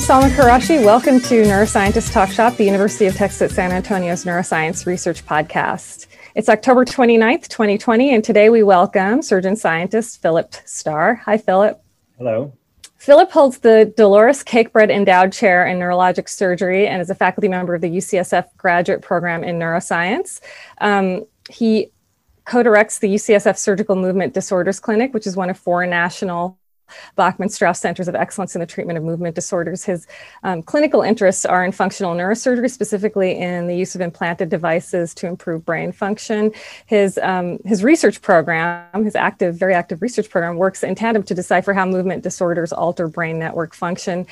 Salma 0.00 0.30
Quraishy. 0.30 0.82
Welcome 0.82 1.20
to 1.20 1.42
Neuroscientist 1.42 2.12
Talk 2.12 2.30
Shop, 2.30 2.56
the 2.56 2.64
University 2.64 3.04
of 3.04 3.14
Texas 3.14 3.42
at 3.42 3.50
San 3.50 3.70
Antonio's 3.70 4.24
Neuroscience 4.24 4.86
Research 4.86 5.24
Podcast. 5.26 6.06
It's 6.34 6.48
October 6.48 6.86
29th, 6.86 7.48
2020, 7.48 8.14
and 8.14 8.24
today 8.24 8.48
we 8.48 8.62
welcome 8.62 9.20
surgeon 9.20 9.56
scientist 9.56 10.22
Philip 10.22 10.54
Starr. 10.64 11.16
Hi, 11.26 11.36
Philip. 11.36 11.82
Hello. 12.16 12.52
Philip 12.96 13.30
holds 13.30 13.58
the 13.58 13.92
Dolores 13.94 14.42
Cakebread 14.42 14.90
Endowed 14.90 15.32
Chair 15.32 15.66
in 15.66 15.78
Neurologic 15.78 16.30
Surgery 16.30 16.86
and 16.86 17.02
is 17.02 17.10
a 17.10 17.14
faculty 17.14 17.48
member 17.48 17.74
of 17.74 17.82
the 17.82 17.90
UCSF 17.90 18.46
graduate 18.56 19.02
program 19.02 19.44
in 19.44 19.58
neuroscience. 19.58 20.40
Um, 20.78 21.26
he 21.50 21.92
co 22.46 22.62
directs 22.62 23.00
the 23.00 23.14
UCSF 23.14 23.58
Surgical 23.58 23.96
Movement 23.96 24.32
Disorders 24.32 24.80
Clinic, 24.80 25.12
which 25.12 25.26
is 25.26 25.36
one 25.36 25.50
of 25.50 25.58
four 25.58 25.86
national 25.86 26.58
Bachmann 27.16 27.48
Strauss 27.48 27.80
Centers 27.80 28.08
of 28.08 28.14
Excellence 28.14 28.54
in 28.54 28.60
the 28.60 28.66
Treatment 28.66 28.98
of 28.98 29.04
Movement 29.04 29.34
Disorders. 29.34 29.84
His 29.84 30.06
um, 30.42 30.62
clinical 30.62 31.02
interests 31.02 31.44
are 31.44 31.64
in 31.64 31.72
functional 31.72 32.14
neurosurgery, 32.14 32.70
specifically 32.70 33.36
in 33.36 33.66
the 33.66 33.76
use 33.76 33.94
of 33.94 34.00
implanted 34.00 34.48
devices 34.48 35.14
to 35.14 35.26
improve 35.26 35.64
brain 35.64 35.92
function. 35.92 36.52
His, 36.86 37.18
um, 37.18 37.58
his 37.64 37.82
research 37.84 38.22
program, 38.22 39.04
his 39.04 39.16
active, 39.16 39.54
very 39.56 39.74
active 39.74 40.02
research 40.02 40.30
program, 40.30 40.56
works 40.56 40.82
in 40.82 40.94
tandem 40.94 41.22
to 41.24 41.34
decipher 41.34 41.72
how 41.72 41.86
movement 41.86 42.22
disorders 42.22 42.72
alter 42.72 43.08
brain 43.08 43.38
network 43.38 43.74
function 43.74 44.26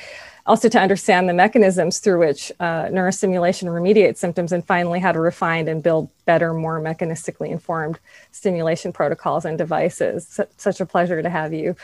also 0.49 0.67
to 0.67 0.79
understand 0.79 1.29
the 1.29 1.33
mechanisms 1.33 1.99
through 1.99 2.19
which 2.19 2.51
uh, 2.59 2.85
neurostimulation 2.85 3.67
remediates 3.67 4.17
symptoms, 4.17 4.51
and 4.51 4.65
finally 4.65 4.99
how 4.99 5.11
to 5.11 5.19
refine 5.19 5.67
and 5.67 5.83
build 5.83 6.09
better, 6.25 6.55
more 6.55 6.81
mechanistically 6.81 7.49
informed 7.49 7.99
stimulation 8.31 8.91
protocols 8.91 9.45
and 9.45 9.59
devices. 9.59 10.39
such 10.57 10.81
a 10.81 10.85
pleasure 10.87 11.21
to 11.21 11.29
have 11.29 11.53
you. 11.53 11.75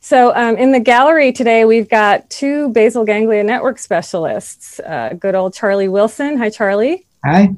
So, 0.00 0.34
um, 0.34 0.56
in 0.56 0.72
the 0.72 0.80
gallery 0.80 1.32
today, 1.32 1.64
we've 1.64 1.88
got 1.88 2.28
two 2.30 2.68
basal 2.70 3.04
ganglia 3.04 3.44
network 3.44 3.78
specialists. 3.78 4.80
Uh, 4.80 5.14
good 5.18 5.34
old 5.34 5.54
Charlie 5.54 5.88
Wilson. 5.88 6.38
Hi, 6.38 6.50
Charlie. 6.50 7.06
Hi. 7.24 7.54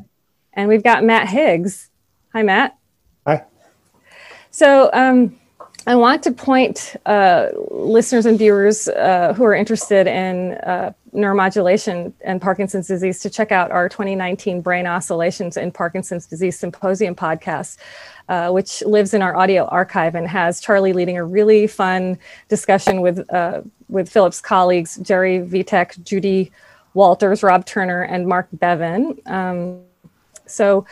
And 0.53 0.69
we've 0.69 0.83
got 0.83 1.05
Matt 1.05 1.29
Higgs. 1.29 1.91
Hi, 2.33 2.43
Matt. 2.43 2.77
Hi. 3.27 3.45
So, 4.51 4.91
um, 4.93 5.40
I 5.87 5.95
want 5.95 6.23
to 6.25 6.33
point 6.33 6.95
uh, 7.07 7.49
listeners 7.71 8.27
and 8.27 8.39
viewers 8.39 8.87
uh, 8.89 9.33
who 9.35 9.45
are 9.45 9.55
interested 9.55 10.07
in 10.07 10.53
uh, 10.53 10.93
neuromodulation 11.15 12.13
and 12.21 12.41
Parkinson's 12.41 12.87
disease 12.87 13.21
to 13.21 13.31
check 13.31 13.51
out 13.51 13.71
our 13.71 13.89
2019 13.89 14.61
Brain 14.61 14.87
Oscillations 14.87 15.57
in 15.57 15.73
Parkinson's 15.73 16.27
Disease 16.27 16.59
Symposium 16.59 17.15
podcast, 17.15 17.79
uh, 18.29 18.51
which 18.51 18.83
lives 18.83 19.15
in 19.15 19.23
our 19.23 19.35
audio 19.35 19.65
archive 19.67 20.15
and 20.15 20.29
has 20.29 20.61
Charlie 20.61 20.93
leading 20.93 21.17
a 21.17 21.25
really 21.25 21.67
fun 21.67 22.19
discussion 22.49 23.01
with, 23.01 23.29
uh, 23.33 23.63
with 23.89 24.09
Philip's 24.11 24.41
colleagues, 24.41 24.97
Jerry 24.99 25.41
Vitek, 25.41 26.03
Judy 26.05 26.53
Walters, 26.93 27.43
Rob 27.43 27.65
Turner, 27.65 28.03
and 28.03 28.27
Mark 28.27 28.49
Bevan. 28.53 29.19
Um, 29.25 29.81
so 30.45 30.85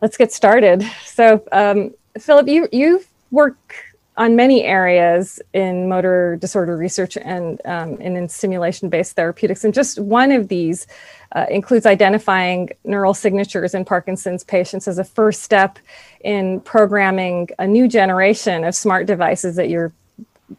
let's 0.00 0.16
get 0.16 0.32
started. 0.32 0.82
So, 1.04 1.42
um, 1.52 1.94
Philip, 2.18 2.48
you, 2.48 2.68
you 2.72 3.04
work 3.30 3.85
on 4.16 4.34
many 4.34 4.64
areas 4.64 5.40
in 5.52 5.88
motor 5.88 6.36
disorder 6.40 6.76
research 6.76 7.18
and, 7.18 7.60
um, 7.66 7.98
and 8.00 8.16
in 8.16 8.28
stimulation 8.28 8.88
based 8.88 9.14
therapeutics. 9.14 9.62
And 9.64 9.74
just 9.74 9.98
one 9.98 10.32
of 10.32 10.48
these 10.48 10.86
uh, 11.32 11.46
includes 11.50 11.84
identifying 11.84 12.70
neural 12.84 13.12
signatures 13.12 13.74
in 13.74 13.84
Parkinson's 13.84 14.42
patients 14.42 14.88
as 14.88 14.98
a 14.98 15.04
first 15.04 15.42
step 15.42 15.78
in 16.20 16.60
programming 16.60 17.48
a 17.58 17.66
new 17.66 17.88
generation 17.88 18.64
of 18.64 18.74
smart 18.74 19.06
devices 19.06 19.56
that 19.56 19.68
you're 19.68 19.92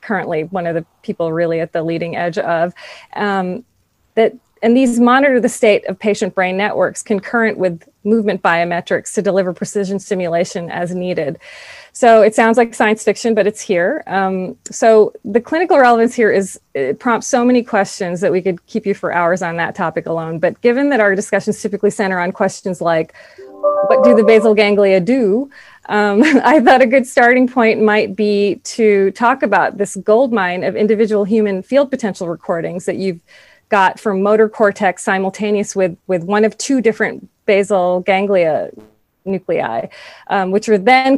currently 0.02 0.44
one 0.46 0.68
of 0.68 0.76
the 0.76 0.86
people 1.02 1.32
really 1.32 1.60
at 1.60 1.72
the 1.72 1.82
leading 1.82 2.16
edge 2.16 2.38
of. 2.38 2.74
Um, 3.16 3.64
that 4.16 4.34
and 4.64 4.76
these 4.76 5.00
monitor 5.00 5.40
the 5.40 5.50
state 5.50 5.86
of 5.86 6.00
patient 6.00 6.34
brain 6.34 6.58
networks 6.58 7.04
concurrent 7.04 7.58
with 7.58 7.88
movement 8.04 8.42
biometrics 8.42 9.14
to 9.14 9.22
deliver 9.22 9.54
precision 9.54 10.00
stimulation 10.00 10.72
as 10.72 10.96
needed. 10.96 11.40
So 11.98 12.22
it 12.22 12.36
sounds 12.36 12.58
like 12.58 12.76
science 12.76 13.04
fiction, 13.04 13.34
but 13.34 13.48
it's 13.48 13.60
here. 13.60 14.04
Um, 14.06 14.56
so 14.70 15.14
the 15.26 15.42
clinical 15.42 15.80
relevance 15.80 16.14
here 16.14 16.32
is 16.32 16.60
it 16.76 17.00
prompts 17.00 17.26
so 17.26 17.44
many 17.44 17.64
questions 17.64 18.22
that 18.22 18.32
we 18.32 18.40
could 18.40 18.64
keep 18.68 18.86
you 18.86 18.94
for 18.94 19.12
hours 19.12 19.42
on 19.42 19.58
that 19.58 19.74
topic 19.74 20.06
alone. 20.06 20.38
But 20.38 20.62
given 20.62 20.90
that 20.90 21.00
our 21.00 21.16
discussions 21.16 21.60
typically 21.60 21.90
center 21.90 22.20
on 22.20 22.32
questions 22.32 22.82
like, 22.82 23.16
what 23.88 24.04
do 24.04 24.16
the 24.16 24.24
basal 24.24 24.54
ganglia 24.54 25.00
do? 25.00 25.50
Um, 25.90 26.22
I 26.44 26.60
thought 26.60 26.84
a 26.84 26.86
good 26.86 27.08
starting 27.08 27.48
point 27.48 27.82
might 27.82 28.16
be 28.16 28.62
to 28.76 29.10
talk 29.14 29.42
about 29.42 29.80
this 29.80 29.96
goldmine 29.96 30.64
of 30.64 30.76
individual 30.76 31.24
human 31.24 31.64
field 31.64 31.90
potential 31.90 32.30
recordings 32.30 32.86
that 32.86 32.98
you've 32.98 33.22
got 33.70 34.00
from 34.00 34.22
motor 34.22 34.48
cortex 34.48 35.04
simultaneous 35.04 35.76
with, 35.76 35.98
with 36.06 36.24
one 36.24 36.46
of 36.46 36.56
two 36.60 36.80
different 36.80 37.28
basal 37.48 38.02
ganglia 38.02 38.70
nuclei, 39.26 39.88
um, 40.28 40.52
which 40.52 40.70
are 40.70 40.78
then 40.78 41.18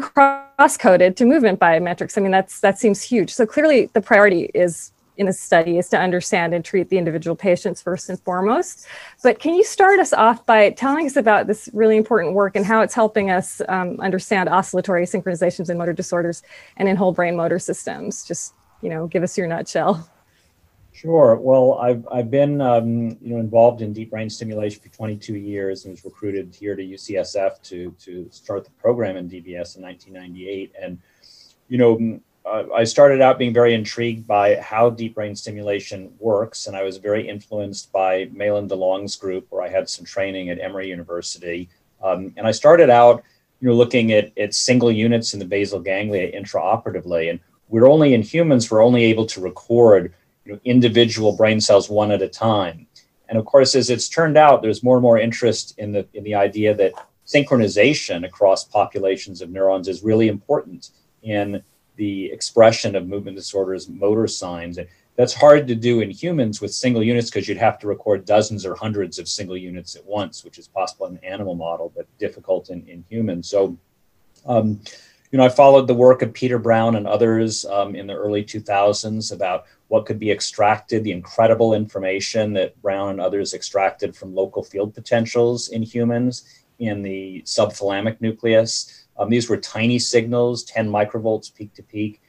cross-coded 0.60 1.16
to 1.16 1.24
movement 1.24 1.58
biometrics. 1.58 2.18
I 2.18 2.22
mean, 2.22 2.34
that's 2.34 2.60
that 2.60 2.78
seems 2.78 3.02
huge. 3.02 3.34
So 3.34 3.46
clearly, 3.46 3.86
the 3.94 4.02
priority 4.02 4.52
is 4.54 4.92
in 5.16 5.30
a 5.30 5.32
study 5.32 5.78
is 5.78 5.88
to 5.88 5.98
understand 5.98 6.54
and 6.54 6.66
treat 6.66 6.90
the 6.90 6.98
individual 6.98 7.34
patients 7.34 7.82
first 7.82 8.10
and 8.10 8.20
foremost. 8.20 8.86
But 9.24 9.40
can 9.40 9.54
you 9.54 9.64
start 9.64 10.02
us 10.02 10.12
off 10.12 10.46
by 10.46 10.72
telling 10.72 11.06
us 11.06 11.16
about 11.16 11.48
this 11.48 11.70
really 11.72 11.96
important 11.96 12.36
work 12.36 12.58
and 12.58 12.66
how 12.66 12.82
it's 12.82 12.94
helping 12.94 13.32
us 13.32 13.62
um, 13.70 14.02
understand 14.02 14.50
oscillatory 14.50 15.06
synchronizations 15.06 15.70
in 15.70 15.78
motor 15.78 15.94
disorders 15.94 16.44
and 16.76 16.90
in 16.90 16.98
whole 16.98 17.14
brain 17.14 17.38
motor 17.38 17.60
systems? 17.60 18.26
Just 18.26 18.54
you 18.82 18.90
know, 18.90 19.08
give 19.08 19.24
us 19.24 19.38
your 19.38 19.48
nutshell. 19.48 20.10
Sure. 20.92 21.36
Well, 21.36 21.76
I've, 21.76 22.06
I've 22.12 22.32
been 22.32 22.62
um, 22.62 23.10
you 23.22 23.34
know 23.34 23.38
involved 23.38 23.82
in 23.82 23.94
deep 23.94 24.10
brain 24.10 24.30
stimulation 24.30 24.82
for 24.82 24.90
22 24.90 25.36
years 25.36 25.86
and 25.86 25.92
was 25.92 26.04
recruited 26.04 26.54
here 26.54 26.76
to 26.76 26.84
UCSF 26.84 27.62
to 27.64 27.96
to 28.00 28.28
start 28.32 28.66
the 28.66 28.72
program 28.72 29.16
in 29.16 29.30
DBS 29.30 29.78
in 29.78 29.84
1998. 29.84 30.74
And 30.82 31.00
you 31.68 31.78
know, 31.78 32.20
uh, 32.46 32.64
I 32.74 32.84
started 32.84 33.22
out 33.22 33.38
being 33.38 33.54
very 33.54 33.74
intrigued 33.74 34.26
by 34.26 34.56
how 34.56 34.90
deep 34.90 35.16
brain 35.16 35.36
stimulation 35.36 36.12
works, 36.20 36.68
and 36.68 36.76
I 36.76 36.84
was 36.84 36.98
very 36.98 37.28
influenced 37.28 37.92
by 37.92 38.26
Mahlon 38.28 38.68
DeLong's 38.68 39.16
group, 39.16 39.46
where 39.50 39.62
I 39.62 39.70
had 39.70 39.88
some 39.88 40.06
training 40.06 40.50
at 40.50 40.60
Emory 40.60 40.90
University. 40.90 41.70
Um, 42.02 42.34
and 42.38 42.48
I 42.48 42.52
started 42.52 42.90
out, 42.90 43.24
you 43.62 43.70
know, 43.70 43.76
looking 43.76 44.12
at 44.14 44.36
at 44.38 44.54
single 44.54 44.92
units 44.92 45.34
in 45.34 45.40
the 45.40 45.46
basal 45.46 45.80
ganglia 45.80 46.32
intraoperatively, 46.32 47.30
and 47.30 47.40
we're 47.68 47.88
only 47.88 48.16
in 48.16 48.24
humans, 48.24 48.72
we're 48.72 48.84
only 48.84 49.04
able 49.06 49.28
to 49.28 49.40
record 49.40 50.14
you 50.50 50.56
know, 50.56 50.62
individual 50.66 51.32
brain 51.34 51.62
cells 51.62 51.90
one 51.92 52.12
at 52.12 52.24
a 52.24 52.28
time. 52.28 52.88
And 53.28 53.38
of 53.38 53.46
course, 53.46 53.76
as 53.76 53.92
it's 53.92 54.10
turned 54.10 54.36
out, 54.36 54.64
there's 54.64 54.82
more 54.82 54.96
and 54.96 55.04
more 55.04 55.20
interest 55.20 55.76
in 55.78 55.92
the 55.92 56.08
in 56.16 56.24
the 56.24 56.34
idea 56.34 56.74
that 56.74 56.94
synchronization 57.28 58.26
across 58.26 58.64
populations 58.64 59.42
of 59.42 59.52
neurons 59.52 59.88
is 59.88 60.02
really 60.02 60.28
important 60.28 60.90
in 61.22 61.62
the 61.98 62.32
expression 62.32 62.96
of 62.96 63.08
movement 63.08 63.38
disorders, 63.38 63.88
motor 63.88 64.26
signs. 64.26 64.80
That's 65.16 65.34
hard 65.34 65.68
to 65.68 65.76
do 65.76 66.02
in 66.02 66.10
humans 66.10 66.62
with 66.62 66.74
single 66.74 67.04
units 67.04 67.30
because 67.30 67.48
you'd 67.48 67.58
have 67.58 67.78
to 67.80 67.88
record 67.88 68.26
dozens 68.26 68.66
or 68.66 68.74
hundreds 68.74 69.20
of 69.20 69.28
single 69.28 69.58
units 69.58 69.96
at 69.96 70.06
once, 70.06 70.44
which 70.44 70.58
is 70.58 70.68
possible 70.68 71.06
in 71.06 71.18
an 71.18 71.24
animal 71.24 71.54
model, 71.54 71.92
but 71.96 72.08
difficult 72.18 72.72
in, 72.72 72.88
in 72.88 73.06
humans. 73.08 73.48
So, 73.48 73.78
um, 74.48 74.82
you 75.32 75.38
know, 75.38 75.46
I 75.46 75.50
followed 75.50 75.88
the 75.88 75.94
work 75.94 76.22
of 76.22 76.34
Peter 76.34 76.58
Brown 76.58 76.96
and 76.96 77.06
others 77.06 77.64
um, 77.66 77.96
in 77.96 78.08
the 78.08 78.16
early 78.16 78.44
2000s 78.44 79.32
about 79.32 79.66
what 79.88 80.06
could 80.06 80.20
be 80.20 80.32
extracted, 80.32 81.04
the 81.04 81.12
incredible 81.12 81.74
information 81.74 82.54
that 82.54 82.80
Brown 82.82 83.12
and 83.12 83.22
others 83.22 83.54
extracted 83.54 84.16
from 84.16 84.34
local 84.34 84.64
field 84.64 84.94
potentials 84.94 85.70
in 85.70 85.84
humans 85.84 86.64
in 86.80 87.04
the 87.04 87.44
subthalamic 87.46 88.20
nucleus. 88.22 89.06
Um, 89.18 89.30
these 89.30 89.50
were 89.50 89.58
tiny 89.58 90.00
signals, 90.00 90.64
10 90.64 90.90
microvolts 90.90 91.54
peak 91.54 91.74
to 91.76 91.84
peak. 91.84 92.22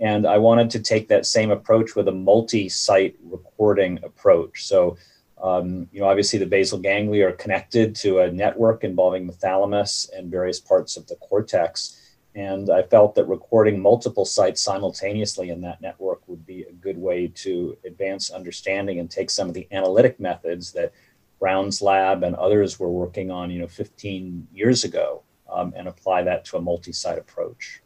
And 0.00 0.26
I 0.26 0.38
wanted 0.38 0.70
to 0.70 0.80
take 0.80 1.08
that 1.08 1.26
same 1.26 1.50
approach 1.50 1.94
with 1.94 2.08
a 2.08 2.12
multi 2.12 2.68
site 2.68 3.16
recording 3.22 4.00
approach. 4.02 4.66
So, 4.66 4.96
um, 5.42 5.88
you 5.92 6.00
know, 6.00 6.08
obviously 6.08 6.38
the 6.38 6.46
basal 6.46 6.78
ganglia 6.78 7.28
are 7.28 7.32
connected 7.32 7.94
to 7.96 8.20
a 8.20 8.32
network 8.32 8.82
involving 8.84 9.26
the 9.26 9.32
thalamus 9.32 10.08
and 10.16 10.30
various 10.30 10.60
parts 10.60 10.96
of 10.96 11.06
the 11.06 11.16
cortex. 11.16 11.97
And 12.34 12.70
I 12.70 12.82
felt 12.82 13.14
that 13.14 13.24
recording 13.24 13.80
multiple 13.80 14.24
sites 14.24 14.62
simultaneously 14.62 15.50
in 15.50 15.60
that 15.62 15.80
network 15.80 16.20
would 16.28 16.46
be 16.46 16.62
a 16.62 16.72
good 16.72 16.98
way 16.98 17.28
to 17.36 17.76
advance 17.84 18.30
understanding 18.30 19.00
and 19.00 19.10
take 19.10 19.30
some 19.30 19.48
of 19.48 19.54
the 19.54 19.66
analytic 19.72 20.20
methods 20.20 20.72
that 20.72 20.92
Brown's 21.40 21.80
lab 21.80 22.22
and 22.22 22.34
others 22.36 22.78
were 22.78 22.90
working 22.90 23.30
on, 23.30 23.50
you 23.50 23.60
know, 23.60 23.66
15 23.66 24.48
years 24.52 24.84
ago, 24.84 25.22
um, 25.50 25.72
and 25.76 25.88
apply 25.88 26.22
that 26.22 26.44
to 26.46 26.56
a 26.56 26.60
multi-site 26.60 27.18
approach. 27.18 27.80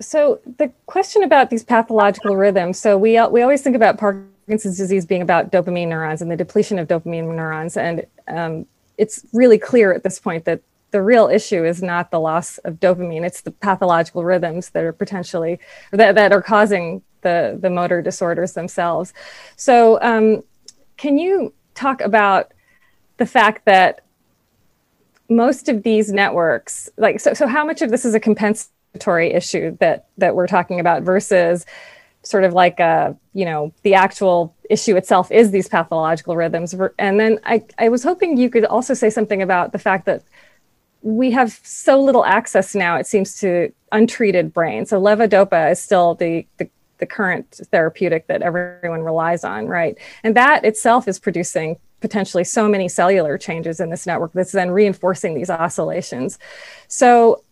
So 0.00 0.40
the 0.58 0.72
question 0.86 1.22
about 1.22 1.50
these 1.50 1.62
pathological 1.62 2.36
rhythms. 2.36 2.78
So 2.78 2.98
we 2.98 3.12
we 3.28 3.42
always 3.42 3.62
think 3.62 3.76
about 3.76 3.98
Parkinson's 3.98 4.76
disease 4.76 5.06
being 5.06 5.22
about 5.22 5.52
dopamine 5.52 5.88
neurons 5.88 6.22
and 6.22 6.30
the 6.30 6.36
depletion 6.36 6.78
of 6.78 6.88
dopamine 6.88 7.34
neurons, 7.34 7.76
and 7.76 8.04
um, 8.28 8.66
it's 8.98 9.24
really 9.32 9.58
clear 9.58 9.92
at 9.92 10.02
this 10.02 10.18
point 10.18 10.44
that 10.46 10.60
the 10.92 11.02
real 11.02 11.28
issue 11.28 11.64
is 11.64 11.82
not 11.82 12.10
the 12.10 12.20
loss 12.20 12.58
of 12.58 12.78
dopamine 12.78 13.24
it's 13.24 13.42
the 13.42 13.50
pathological 13.50 14.24
rhythms 14.24 14.70
that 14.70 14.84
are 14.84 14.92
potentially 14.92 15.58
that, 15.90 16.14
that 16.14 16.32
are 16.32 16.42
causing 16.42 17.02
the, 17.22 17.58
the 17.60 17.70
motor 17.70 18.02
disorders 18.02 18.52
themselves. 18.52 19.14
So, 19.56 20.00
um, 20.02 20.42
can 20.96 21.18
you 21.18 21.54
talk 21.74 22.00
about 22.00 22.52
the 23.16 23.26
fact 23.26 23.64
that 23.64 24.04
most 25.28 25.68
of 25.68 25.82
these 25.82 26.12
networks, 26.12 26.90
like, 26.98 27.18
so, 27.18 27.32
so 27.32 27.46
how 27.46 27.64
much 27.64 27.80
of 27.80 27.90
this 27.90 28.04
is 28.04 28.14
a 28.14 28.20
compensatory 28.20 29.32
issue 29.32 29.76
that 29.80 30.06
that 30.18 30.36
we're 30.36 30.46
talking 30.46 30.78
about 30.78 31.02
versus 31.02 31.64
sort 32.24 32.44
of 32.44 32.52
like 32.52 32.78
a, 32.78 33.16
you 33.32 33.44
know, 33.44 33.72
the 33.82 33.94
actual 33.94 34.54
issue 34.70 34.96
itself 34.96 35.32
is 35.32 35.50
these 35.50 35.68
pathological 35.68 36.36
rhythms. 36.36 36.72
And 36.98 37.18
then 37.18 37.40
I, 37.44 37.64
I 37.78 37.88
was 37.88 38.04
hoping 38.04 38.36
you 38.36 38.48
could 38.48 38.64
also 38.64 38.94
say 38.94 39.10
something 39.10 39.42
about 39.42 39.72
the 39.72 39.78
fact 39.78 40.06
that 40.06 40.22
we 41.02 41.30
have 41.32 41.60
so 41.62 42.00
little 42.00 42.24
access 42.24 42.74
now, 42.74 42.96
it 42.96 43.06
seems, 43.06 43.38
to 43.40 43.72
untreated 43.90 44.52
brain. 44.52 44.86
So 44.86 45.00
levodopa 45.00 45.72
is 45.72 45.80
still 45.80 46.14
the, 46.14 46.46
the, 46.58 46.68
the 46.98 47.06
current 47.06 47.60
therapeutic 47.70 48.28
that 48.28 48.42
everyone 48.42 49.02
relies 49.02 49.44
on, 49.44 49.66
right? 49.66 49.98
And 50.22 50.36
that 50.36 50.64
itself 50.64 51.08
is 51.08 51.18
producing 51.18 51.76
potentially 52.00 52.44
so 52.44 52.68
many 52.68 52.88
cellular 52.88 53.38
changes 53.38 53.80
in 53.80 53.90
this 53.90 54.06
network 54.06 54.32
that's 54.32 54.52
then 54.52 54.70
reinforcing 54.70 55.34
these 55.34 55.50
oscillations. 55.50 56.38
So 56.88 57.42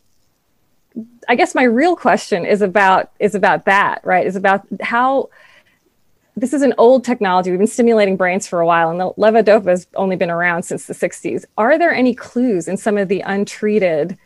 I 1.28 1.36
guess 1.36 1.54
my 1.54 1.62
real 1.62 1.96
question 1.96 2.44
is 2.44 2.62
about 2.62 3.10
is 3.18 3.34
about 3.34 3.64
that, 3.66 4.04
right? 4.04 4.26
Is 4.26 4.36
about 4.36 4.66
how 4.80 5.30
this 6.36 6.52
is 6.52 6.62
an 6.62 6.74
old 6.78 7.04
technology. 7.04 7.50
We've 7.50 7.58
been 7.58 7.66
stimulating 7.66 8.16
brains 8.16 8.46
for 8.46 8.60
a 8.60 8.66
while, 8.66 8.90
and 8.90 9.00
the 9.00 9.10
levodopa 9.12 9.66
has 9.66 9.86
only 9.94 10.16
been 10.16 10.30
around 10.30 10.62
since 10.62 10.86
the 10.86 10.94
60s. 10.94 11.44
Are 11.58 11.78
there 11.78 11.92
any 11.92 12.14
clues 12.14 12.68
in 12.68 12.76
some 12.76 12.96
of 12.96 13.08
the 13.08 13.20
untreated? 13.20 14.16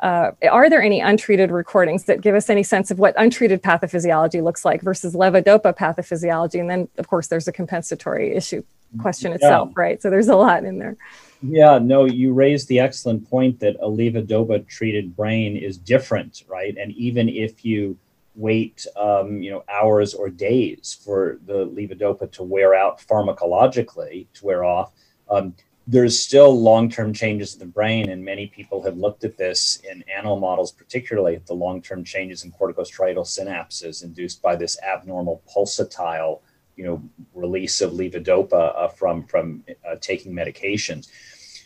Uh, 0.00 0.32
are 0.50 0.68
there 0.68 0.82
any 0.82 1.00
untreated 1.00 1.50
recordings 1.50 2.04
that 2.04 2.20
give 2.20 2.34
us 2.34 2.50
any 2.50 2.62
sense 2.62 2.90
of 2.90 2.98
what 2.98 3.14
untreated 3.16 3.62
pathophysiology 3.62 4.42
looks 4.42 4.64
like 4.64 4.82
versus 4.82 5.14
levodopa 5.14 5.76
pathophysiology? 5.76 6.60
And 6.60 6.68
then, 6.68 6.88
of 6.98 7.08
course, 7.08 7.28
there's 7.28 7.48
a 7.48 7.52
compensatory 7.52 8.34
issue 8.34 8.62
question 9.00 9.30
yeah. 9.30 9.36
itself, 9.36 9.72
right? 9.76 10.02
So 10.02 10.10
there's 10.10 10.28
a 10.28 10.36
lot 10.36 10.64
in 10.64 10.78
there. 10.78 10.96
Yeah, 11.42 11.78
no, 11.78 12.04
you 12.06 12.32
raised 12.32 12.68
the 12.68 12.80
excellent 12.80 13.28
point 13.28 13.60
that 13.60 13.76
a 13.76 13.86
levodopa 13.86 14.66
treated 14.66 15.14
brain 15.14 15.56
is 15.56 15.76
different, 15.76 16.42
right? 16.48 16.76
And 16.76 16.92
even 16.92 17.28
if 17.28 17.64
you 17.64 17.98
wait, 18.34 18.86
um, 18.96 19.40
you 19.42 19.50
know, 19.50 19.64
hours 19.68 20.14
or 20.14 20.28
days 20.28 20.98
for 21.04 21.38
the 21.46 21.66
levodopa 21.66 22.30
to 22.32 22.42
wear 22.42 22.74
out 22.74 22.98
pharmacologically, 23.00 24.26
to 24.34 24.44
wear 24.44 24.64
off, 24.64 24.92
um, 25.30 25.54
there's 25.86 26.18
still 26.18 26.58
long-term 26.58 27.12
changes 27.12 27.52
in 27.52 27.58
the 27.58 27.66
brain, 27.66 28.08
and 28.08 28.24
many 28.24 28.46
people 28.46 28.82
have 28.82 28.96
looked 28.96 29.22
at 29.22 29.36
this 29.36 29.82
in 29.90 30.02
animal 30.04 30.40
models, 30.40 30.72
particularly 30.72 31.40
the 31.46 31.54
long-term 31.54 32.02
changes 32.04 32.44
in 32.44 32.52
corticostriatal 32.52 33.24
synapses 33.24 34.02
induced 34.02 34.40
by 34.40 34.56
this 34.56 34.80
abnormal 34.82 35.42
pulsatile, 35.54 36.40
you 36.76 36.84
know, 36.84 37.02
release 37.34 37.82
of 37.82 37.92
levodopa 37.92 38.74
uh, 38.76 38.88
from 38.88 39.24
from 39.24 39.62
uh, 39.88 39.96
taking 40.00 40.32
medications 40.32 41.08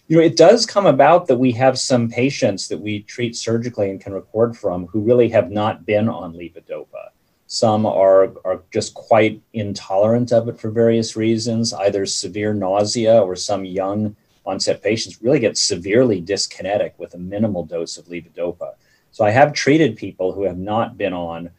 you 0.08 0.16
know, 0.16 0.22
it 0.22 0.36
does 0.36 0.64
come 0.64 0.86
about 0.86 1.26
that 1.26 1.36
we 1.36 1.52
have 1.52 1.78
some 1.78 2.08
patients 2.08 2.68
that 2.68 2.80
we 2.80 3.02
treat 3.02 3.36
surgically 3.36 3.90
and 3.90 4.00
can 4.00 4.14
record 4.14 4.56
from 4.56 4.86
who 4.86 5.00
really 5.00 5.28
have 5.28 5.50
not 5.50 5.84
been 5.84 6.08
on 6.08 6.32
levodopa. 6.32 7.10
Some 7.46 7.84
are, 7.84 8.32
are 8.44 8.62
just 8.72 8.94
quite 8.94 9.42
intolerant 9.52 10.32
of 10.32 10.48
it 10.48 10.58
for 10.58 10.70
various 10.70 11.14
reasons, 11.14 11.74
either 11.74 12.06
severe 12.06 12.54
nausea 12.54 13.20
or 13.20 13.36
some 13.36 13.66
young 13.66 14.16
onset 14.46 14.82
patients 14.82 15.22
really 15.22 15.40
get 15.40 15.58
severely 15.58 16.22
dyskinetic 16.22 16.92
with 16.96 17.12
a 17.12 17.18
minimal 17.18 17.66
dose 17.66 17.98
of 17.98 18.06
levodopa. 18.06 18.72
So 19.10 19.26
I 19.26 19.30
have 19.30 19.52
treated 19.52 19.96
people 19.96 20.32
who 20.32 20.44
have 20.44 20.58
not 20.58 20.96
been 20.96 21.12
on 21.12 21.50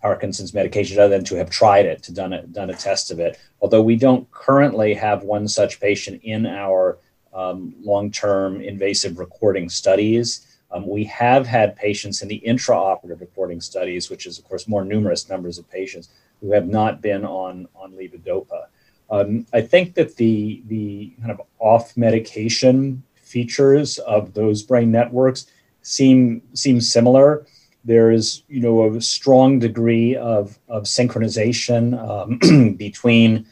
Parkinson's 0.00 0.54
medication 0.54 0.98
other 0.98 1.16
than 1.16 1.24
to 1.24 1.34
have 1.34 1.50
tried 1.50 1.84
it, 1.84 2.02
to 2.04 2.12
done 2.12 2.32
a, 2.32 2.46
done 2.46 2.70
a 2.70 2.74
test 2.74 3.10
of 3.10 3.20
it. 3.20 3.38
Although 3.60 3.82
we 3.82 3.96
don't 3.96 4.30
currently 4.30 4.94
have 4.94 5.22
one 5.22 5.46
such 5.46 5.80
patient 5.80 6.22
in 6.22 6.46
our 6.46 6.98
um, 7.32 7.74
long-term 7.80 8.60
invasive 8.60 9.18
recording 9.18 9.68
studies. 9.68 10.46
Um, 10.72 10.86
we 10.86 11.04
have 11.04 11.46
had 11.46 11.76
patients 11.76 12.22
in 12.22 12.28
the 12.28 12.42
intraoperative 12.46 13.20
recording 13.20 13.60
studies, 13.60 14.10
which 14.10 14.26
is 14.26 14.38
of 14.38 14.44
course 14.44 14.68
more 14.68 14.84
numerous 14.84 15.28
numbers 15.28 15.58
of 15.58 15.68
patients 15.70 16.08
who 16.40 16.52
have 16.52 16.68
not 16.68 17.00
been 17.00 17.24
on 17.24 17.68
on 17.74 17.92
levodopa. 17.92 18.66
Um, 19.10 19.46
I 19.52 19.60
think 19.60 19.94
that 19.94 20.16
the 20.16 20.62
the 20.66 21.12
kind 21.18 21.32
of 21.32 21.40
off 21.58 21.96
medication 21.96 23.02
features 23.16 23.98
of 23.98 24.34
those 24.34 24.62
brain 24.62 24.90
networks 24.90 25.46
seem 25.82 26.42
seem 26.54 26.80
similar. 26.80 27.46
There 27.84 28.10
is 28.10 28.42
you 28.48 28.60
know 28.60 28.94
a 28.94 29.00
strong 29.00 29.58
degree 29.58 30.14
of 30.16 30.58
of 30.68 30.84
synchronization 30.84 31.98
um, 31.98 32.74
between 32.76 33.46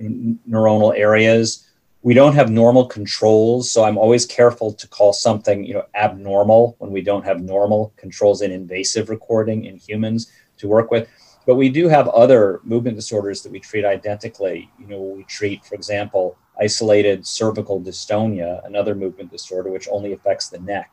neuronal 0.00 0.96
areas 0.96 1.68
we 2.04 2.14
don't 2.14 2.34
have 2.34 2.50
normal 2.50 2.86
controls 2.86 3.70
so 3.70 3.84
i'm 3.84 3.96
always 3.96 4.26
careful 4.26 4.72
to 4.72 4.88
call 4.88 5.12
something 5.12 5.64
you 5.64 5.74
know 5.74 5.84
abnormal 5.94 6.74
when 6.78 6.90
we 6.90 7.00
don't 7.00 7.24
have 7.24 7.40
normal 7.40 7.92
controls 7.96 8.42
in 8.42 8.50
invasive 8.50 9.08
recording 9.08 9.64
in 9.64 9.76
humans 9.76 10.30
to 10.62 10.68
work 10.68 10.90
with. 10.90 11.08
But 11.44 11.56
we 11.56 11.68
do 11.68 11.88
have 11.88 12.08
other 12.08 12.60
movement 12.62 12.96
disorders 12.96 13.42
that 13.42 13.50
we 13.50 13.58
treat 13.58 13.84
identically. 13.84 14.70
You 14.78 14.86
know 14.86 15.00
we 15.00 15.24
treat 15.24 15.64
for 15.64 15.74
example 15.74 16.38
isolated 16.60 17.26
cervical 17.26 17.80
dystonia 17.80 18.64
another 18.66 18.94
movement 18.94 19.30
disorder 19.30 19.70
which 19.70 19.88
only 19.90 20.12
affects 20.12 20.48
the 20.48 20.60
neck 20.60 20.92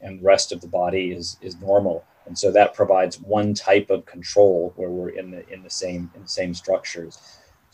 and 0.00 0.18
the 0.18 0.24
rest 0.24 0.52
of 0.52 0.60
the 0.60 0.68
body 0.68 1.12
is 1.12 1.38
is 1.40 1.56
normal. 1.60 2.04
And 2.26 2.38
so 2.38 2.50
that 2.52 2.74
provides 2.74 3.20
one 3.20 3.52
type 3.54 3.90
of 3.90 4.06
control 4.06 4.72
where 4.76 4.90
we're 4.90 5.10
in 5.10 5.30
the 5.30 5.48
in 5.48 5.62
the 5.62 5.70
same 5.70 6.10
in 6.14 6.22
the 6.22 6.28
same 6.28 6.54
structures 6.54 7.18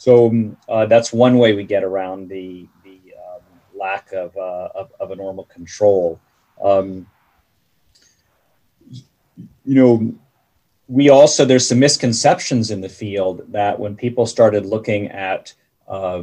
so 0.01 0.29
um, 0.29 0.57
uh, 0.67 0.87
that's 0.87 1.13
one 1.13 1.37
way 1.37 1.53
we 1.53 1.63
get 1.63 1.85
around 1.85 2.31
the 2.31 2.67
the 2.85 2.99
um, 3.23 3.43
lack 3.79 4.11
of, 4.15 4.35
uh, 4.35 4.69
of, 4.75 4.91
of 4.99 5.11
a 5.11 5.15
normal 5.15 5.45
control. 5.45 6.19
Um, 6.65 7.07
you 9.67 9.75
know, 9.75 10.15
we 10.89 11.11
also 11.11 11.45
there's 11.45 11.69
some 11.69 11.81
misconceptions 11.81 12.71
in 12.71 12.81
the 12.81 12.89
field 12.89 13.43
that 13.53 13.79
when 13.79 13.95
people 13.95 14.25
started 14.25 14.65
looking 14.65 15.09
at 15.09 15.53
uh, 15.87 16.23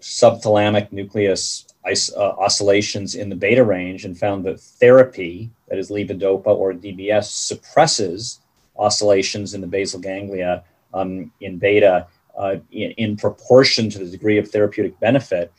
subthalamic 0.00 0.92
nucleus 0.92 1.66
uh, 1.84 2.20
oscillations 2.38 3.16
in 3.16 3.28
the 3.28 3.34
beta 3.34 3.64
range 3.64 4.04
and 4.04 4.16
found 4.16 4.44
that 4.44 4.60
therapy, 4.60 5.50
that 5.66 5.78
is 5.78 5.90
levodopa 5.90 6.46
or 6.46 6.72
DBS, 6.72 7.24
suppresses 7.24 8.38
oscillations 8.78 9.52
in 9.52 9.60
the 9.60 9.66
basal 9.66 9.98
ganglia 9.98 10.62
um, 10.94 11.32
in 11.40 11.58
beta 11.58 12.06
uh, 12.36 12.56
in, 12.70 12.90
in, 12.92 13.16
proportion 13.16 13.88
to 13.90 13.98
the 13.98 14.10
degree 14.10 14.38
of 14.38 14.50
therapeutic 14.50 14.98
benefit, 15.00 15.52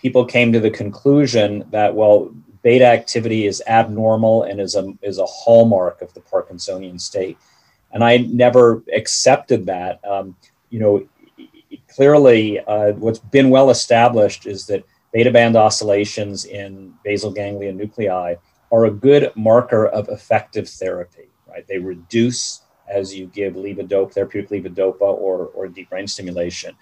people 0.00 0.24
came 0.24 0.52
to 0.52 0.60
the 0.60 0.70
conclusion 0.70 1.64
that, 1.70 1.94
well, 1.94 2.34
beta 2.62 2.84
activity 2.84 3.46
is 3.46 3.62
abnormal 3.66 4.42
and 4.44 4.60
is 4.60 4.74
a, 4.74 4.92
is 5.02 5.18
a 5.18 5.26
hallmark 5.26 6.02
of 6.02 6.12
the 6.14 6.20
Parkinsonian 6.20 7.00
state. 7.00 7.38
And 7.92 8.04
I 8.04 8.18
never 8.18 8.82
accepted 8.94 9.66
that. 9.66 10.04
Um, 10.04 10.36
you 10.70 10.80
know, 10.80 11.08
clearly, 11.88 12.60
uh, 12.60 12.92
what's 12.92 13.18
been 13.18 13.50
well 13.50 13.70
established 13.70 14.46
is 14.46 14.66
that 14.66 14.84
beta 15.12 15.30
band 15.30 15.56
oscillations 15.56 16.44
in 16.44 16.94
basal 17.04 17.30
ganglia 17.30 17.72
nuclei 17.72 18.34
are 18.70 18.84
a 18.84 18.90
good 18.90 19.32
marker 19.34 19.86
of 19.86 20.08
effective 20.10 20.68
therapy, 20.68 21.30
right? 21.48 21.66
They 21.66 21.78
reduce 21.78 22.62
as 22.90 23.14
you 23.14 23.26
give 23.26 23.54
levodopa, 23.54 24.12
therapeutic 24.12 24.50
levodopa 24.50 25.00
or, 25.00 25.46
or 25.54 25.68
deep 25.68 25.90
brain 25.90 26.06
stimulation. 26.06 26.74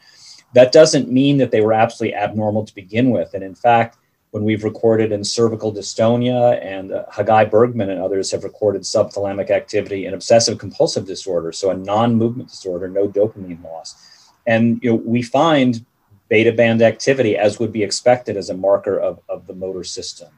That 0.55 0.73
doesn't 0.73 1.11
mean 1.11 1.39
that 1.39 1.51
they 1.51 1.61
were 1.61 1.73
absolutely 1.73 2.15
abnormal 2.15 2.65
to 2.65 2.75
begin 2.75 3.11
with. 3.11 3.35
And 3.35 3.43
in 3.43 3.55
fact, 3.55 3.99
when 4.31 4.45
we've 4.45 4.65
recorded 4.65 5.13
in 5.13 5.25
cervical 5.25 5.73
dystonia 5.73 6.63
and 6.63 6.93
uh, 6.93 7.05
Hagai 7.13 7.51
Bergman 7.51 7.91
and 7.91 8.01
others 8.01 8.31
have 8.33 8.45
recorded 8.45 8.83
subthalamic 8.83 9.51
activity 9.51 10.07
in 10.07 10.15
obsessive 10.15 10.59
compulsive 10.59 11.07
disorder, 11.07 11.53
so 11.53 11.71
a 11.71 11.77
non-movement 11.77 12.51
disorder, 12.51 12.89
no 12.89 13.09
dopamine 13.09 13.63
loss. 13.65 14.31
And 14.47 14.83
you 14.83 14.91
know, 14.91 14.97
we 14.97 15.23
find 15.23 15.85
beta 16.29 16.53
band 16.53 16.83
activity 16.83 17.37
as 17.37 17.59
would 17.59 17.73
be 17.73 17.83
expected 17.83 18.37
as 18.37 18.51
a 18.51 18.57
marker 18.57 18.99
of, 18.99 19.21
of 19.29 19.47
the 19.47 19.55
motor 19.55 19.85
system. 19.85 20.29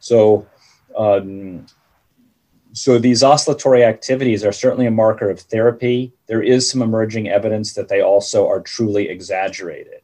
So 0.00 0.46
um, 0.96 1.66
so 2.72 2.98
these 2.98 3.22
oscillatory 3.22 3.84
activities 3.84 4.44
are 4.44 4.52
certainly 4.52 4.86
a 4.86 4.90
marker 4.90 5.28
of 5.28 5.40
therapy. 5.40 6.12
There 6.26 6.42
is 6.42 6.70
some 6.70 6.82
emerging 6.82 7.28
evidence 7.28 7.74
that 7.74 7.88
they 7.88 8.00
also 8.00 8.46
are 8.48 8.60
truly 8.60 9.08
exaggerated. 9.08 10.02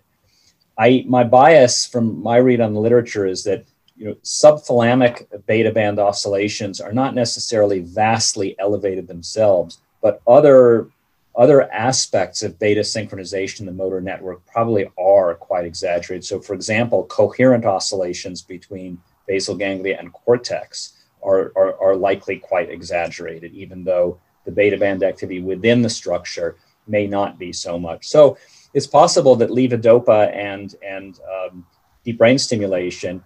I 0.79 1.05
my 1.07 1.25
bias 1.25 1.87
from 1.87 2.23
my 2.23 2.37
read 2.37 2.61
on 2.61 2.75
the 2.75 2.81
literature 2.81 3.27
is 3.27 3.45
that 3.45 3.65
you 3.97 4.07
know 4.07 4.15
subthalamic 4.25 5.27
beta 5.47 5.71
band 5.71 5.99
oscillations 5.99 6.81
are 6.81 6.93
not 6.93 7.15
necessarily 7.15 7.81
vastly 7.81 8.57
elevated 8.59 9.07
themselves, 9.07 9.79
but 10.03 10.21
other 10.27 10.89
other 11.37 11.71
aspects 11.71 12.43
of 12.43 12.59
beta 12.59 12.81
synchronization 12.81 13.61
in 13.61 13.67
the 13.67 13.73
motor 13.73 14.01
network 14.01 14.45
probably 14.47 14.91
are 14.99 15.35
quite 15.35 15.67
exaggerated. 15.67 16.25
So, 16.25 16.41
for 16.41 16.55
example, 16.55 17.05
coherent 17.05 17.65
oscillations 17.65 18.43
between 18.43 18.99
basal 19.27 19.55
ganglia 19.55 19.99
and 19.99 20.13
cortex 20.13 20.96
are, 21.23 21.53
are, 21.57 21.81
are 21.81 21.97
likely 21.97 22.39
quite 22.39 22.71
exaggerated, 22.71 23.53
even 23.53 23.85
though 23.85 24.19
the 24.45 24.53
beta 24.53 24.77
band 24.77 25.03
activity 25.03 25.41
within 25.41 25.83
the 25.83 25.91
structure 25.91 26.57
may 26.87 27.07
not 27.07 27.39
be 27.39 27.53
so 27.53 27.79
much. 27.79 28.07
So 28.07 28.39
it's 28.75 28.87
possible 28.87 29.35
that 29.37 29.51
levodopa 29.51 30.35
and, 30.35 30.75
and 30.87 31.19
um, 31.33 31.67
deep 32.05 32.19
brain 32.19 32.39
stimulation 32.39 33.25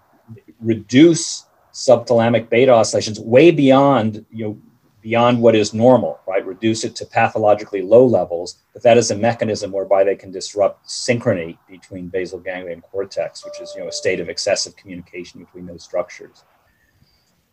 reduce 0.61 1.47
subthalamic 1.73 2.49
beta 2.49 2.73
oscillations 2.73 3.21
way 3.21 3.51
beyond 3.51 4.25
you 4.31 4.45
know 4.45 4.59
beyond 5.03 5.41
what 5.41 5.55
is 5.55 5.73
normal, 5.73 6.21
right? 6.27 6.45
Reduce 6.47 6.85
it 6.85 6.95
to 6.97 7.07
pathologically 7.07 7.83
low 7.83 8.05
levels, 8.05 8.59
but 8.73 8.83
that 8.83 8.99
is 8.99 9.11
a 9.11 9.17
mechanism 9.17 9.73
whereby 9.73 10.05
they 10.05 10.15
can 10.15 10.31
disrupt 10.31 10.87
synchrony 10.87 11.57
between 11.69 12.09
basal 12.09 12.39
ganglia 12.39 12.75
and 12.75 12.83
cortex, 12.83 13.45
which 13.45 13.61
is 13.61 13.73
you 13.75 13.81
know 13.81 13.89
a 13.89 13.93
state 13.93 14.21
of 14.21 14.29
excessive 14.29 14.77
communication 14.77 15.41
between 15.41 15.67
those 15.67 15.83
structures. 15.83 16.45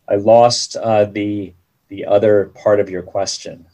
I 0.07 0.15
lost 0.15 0.75
uh, 0.75 1.05
the 1.05 1.53
the 1.89 2.05
other 2.05 2.51
part 2.55 2.79
of 2.79 2.89
your 2.89 3.01
question. 3.01 3.65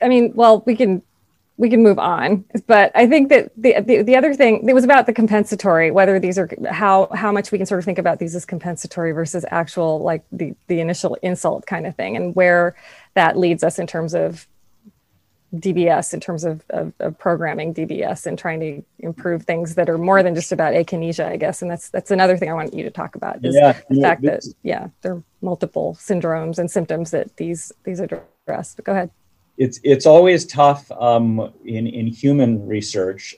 I 0.00 0.08
mean, 0.08 0.32
well, 0.34 0.62
we 0.66 0.76
can 0.76 1.02
we 1.56 1.70
can 1.70 1.82
move 1.82 1.98
on. 1.98 2.44
But 2.66 2.90
I 2.94 3.06
think 3.06 3.28
that 3.28 3.52
the, 3.56 3.80
the, 3.80 4.02
the 4.02 4.16
other 4.16 4.34
thing 4.34 4.68
it 4.68 4.74
was 4.74 4.84
about 4.84 5.06
the 5.06 5.12
compensatory, 5.12 5.90
whether 5.90 6.18
these 6.18 6.38
are 6.38 6.48
how 6.70 7.08
how 7.14 7.30
much 7.32 7.52
we 7.52 7.58
can 7.58 7.66
sort 7.66 7.78
of 7.78 7.84
think 7.84 7.98
about 7.98 8.18
these 8.18 8.34
as 8.34 8.44
compensatory 8.44 9.12
versus 9.12 9.44
actual 9.50 10.00
like 10.00 10.24
the 10.32 10.54
the 10.66 10.80
initial 10.80 11.16
insult 11.22 11.66
kind 11.66 11.86
of 11.86 11.94
thing, 11.94 12.16
and 12.16 12.34
where 12.34 12.74
that 13.14 13.38
leads 13.38 13.62
us 13.62 13.78
in 13.78 13.86
terms 13.86 14.14
of 14.14 14.46
DBS, 15.56 16.14
in 16.14 16.20
terms 16.20 16.44
of, 16.44 16.64
of, 16.70 16.92
of 17.00 17.18
programming 17.18 17.74
DBS 17.74 18.26
and 18.26 18.38
trying 18.38 18.60
to 18.60 18.82
improve 19.00 19.42
things 19.44 19.74
that 19.74 19.88
are 19.88 19.98
more 19.98 20.22
than 20.22 20.34
just 20.34 20.52
about 20.52 20.72
akinesia, 20.72 21.26
I 21.26 21.36
guess. 21.36 21.62
And 21.62 21.70
that's 21.70 21.90
that's 21.90 22.10
another 22.10 22.36
thing 22.36 22.50
I 22.50 22.54
want 22.54 22.72
you 22.72 22.84
to 22.84 22.90
talk 22.90 23.14
about 23.14 23.44
is 23.44 23.54
yeah, 23.54 23.78
the 23.90 24.00
fact 24.00 24.22
that 24.22 24.44
yeah, 24.62 24.88
there 25.02 25.14
are 25.14 25.22
multiple 25.42 25.96
syndromes 26.00 26.58
and 26.58 26.70
symptoms 26.70 27.10
that 27.10 27.36
these 27.36 27.72
these 27.84 28.00
address. 28.00 28.74
But 28.74 28.84
go 28.84 28.92
ahead 28.92 29.10
it's 29.58 29.78
it's 29.82 30.06
always 30.06 30.46
tough 30.46 30.90
um, 30.92 31.52
in 31.64 31.86
in 31.86 32.06
human 32.06 32.66
research 32.66 33.34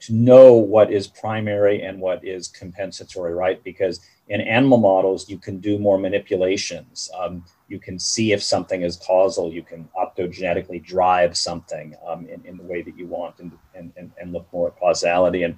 to 0.00 0.12
know 0.12 0.52
what 0.52 0.92
is 0.92 1.06
primary 1.06 1.82
and 1.82 1.98
what 1.98 2.22
is 2.24 2.48
compensatory, 2.48 3.32
right? 3.32 3.62
Because 3.64 4.00
in 4.28 4.40
animal 4.40 4.78
models, 4.78 5.28
you 5.30 5.38
can 5.38 5.60
do 5.60 5.78
more 5.78 5.98
manipulations. 5.98 7.10
Um, 7.18 7.44
you 7.74 7.80
can 7.80 7.98
see 7.98 8.32
if 8.32 8.40
something 8.40 8.82
is 8.82 8.96
causal. 8.96 9.52
You 9.52 9.64
can 9.70 9.88
optogenetically 9.98 10.80
drive 10.84 11.36
something 11.36 11.96
um, 12.06 12.20
in, 12.28 12.40
in 12.46 12.56
the 12.56 12.62
way 12.62 12.82
that 12.82 12.96
you 12.96 13.06
want 13.08 13.34
and, 13.40 13.50
and, 13.74 14.12
and, 14.16 14.32
look 14.32 14.46
more 14.52 14.68
at 14.68 14.78
causality. 14.78 15.42
And 15.42 15.56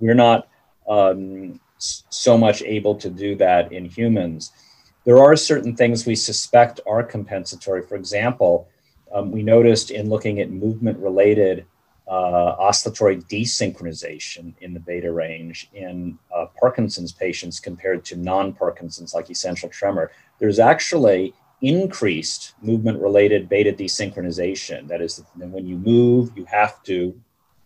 we're 0.00 0.14
not 0.14 0.48
um, 0.88 1.60
so 1.76 2.38
much 2.38 2.62
able 2.62 2.94
to 2.94 3.10
do 3.10 3.36
that 3.36 3.70
in 3.70 3.84
humans. 3.84 4.52
There 5.04 5.18
are 5.18 5.36
certain 5.36 5.76
things 5.76 6.06
we 6.06 6.16
suspect 6.16 6.80
are 6.86 7.02
compensatory. 7.02 7.82
For 7.82 7.96
example, 7.96 8.66
um, 9.12 9.30
we 9.30 9.42
noticed 9.42 9.90
in 9.90 10.08
looking 10.08 10.40
at 10.40 10.50
movement 10.50 10.98
related 10.98 11.66
uh, 12.08 12.56
oscillatory 12.58 13.18
desynchronization 13.18 14.54
in 14.62 14.72
the 14.72 14.80
beta 14.80 15.12
range 15.12 15.68
in 15.74 16.18
uh, 16.34 16.46
Parkinson's 16.58 17.12
patients 17.12 17.60
compared 17.60 18.06
to 18.06 18.16
non 18.16 18.54
Parkinson's, 18.54 19.12
like 19.12 19.28
essential 19.28 19.68
tremor. 19.68 20.10
There's 20.38 20.58
actually 20.58 21.34
increased 21.60 22.54
movement 22.62 23.00
related 23.00 23.48
beta 23.48 23.72
desynchronization. 23.72 24.86
That 24.88 25.00
is, 25.00 25.22
when 25.36 25.66
you 25.66 25.76
move, 25.76 26.32
you 26.36 26.44
have 26.44 26.82
to 26.84 27.18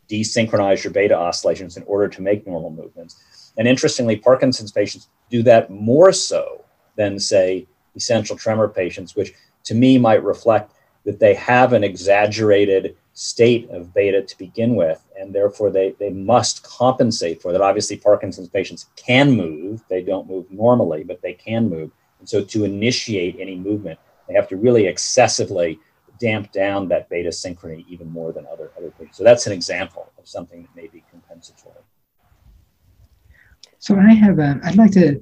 desynchronize 0.09 0.85
your 0.85 0.93
beta 0.93 1.17
oscillations 1.17 1.77
in 1.77 1.83
order 1.85 2.09
to 2.09 2.23
make 2.23 2.47
normal 2.47 2.71
movements. 2.71 3.53
And 3.59 3.69
interestingly, 3.69 4.17
Parkinson's 4.17 4.73
patients 4.73 5.09
do 5.31 5.43
that 5.45 5.71
more 5.71 6.13
so 6.13 6.65
than, 6.97 7.19
say, 7.19 7.67
essential 7.97 8.37
tremor 8.37 8.69
patients, 8.69 9.15
which 9.15 9.35
to 9.65 9.75
me 9.75 9.99
might 9.99 10.25
reflect 10.25 10.73
that 11.05 11.19
they 11.19 11.35
have 11.35 11.73
an 11.73 11.85
exaggerated 11.85 12.97
state 13.15 13.69
of 13.71 13.93
beta 13.93 14.23
to 14.23 14.39
begin 14.39 14.75
with, 14.75 15.05
and 15.19 15.35
therefore 15.35 15.71
they, 15.71 15.95
they 15.99 16.11
must 16.11 16.63
compensate 16.63 17.43
for 17.43 17.53
that. 17.53 17.61
Obviously, 17.61 17.97
Parkinson's 17.97 18.49
patients 18.49 18.87
can 18.97 19.33
move, 19.33 19.83
they 19.89 20.03
don't 20.03 20.29
move 20.29 20.51
normally, 20.51 21.05
but 21.05 21.21
they 21.21 21.35
can 21.35 21.69
move. 21.69 21.91
And 22.23 22.29
so, 22.29 22.45
to 22.45 22.65
initiate 22.65 23.37
any 23.41 23.57
movement, 23.57 23.99
they 24.29 24.35
have 24.35 24.47
to 24.51 24.57
really 24.57 24.87
excessively 24.87 25.81
damp 26.21 26.53
down 26.53 26.87
that 26.87 27.09
beta 27.09 27.31
synchrony 27.31 27.85
even 27.89 28.09
more 28.09 28.33
than 28.33 28.47
other, 28.47 28.71
other 28.79 28.93
patients. 28.93 29.19
So, 29.19 29.25
that's 29.25 29.49
an 29.49 29.53
example 29.53 30.13
of 30.17 30.29
something 30.29 30.63
that 30.63 30.81
may 30.81 30.87
be 30.87 31.03
compensatory. 31.11 31.83
So, 33.81 33.97
I 33.99 34.15
have, 34.15 34.39
a, 34.39 34.61
I'd 34.63 34.77
like 34.77 34.93
to 34.93 35.21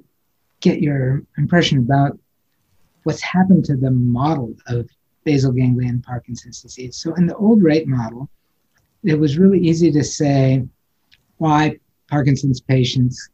get 0.60 0.82
your 0.82 1.22
impression 1.38 1.78
about 1.78 2.18
what's 3.04 3.22
happened 3.22 3.64
to 3.64 3.76
the 3.78 3.90
model 3.90 4.54
of 4.66 4.86
basal 5.24 5.52
ganglion 5.52 6.02
Parkinson's 6.02 6.60
disease. 6.60 6.98
So 6.98 7.14
in 7.14 7.26
the 7.26 7.36
old 7.36 7.62
rate 7.62 7.88
model, 7.88 8.28
it 9.04 9.18
was 9.18 9.38
really 9.38 9.58
easy 9.58 9.90
to 9.92 10.04
say 10.04 10.66
why 11.38 11.78
Parkinson's 12.10 12.60
patients 12.60 13.30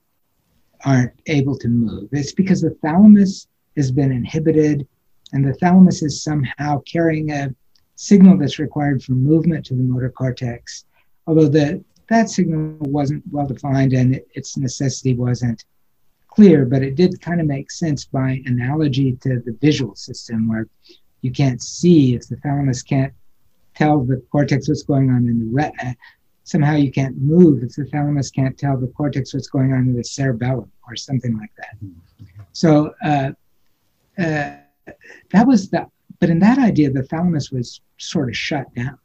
aren't 0.85 1.13
able 1.27 1.59
to 1.59 1.69
move. 1.69 2.09
It's 2.13 2.33
because 2.33 2.61
the 2.61 2.77
thalamus 2.83 3.49
has 3.77 3.91
been 3.91 4.13
inhibited 4.13 4.87
and 5.33 5.45
the 5.45 5.55
thalamus 5.55 6.03
is 6.03 6.23
somehow 6.23 6.81
carrying 6.83 7.31
a 7.31 7.55
signal 7.97 8.37
that's 8.37 8.59
required 8.59 9.03
for 9.03 9.13
movement 9.13 9.67
to 9.67 9.75
the 9.75 9.83
motor 9.83 10.11
cortex. 10.11 10.85
Although 11.27 11.49
the, 11.49 11.85
that 12.09 12.31
signal 12.31 12.77
wasn't 12.81 13.25
well 13.31 13.47
defined 13.47 13.93
and 13.93 14.15
it, 14.15 14.29
its 14.35 14.57
necessity 14.57 15.15
wasn't 15.15 15.65
clear, 16.29 16.65
but 16.67 16.83
it 16.83 16.95
did 16.95 17.21
kind 17.21 17.41
of 17.41 17.47
make 17.47 17.71
sense 17.71 18.05
by 18.05 18.43
analogy 18.47 19.13
to 19.23 19.41
the 19.41 19.57
visual 19.61 19.95
system 19.95 20.49
where 20.49 20.69
you 21.23 21.33
can't 21.33 21.63
see, 21.63 22.15
if 22.15 22.29
the 22.29 22.37
thalamus 22.37 22.83
can't 22.83 23.13
tell 23.75 24.05
the 24.05 24.23
cortex 24.31 24.69
what's 24.69 24.83
going 24.83 25.11
on 25.11 25.27
in 25.27 25.41
the 25.41 25.53
retina, 25.53 25.97
somehow 26.45 26.75
you 26.75 26.93
can't 26.93 27.17
move 27.19 27.63
if 27.65 27.75
the 27.75 27.87
thalamus 27.87 28.31
can't 28.31 28.57
tell 28.57 28.77
the 28.77 28.87
cortex 28.89 29.35
what's 29.35 29.49
going 29.49 29.73
on 29.73 29.81
in 29.81 29.97
the 29.97 30.05
cerebellum 30.05 30.71
or 30.87 30.95
something 30.95 31.37
like 31.37 31.51
that. 31.57 31.77
So 32.53 32.95
uh, 33.05 33.33
uh, 34.19 34.57
that 35.33 35.47
was 35.47 35.71
the, 35.71 35.87
but 36.21 36.31
in 36.31 36.39
that 36.41 36.59
idea, 36.59 36.91
the 36.91 37.03
thalamus 37.03 37.51
was 37.51 37.81
sort 37.99 38.29
of 38.29 38.37
shut 38.37 38.73
down. 38.75 38.99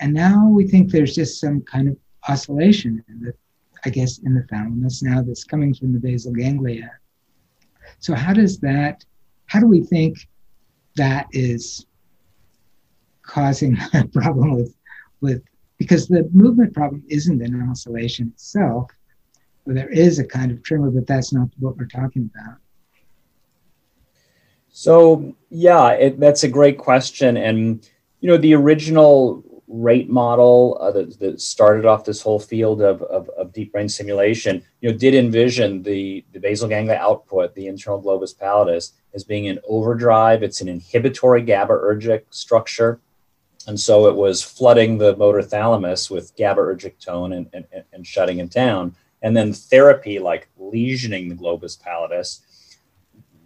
And 0.00 0.12
now 0.12 0.48
we 0.48 0.66
think 0.66 0.90
there's 0.90 1.14
just 1.14 1.40
some 1.40 1.62
kind 1.62 1.88
of 1.88 1.96
oscillation 2.28 3.02
in 3.08 3.20
the, 3.20 3.32
I 3.84 3.90
guess, 3.90 4.18
in 4.18 4.34
the 4.34 4.42
thalamus 4.42 5.02
now 5.02 5.22
that's 5.22 5.44
coming 5.44 5.74
from 5.74 5.92
the 5.92 5.98
basal 5.98 6.32
ganglia. 6.32 6.90
So 8.00 8.14
how 8.14 8.32
does 8.32 8.58
that, 8.60 9.04
how 9.46 9.60
do 9.60 9.66
we 9.66 9.82
think 9.82 10.18
that 10.96 11.26
is 11.32 11.86
causing 13.22 13.76
a 13.94 14.06
problem 14.08 14.54
with 14.54 14.74
with 15.20 15.42
because 15.78 16.08
the 16.08 16.28
movement 16.32 16.74
problem 16.74 17.04
isn't 17.08 17.40
an 17.40 17.68
oscillation 17.70 18.28
itself. 18.34 18.90
There 19.64 19.88
is 19.90 20.18
a 20.18 20.24
kind 20.24 20.50
of 20.50 20.62
tremor, 20.62 20.90
but 20.90 21.06
that's 21.06 21.32
not 21.32 21.48
what 21.58 21.76
we're 21.76 21.86
talking 21.86 22.30
about. 22.34 22.56
So 24.78 25.34
yeah, 25.50 25.90
it, 25.94 26.20
that's 26.20 26.44
a 26.44 26.48
great 26.48 26.78
question, 26.78 27.36
and 27.36 27.84
you 28.20 28.28
know 28.28 28.36
the 28.36 28.54
original 28.54 29.42
rate 29.66 30.08
model 30.08 30.78
uh, 30.80 30.92
that, 30.92 31.18
that, 31.18 31.40
started 31.40 31.84
off 31.84 32.04
this 32.04 32.22
whole 32.22 32.38
field 32.38 32.80
of, 32.80 33.02
of, 33.02 33.28
of, 33.30 33.52
deep 33.52 33.72
brain 33.72 33.88
stimulation, 33.88 34.62
you 34.80 34.90
know, 34.90 34.96
did 34.96 35.14
envision 35.14 35.82
the, 35.82 36.24
the 36.32 36.38
basal 36.38 36.68
ganglia 36.68 36.96
output, 36.96 37.54
the 37.54 37.66
internal 37.66 38.00
globus 38.00 38.34
pallidus, 38.34 38.92
as 39.14 39.24
being 39.24 39.48
an 39.48 39.58
overdrive. 39.68 40.42
It's 40.42 40.62
an 40.62 40.68
inhibitory 40.68 41.42
GABAergic 41.42 42.22
structure. 42.30 42.98
And 43.66 43.78
so 43.78 44.06
it 44.06 44.14
was 44.14 44.42
flooding 44.42 44.96
the 44.96 45.16
motor 45.16 45.42
thalamus 45.42 46.08
with 46.08 46.34
GABAergic 46.36 46.98
tone 47.04 47.34
and, 47.34 47.50
and, 47.52 47.84
and 47.92 48.06
shutting 48.06 48.38
it 48.38 48.50
down. 48.50 48.94
And 49.20 49.36
then 49.36 49.52
therapy, 49.52 50.18
like 50.18 50.48
lesioning 50.58 51.28
the 51.28 51.34
globus 51.34 51.78
pallidus, 51.78 52.40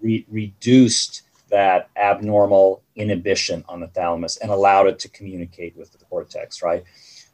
re- 0.02 0.26
reduced 0.28 1.22
that 1.50 1.90
abnormal 1.96 2.82
inhibition 2.96 3.64
on 3.68 3.80
the 3.80 3.88
thalamus 3.88 4.38
and 4.38 4.50
allowed 4.50 4.86
it 4.86 4.98
to 4.98 5.08
communicate 5.08 5.76
with 5.76 5.92
the 5.92 6.04
cortex, 6.06 6.62
right? 6.62 6.84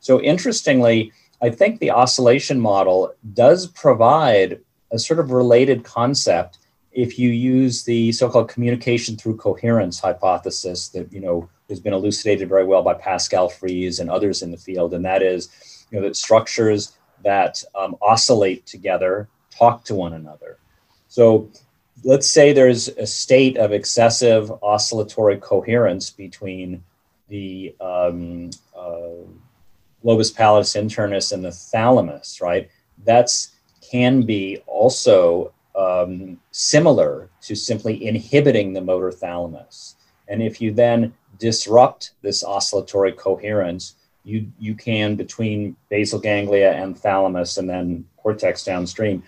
So, 0.01 0.21
interestingly, 0.21 1.13
I 1.41 1.51
think 1.51 1.79
the 1.79 1.91
oscillation 1.91 2.61
model 2.61 3.15
does 3.33 3.69
provide 3.69 4.61
a 4.91 4.99
sort 4.99 5.21
of 5.21 5.31
related 5.31 5.85
concept 5.85 6.59
if 6.93 7.19
you 7.19 7.31
use 7.31 7.85
the 7.85 8.11
so-called 8.13 8.49
communication 8.49 9.17
through 9.17 9.37
coherence 9.37 10.01
hypothesis 10.01 10.89
that 10.89 11.13
you 11.13 11.21
know 11.21 11.49
has 11.69 11.81
been 11.81 11.93
elucidated 11.93 12.49
very 12.49 12.65
well 12.65 12.83
by 12.83 12.95
Pascal 12.95 13.49
Fries 13.49 14.01
and 14.01 14.11
others 14.11 14.43
in 14.43 14.51
the 14.51 14.57
field, 14.57 14.95
and 14.95 15.05
that 15.05 15.23
is 15.23 15.87
you 15.91 15.99
know 16.01 16.07
that 16.07 16.17
structures 16.17 16.99
that 17.25 17.63
um, 17.75 17.97
oscillate 18.01 18.67
together 18.67 19.29
talk 19.51 19.85
to 19.85 19.95
one 19.95 20.15
another. 20.15 20.59
So 21.09 21.51
let's 22.05 22.29
say 22.29 22.53
there's 22.53 22.89
a 22.89 23.07
state 23.07 23.57
of 23.57 23.73
excessive 23.73 24.53
oscillatory 24.63 25.39
coherence 25.39 26.11
between 26.11 26.83
the 27.29 27.75
um, 27.81 28.51
uh, 28.77 29.25
globus 30.05 30.35
pallidus 30.35 30.77
internus 30.77 31.33
and 31.33 31.45
the 31.45 31.53
thalamus, 31.53 32.41
right? 32.41 32.71
That's 33.05 33.53
can 33.81 34.23
be 34.23 34.63
also 34.67 35.53
um, 35.75 36.39
similar 36.51 37.31
to 37.43 37.55
simply 37.55 38.07
inhibiting 38.07 38.73
the 38.73 38.81
motor 38.81 39.11
thalamus. 39.11 39.97
And 40.29 40.43
if 40.43 40.61
you 40.61 40.73
then 40.73 41.15
disrupt 41.39 42.13
this 42.23 42.45
oscillatory 42.45 43.13
coherence, 43.13 43.95
you, 44.25 44.51
you 44.59 44.75
can, 44.75 45.15
between 45.15 45.77
basal 45.89 46.19
ganglia 46.19 46.73
and 46.73 46.99
thalamus 46.99 47.57
and 47.57 47.69
then 47.69 48.05
cortex 48.17 48.65
downstream, 48.65 49.23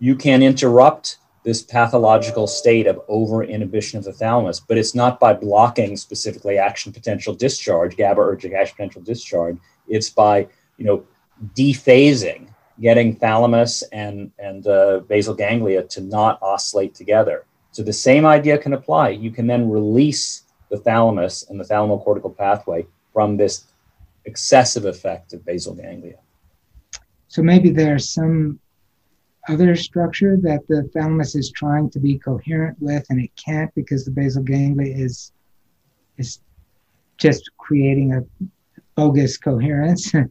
you 0.00 0.14
can 0.16 0.42
interrupt 0.42 1.18
this 1.44 1.62
pathological 1.62 2.46
state 2.46 2.86
of 2.86 3.00
over 3.06 3.44
inhibition 3.44 3.98
of 3.98 4.04
the 4.04 4.12
thalamus, 4.12 4.60
but 4.60 4.78
it's 4.78 4.94
not 4.94 5.20
by 5.20 5.34
blocking 5.34 5.96
specifically 5.96 6.58
action 6.58 6.92
potential 6.92 7.34
discharge, 7.34 7.96
GABAergic 7.96 8.54
action 8.54 8.74
potential 8.76 9.02
discharge. 9.02 9.58
It's 9.86 10.08
by, 10.08 10.48
you 10.78 10.86
know, 10.86 11.04
dephasing, 11.54 12.48
getting 12.80 13.14
thalamus 13.16 13.82
and, 13.92 14.32
and 14.38 14.66
uh, 14.66 15.00
basal 15.06 15.34
ganglia 15.34 15.82
to 15.82 16.00
not 16.00 16.38
oscillate 16.42 16.94
together. 16.94 17.44
So 17.72 17.82
the 17.82 17.92
same 17.92 18.24
idea 18.24 18.56
can 18.56 18.72
apply. 18.72 19.10
You 19.10 19.30
can 19.30 19.46
then 19.46 19.68
release 19.68 20.44
the 20.70 20.78
thalamus 20.78 21.44
and 21.50 21.60
the 21.60 21.64
thalamocortical 21.64 22.36
pathway 22.36 22.86
from 23.12 23.36
this 23.36 23.64
excessive 24.24 24.86
effect 24.86 25.34
of 25.34 25.44
basal 25.44 25.74
ganglia. 25.74 26.18
So 27.28 27.42
maybe 27.42 27.68
there's 27.68 28.08
some 28.08 28.60
other 29.48 29.76
structure 29.76 30.36
that 30.42 30.66
the 30.68 30.88
thalamus 30.94 31.34
is 31.34 31.50
trying 31.50 31.90
to 31.90 32.00
be 32.00 32.18
coherent 32.18 32.76
with 32.80 33.04
and 33.10 33.20
it 33.20 33.30
can't 33.36 33.74
because 33.74 34.04
the 34.04 34.10
basal 34.10 34.42
ganglia 34.42 34.94
is 34.96 35.32
is 36.16 36.40
just 37.18 37.50
creating 37.58 38.14
a 38.14 38.22
bogus 38.94 39.36
coherence. 39.36 40.12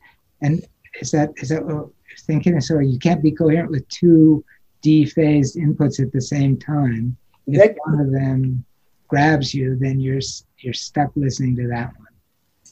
And 0.41 0.61
is 0.99 1.11
that 1.11 1.29
is 1.37 1.47
that 1.49 1.63
what 1.63 1.73
you're 1.73 2.25
thinking? 2.27 2.59
So 2.59 2.79
you 2.79 2.99
can't 2.99 3.23
be 3.23 3.31
coherent 3.31 3.71
with 3.71 3.87
two 3.87 4.43
d 4.81 5.05
dephased 5.05 5.55
inputs 5.55 6.01
at 6.01 6.11
the 6.11 6.19
same 6.19 6.57
time. 6.57 7.15
If 7.47 7.59
that, 7.59 7.77
one 7.85 8.01
of 8.01 8.11
them 8.11 8.65
grabs 9.07 9.53
you 9.53 9.77
then 9.77 10.01
you're 10.01 10.19
you're 10.59 10.73
stuck 10.73 11.11
listening 11.15 11.55
to 11.55 11.67
that 11.69 11.97
one. 11.97 12.07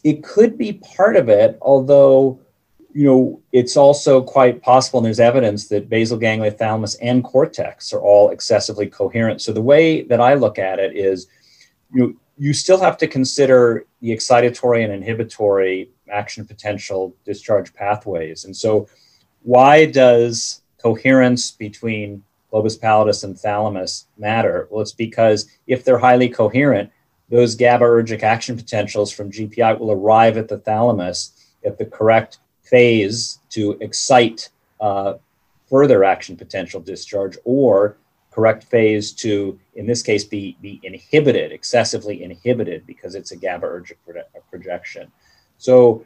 It 0.04 0.22
could 0.22 0.58
be 0.58 0.74
part 0.74 1.16
of 1.16 1.30
it 1.30 1.58
although 1.62 2.42
you 2.94 3.06
know, 3.06 3.42
it's 3.52 3.78
also 3.78 4.22
quite 4.22 4.62
possible, 4.62 5.00
and 5.00 5.06
there's 5.06 5.20
evidence 5.20 5.68
that 5.70 5.90
basal 5.90 6.18
ganglia, 6.18 6.52
thalamus, 6.52 6.96
and 6.96 7.24
cortex 7.24 7.94
are 7.94 8.02
all 8.02 8.32
excessively 8.32 8.88
coherent. 8.88 9.42
So 9.42 9.54
the 9.54 9.62
way 9.62 10.04
that 10.04 10.20
I 10.20 10.34
look 10.34 10.60
at 10.60 10.80
it 10.80 10.96
is, 10.96 11.28
you 11.94 12.02
know, 12.02 12.14
you 12.38 12.54
still 12.54 12.80
have 12.80 12.98
to 12.98 13.08
consider 13.08 13.86
the 14.02 14.10
excitatory 14.10 14.84
and 14.84 14.92
inhibitory 14.92 15.90
action 16.10 16.46
potential 16.46 17.16
discharge 17.26 17.74
pathways. 17.74 18.46
And 18.46 18.56
so, 18.56 18.88
why 19.44 19.86
does 19.86 20.62
coherence 20.82 21.52
between 21.52 22.24
globus 22.52 22.80
pallidus 22.80 23.24
and 23.24 23.38
thalamus 23.38 24.08
matter? 24.18 24.68
Well, 24.70 24.82
it's 24.82 24.92
because 24.92 25.50
if 25.68 25.84
they're 25.84 25.98
highly 26.00 26.30
coherent, 26.30 26.92
those 27.30 27.56
GABAergic 27.56 28.24
action 28.24 28.58
potentials 28.58 29.12
from 29.12 29.32
GPI 29.32 29.80
will 29.80 29.92
arrive 29.92 30.38
at 30.38 30.48
the 30.48 30.58
thalamus 30.58 31.32
at 31.66 31.78
the 31.78 31.86
correct 31.86 32.40
phase 32.72 33.40
to 33.50 33.78
excite 33.82 34.50
uh, 34.80 35.14
further 35.70 36.04
action 36.04 36.36
potential 36.36 36.82
discharge 36.82 37.38
or 37.44 37.98
correct 38.32 38.64
phase 38.64 39.12
to, 39.12 39.60
in 39.76 39.86
this 39.86 40.02
case, 40.02 40.24
be, 40.24 40.58
be 40.62 40.80
inhibited, 40.84 41.52
excessively 41.52 42.24
inhibited 42.24 42.88
because 42.88 43.14
it's 43.14 43.32
a 43.32 43.38
GABAergic 43.38 43.98
projection. 44.50 45.12
So 45.58 46.06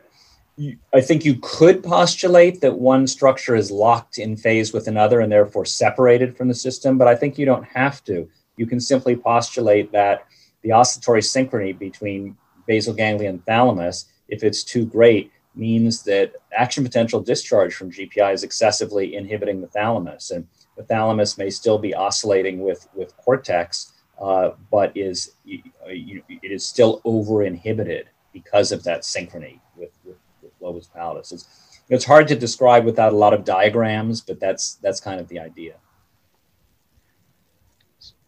you, 0.57 0.77
I 0.93 1.01
think 1.01 1.23
you 1.23 1.35
could 1.41 1.83
postulate 1.83 2.61
that 2.61 2.77
one 2.77 3.05
structure 3.07 3.55
is 3.55 3.69
locked 3.71 4.17
in 4.17 4.35
phase 4.35 4.73
with 4.73 4.87
another 4.87 5.19
and 5.19 5.31
therefore 5.31 5.65
separated 5.65 6.35
from 6.35 6.47
the 6.47 6.55
system, 6.55 6.97
but 6.97 7.07
I 7.07 7.15
think 7.15 7.37
you 7.37 7.45
don't 7.45 7.65
have 7.65 8.03
to. 8.05 8.27
You 8.57 8.65
can 8.65 8.79
simply 8.79 9.15
postulate 9.15 9.91
that 9.91 10.25
the 10.63 10.71
oscillatory 10.71 11.21
synchrony 11.21 11.77
between 11.77 12.35
basal 12.65 12.93
ganglia 12.93 13.29
and 13.29 13.45
thalamus, 13.45 14.05
if 14.29 14.43
it's 14.43 14.63
too 14.63 14.85
great, 14.85 15.31
means 15.57 16.03
that 16.03 16.33
action 16.55 16.83
potential 16.83 17.21
discharge 17.21 17.73
from 17.73 17.91
GPI 17.91 18.33
is 18.33 18.43
excessively 18.43 19.15
inhibiting 19.15 19.61
the 19.61 19.67
thalamus. 19.67 20.31
And 20.31 20.47
the 20.77 20.83
thalamus 20.83 21.37
may 21.37 21.49
still 21.49 21.77
be 21.77 21.93
oscillating 21.93 22.61
with, 22.61 22.87
with 22.93 23.15
cortex, 23.17 23.93
uh, 24.21 24.51
but 24.71 24.95
is 24.95 25.33
it 25.45 26.51
is 26.51 26.65
still 26.65 27.01
over 27.03 27.43
inhibited 27.43 28.07
because 28.33 28.71
of 28.71 28.83
that 28.83 29.01
synchrony 29.01 29.59
with, 29.75 29.91
with, 30.03 30.17
with 30.41 30.57
globus 30.59 30.89
pallidus. 30.89 31.31
It's, 31.33 31.79
it's 31.89 32.05
hard 32.05 32.27
to 32.29 32.35
describe 32.35 32.85
without 32.85 33.13
a 33.13 33.15
lot 33.15 33.33
of 33.33 33.43
diagrams, 33.43 34.21
but 34.21 34.39
that's 34.39 34.75
that's 34.75 34.99
kind 34.99 35.19
of 35.19 35.27
the 35.27 35.39
idea. 35.39 35.75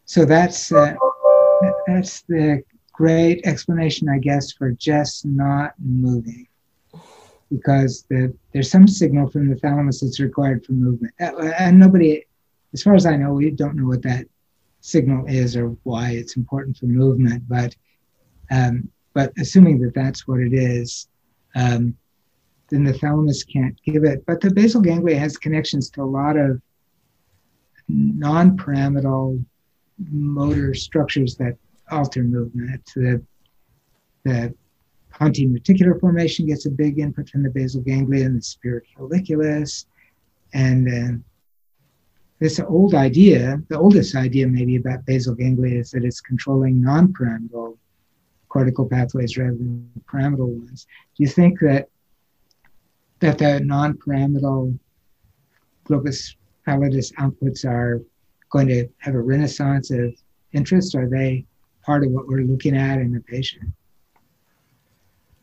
So 0.05 0.25
that's 0.25 0.71
uh, 0.71 0.93
that's 1.87 2.21
the 2.21 2.63
great 2.93 3.45
explanation, 3.45 4.09
I 4.09 4.19
guess, 4.19 4.51
for 4.51 4.71
just 4.71 5.25
not 5.25 5.73
moving 5.79 6.47
because 7.49 8.05
the, 8.09 8.33
there's 8.53 8.69
some 8.69 8.87
signal 8.87 9.29
from 9.29 9.49
the 9.49 9.55
thalamus 9.55 10.01
that's 10.01 10.19
required 10.19 10.65
for 10.65 10.73
movement. 10.73 11.13
And 11.19 11.79
nobody, 11.79 12.25
as 12.73 12.83
far 12.83 12.95
as 12.95 13.05
I 13.05 13.15
know, 13.15 13.33
we 13.33 13.51
don't 13.51 13.75
know 13.75 13.87
what 13.87 14.03
that 14.03 14.25
signal 14.81 15.25
is 15.27 15.55
or 15.55 15.69
why 15.83 16.11
it's 16.11 16.37
important 16.37 16.77
for 16.77 16.85
movement. 16.85 17.43
But 17.47 17.75
um, 18.51 18.89
but 19.13 19.33
assuming 19.39 19.79
that 19.79 19.93
that's 19.95 20.27
what 20.27 20.39
it 20.39 20.53
is, 20.53 21.07
um, 21.55 21.95
then 22.69 22.83
the 22.83 22.93
thalamus 22.93 23.43
can't 23.43 23.77
give 23.83 24.03
it. 24.03 24.25
But 24.25 24.41
the 24.41 24.51
basal 24.51 24.81
ganglia 24.81 25.17
has 25.17 25.37
connections 25.37 25.89
to 25.91 26.03
a 26.03 26.03
lot 26.03 26.37
of 26.37 26.61
non-pyramidal 27.89 29.43
motor 30.11 30.73
structures 30.73 31.35
that 31.37 31.57
alter 31.91 32.23
movement. 32.23 32.83
The 32.95 33.23
the 34.23 34.53
pontine 35.17 35.57
reticular 35.57 35.99
formation 35.99 36.45
gets 36.45 36.65
a 36.67 36.69
big 36.69 36.99
input 36.99 37.29
from 37.29 37.43
the 37.43 37.49
basal 37.49 37.81
ganglia 37.81 38.25
and 38.25 38.37
the 38.37 38.41
superior 38.41 38.83
colliculus. 38.95 39.85
And 40.53 40.85
then 40.85 41.23
this 42.39 42.59
old 42.59 42.93
idea, 42.93 43.61
the 43.69 43.79
oldest 43.79 44.15
idea 44.15 44.47
maybe 44.47 44.75
about 44.75 45.05
basal 45.05 45.33
ganglia 45.33 45.79
is 45.79 45.91
that 45.91 46.05
it's 46.05 46.21
controlling 46.21 46.81
non-pyramidal 46.81 47.77
cortical 48.49 48.87
pathways 48.87 49.37
rather 49.37 49.57
than 49.57 49.89
pyramidal 50.09 50.47
ones. 50.47 50.85
Do 51.15 51.23
you 51.23 51.29
think 51.29 51.59
that 51.61 51.89
that 53.19 53.39
the 53.39 53.59
non-pyramidal 53.61 54.77
globus 55.85 56.35
pallidus 56.67 57.11
outputs 57.13 57.65
are 57.65 58.03
going 58.51 58.67
to 58.67 58.87
have 58.99 59.15
a 59.15 59.21
renaissance 59.21 59.89
of 59.89 60.13
interest? 60.53 60.93
Are 60.93 61.09
they 61.09 61.45
part 61.83 62.05
of 62.05 62.11
what 62.11 62.27
we're 62.27 62.43
looking 62.43 62.77
at 62.77 62.99
in 62.99 63.11
the 63.11 63.21
patient? 63.21 63.71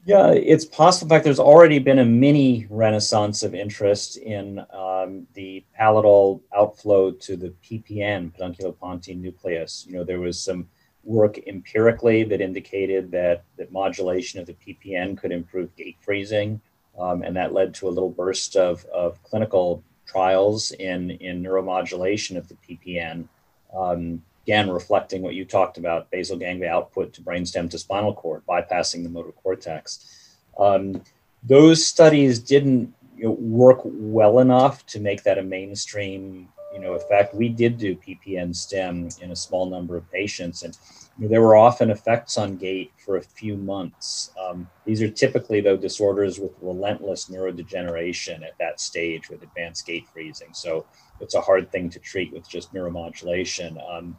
Yeah, 0.06 0.32
it's 0.32 0.66
possible. 0.66 1.06
In 1.06 1.16
fact, 1.16 1.24
there's 1.24 1.40
already 1.40 1.78
been 1.78 1.98
a 1.98 2.04
mini 2.04 2.66
renaissance 2.68 3.42
of 3.42 3.54
interest 3.54 4.18
in 4.18 4.58
um, 4.70 5.26
the 5.32 5.64
pallidal 5.78 6.42
outflow 6.54 7.10
to 7.10 7.36
the 7.36 7.54
PPN, 7.64 8.30
pedunculopontine 8.36 9.20
nucleus. 9.20 9.86
You 9.88 9.94
know, 9.94 10.04
there 10.04 10.20
was 10.20 10.38
some 10.42 10.68
work 11.04 11.38
empirically 11.46 12.22
that 12.24 12.42
indicated 12.42 13.10
that, 13.12 13.44
that 13.56 13.72
modulation 13.72 14.40
of 14.40 14.46
the 14.46 14.54
PPN 14.54 15.16
could 15.16 15.32
improve 15.32 15.74
gait 15.74 15.96
freezing, 16.02 16.60
um, 16.98 17.22
and 17.22 17.34
that 17.36 17.54
led 17.54 17.72
to 17.74 17.88
a 17.88 17.90
little 17.90 18.10
burst 18.10 18.56
of, 18.56 18.84
of 18.86 19.22
clinical 19.22 19.82
trials 20.06 20.72
in, 20.72 21.12
in 21.12 21.42
neuromodulation 21.42 22.36
of 22.36 22.46
the 22.48 22.56
PPN. 22.56 23.26
Um, 23.74 24.22
again 24.44 24.70
reflecting 24.70 25.22
what 25.22 25.34
you 25.34 25.44
talked 25.44 25.78
about 25.78 26.10
basal 26.10 26.36
ganglia 26.36 26.70
output 26.70 27.12
to 27.14 27.22
brainstem 27.22 27.70
to 27.70 27.78
spinal 27.78 28.14
cord 28.14 28.42
bypassing 28.46 29.02
the 29.02 29.08
motor 29.08 29.32
cortex. 29.32 30.38
Um, 30.58 31.02
those 31.42 31.86
studies 31.86 32.38
didn't 32.38 32.94
you 33.16 33.24
know, 33.24 33.36
work 33.40 33.80
well 33.84 34.40
enough 34.40 34.84
to 34.86 35.00
make 35.00 35.22
that 35.22 35.38
a 35.38 35.42
mainstream 35.42 36.48
you 36.74 36.80
know 36.80 36.92
effect. 36.92 37.34
We 37.34 37.48
did 37.48 37.78
do 37.78 37.96
ppn 37.96 38.54
stim 38.54 39.08
in 39.22 39.30
a 39.30 39.36
small 39.36 39.66
number 39.66 39.96
of 39.96 40.10
patients 40.10 40.62
and 40.62 40.76
there 41.18 41.40
were 41.40 41.56
often 41.56 41.90
effects 41.90 42.36
on 42.36 42.56
gait 42.56 42.92
for 42.96 43.16
a 43.16 43.22
few 43.22 43.56
months 43.56 44.30
um, 44.42 44.68
these 44.84 45.00
are 45.00 45.10
typically 45.10 45.60
though 45.60 45.76
disorders 45.76 46.40
with 46.40 46.52
relentless 46.60 47.26
neurodegeneration 47.26 48.42
at 48.42 48.58
that 48.58 48.80
stage 48.80 49.28
with 49.30 49.42
advanced 49.42 49.86
gait 49.86 50.06
freezing 50.12 50.52
so 50.52 50.84
it's 51.20 51.34
a 51.34 51.40
hard 51.40 51.70
thing 51.70 51.90
to 51.90 51.98
treat 51.98 52.32
with 52.32 52.48
just 52.48 52.72
neuromodulation. 52.72 53.78
Um, 53.90 54.16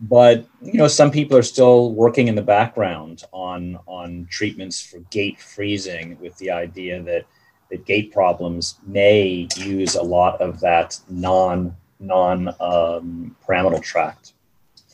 but 0.00 0.46
you 0.62 0.74
know, 0.74 0.88
some 0.88 1.10
people 1.10 1.36
are 1.36 1.42
still 1.42 1.92
working 1.92 2.28
in 2.28 2.34
the 2.34 2.42
background 2.42 3.24
on 3.32 3.78
on 3.86 4.26
treatments 4.30 4.80
for 4.80 5.00
gait 5.10 5.38
freezing, 5.40 6.18
with 6.20 6.36
the 6.38 6.50
idea 6.50 7.02
that 7.02 7.26
that 7.70 7.84
gait 7.84 8.12
problems 8.12 8.76
may 8.86 9.46
use 9.56 9.94
a 9.94 10.02
lot 10.02 10.40
of 10.40 10.60
that 10.60 10.98
non 11.08 11.76
non 11.98 12.54
um, 12.60 13.36
pyramidal 13.46 13.80
tract 13.80 14.32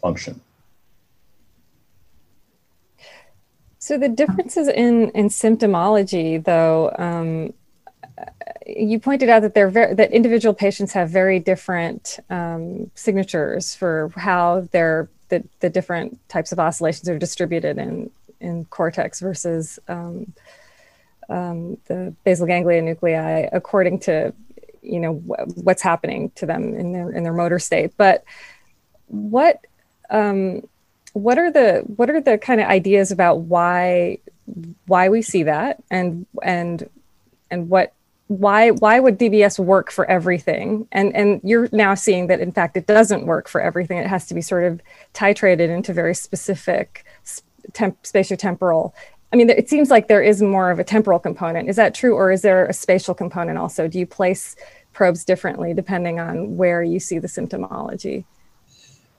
function. 0.01 0.41
So 3.87 3.97
the 3.97 4.09
differences 4.09 4.67
in 4.67 5.11
in 5.11 5.29
symptomology, 5.29 6.43
though, 6.43 6.93
um, 6.99 7.55
you 8.67 8.99
pointed 8.99 9.29
out 9.29 9.43
that 9.43 9.55
they're 9.55 9.71
very, 9.71 9.95
that 9.95 10.11
individual 10.11 10.55
patients 10.55 10.93
have 10.95 11.09
very 11.09 11.39
different 11.39 12.19
um, 12.29 12.91
signatures 12.97 13.77
for 13.77 14.13
how 14.17 14.67
their 14.73 15.09
the, 15.29 15.45
the 15.61 15.71
different 15.71 16.19
types 16.29 16.51
of 16.51 16.59
oscillations 16.59 17.09
are 17.09 17.17
distributed 17.17 17.79
in 17.79 18.11
in 18.41 18.65
cortex 18.65 19.21
versus 19.21 19.79
um, 19.87 20.33
um, 21.29 21.79
the 21.87 22.13
basal 22.25 22.49
ganglia 22.49 22.83
nuclei 22.83 23.49
according 23.53 24.01
to 24.01 24.35
you 24.83 24.99
know 24.99 25.13
what's 25.63 25.83
happening 25.83 26.33
to 26.35 26.45
them 26.45 26.75
in 26.75 26.91
their 26.91 27.13
in 27.13 27.23
their 27.23 27.33
motor 27.33 27.61
state. 27.61 27.93
But 27.97 28.25
what 29.07 29.61
um, 30.11 30.63
what 31.17 31.39
are 31.39 31.51
the 31.51 31.83
what 31.97 32.11
are 32.11 32.21
the 32.21 32.37
kind 32.37 32.61
of 32.61 32.67
ideas 32.67 33.11
about 33.11 33.41
why 33.41 34.19
why 34.87 35.09
we 35.09 35.23
see 35.23 35.45
that 35.45 35.83
and 35.91 36.27
and 36.43 36.91
and 37.51 37.71
what 37.71 37.95
why 38.27 38.71
why 38.71 39.01
would 39.01 39.19
DBS 39.19 39.59
work 39.59 39.91
for 39.91 40.05
everything? 40.11 40.87
And 40.93 41.17
and 41.17 41.41
you're 41.43 41.71
now 41.73 41.95
seeing 41.95 42.27
that 42.27 42.41
in 42.41 42.53
fact 42.53 42.77
it 42.77 42.87
doesn't 42.87 43.25
work 43.25 43.49
for 43.49 43.63
everything. 43.63 43.97
It 43.97 44.09
has 44.09 44.27
to 44.27 44.35
be 44.35 44.43
sort 44.43 44.65
of 44.65 44.83
titrated 45.15 45.71
into 45.71 45.95
very 45.95 46.15
specific 46.15 47.07
temp, 47.73 48.03
spatiotemporal. 48.03 48.93
I 49.33 49.37
mean, 49.37 49.49
it 49.49 49.71
seems 49.71 49.91
like 49.91 50.09
there 50.09 50.23
is 50.23 50.43
more 50.43 50.71
of 50.71 50.79
a 50.79 50.85
temporal 50.85 51.19
component. 51.19 51.71
Is 51.71 51.77
that 51.77 51.95
true, 51.95 52.15
or 52.15 52.31
is 52.31 52.43
there 52.43 52.67
a 52.67 52.75
spatial 52.75 53.15
component 53.15 53.59
also? 53.59 53.89
Do 53.89 53.99
you 53.99 54.07
place 54.07 54.55
probes 54.93 55.25
differently 55.25 55.73
depending 55.73 56.21
on 56.21 56.59
where 56.59 56.83
you 56.83 57.01
see 57.01 57.19
the 57.19 57.29
symptomology? 57.29 58.25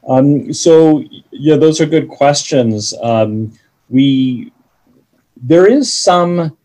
Um, 0.07 0.53
so 0.53 1.03
yeah, 1.31 1.57
those 1.57 1.81
are 1.81 1.85
good 1.85 2.07
questions. 2.07 2.93
Um, 3.01 3.51
we 3.89 4.51
there 5.35 5.67
is 5.67 5.93
some 5.93 6.57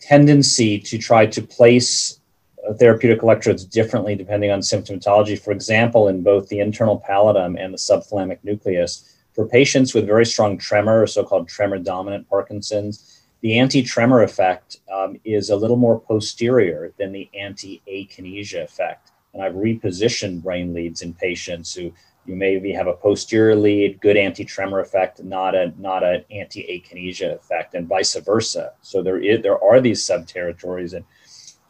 tendency 0.00 0.78
to 0.78 0.98
try 0.98 1.26
to 1.26 1.42
place 1.42 2.20
uh, 2.68 2.74
therapeutic 2.74 3.22
electrodes 3.22 3.64
differently 3.64 4.16
depending 4.16 4.50
on 4.50 4.60
symptomatology. 4.60 5.38
For 5.38 5.52
example, 5.52 6.08
in 6.08 6.22
both 6.22 6.48
the 6.48 6.60
internal 6.60 7.02
pallidum 7.06 7.62
and 7.62 7.72
the 7.72 7.78
subthalamic 7.78 8.38
nucleus, 8.42 9.16
for 9.34 9.46
patients 9.46 9.94
with 9.94 10.06
very 10.06 10.26
strong 10.26 10.58
tremor, 10.58 11.06
so-called 11.06 11.48
tremor-dominant 11.48 12.28
Parkinson's, 12.28 13.22
the 13.40 13.56
anti-tremor 13.58 14.22
effect 14.22 14.78
um, 14.92 15.20
is 15.24 15.50
a 15.50 15.56
little 15.56 15.76
more 15.76 16.00
posterior 16.00 16.92
than 16.98 17.12
the 17.12 17.30
anti-akinesia 17.38 18.64
effect. 18.64 19.12
And 19.32 19.42
I've 19.42 19.54
repositioned 19.54 20.42
brain 20.42 20.74
leads 20.74 21.02
in 21.02 21.14
patients 21.14 21.72
who 21.72 21.92
you 22.28 22.36
maybe 22.36 22.70
have 22.72 22.86
a 22.86 22.92
posterior 22.92 23.56
lead, 23.56 24.00
good 24.00 24.16
anti-tremor 24.16 24.80
effect, 24.80 25.24
not 25.24 25.54
a 25.54 25.72
not 25.78 26.04
an 26.04 26.24
anti-akinesia 26.30 27.34
effect, 27.34 27.74
and 27.74 27.88
vice 27.88 28.14
versa. 28.16 28.72
So 28.82 29.02
there 29.02 29.18
is 29.18 29.42
there 29.42 29.62
are 29.62 29.80
these 29.80 30.06
subterritories, 30.06 30.92
and 30.92 31.04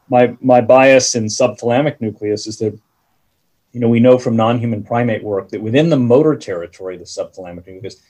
my 0.09 0.37
my 0.41 0.61
bias 0.61 1.15
in 1.15 1.27
subthalamic 1.27 2.01
nucleus 2.01 2.47
is 2.49 2.59
that 2.59 2.79
you 3.73 3.81
know 3.81 3.89
we 3.89 4.01
know 4.01 4.19
from 4.19 4.35
non-human 4.35 4.83
primate 4.83 5.23
work 5.23 5.49
that 5.51 5.63
within 5.63 5.89
the 5.91 5.97
motor 5.97 6.37
territory, 6.37 6.97
the 6.97 7.05
subthalamic 7.05 7.67
nucleus, 7.67 8.03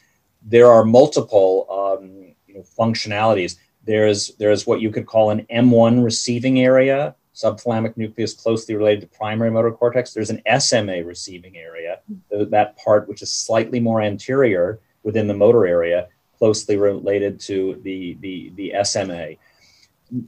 there 0.42 0.68
are 0.68 0.84
multiple 0.84 1.66
um, 1.70 2.34
you 2.46 2.54
know, 2.54 2.64
functionalities. 2.78 3.56
There's 3.84 4.34
there's 4.36 4.66
what 4.66 4.80
you 4.80 4.90
could 4.90 5.06
call 5.06 5.30
an 5.30 5.46
M1 5.50 6.02
receiving 6.02 6.60
area 6.60 7.14
subthalamic 7.38 7.96
nucleus 7.96 8.34
closely 8.34 8.74
related 8.74 9.00
to 9.00 9.18
primary 9.18 9.50
motor 9.50 9.70
cortex. 9.70 10.12
There's 10.12 10.30
an 10.30 10.42
SMA 10.58 11.04
receiving 11.04 11.56
area, 11.56 12.00
that 12.30 12.76
part 12.76 13.08
which 13.08 13.22
is 13.22 13.32
slightly 13.32 13.78
more 13.78 14.02
anterior 14.02 14.80
within 15.04 15.28
the 15.28 15.34
motor 15.34 15.64
area, 15.64 16.08
closely 16.36 16.76
related 16.76 17.38
to 17.40 17.80
the, 17.84 18.18
the, 18.20 18.52
the 18.56 18.74
SMA. 18.82 19.34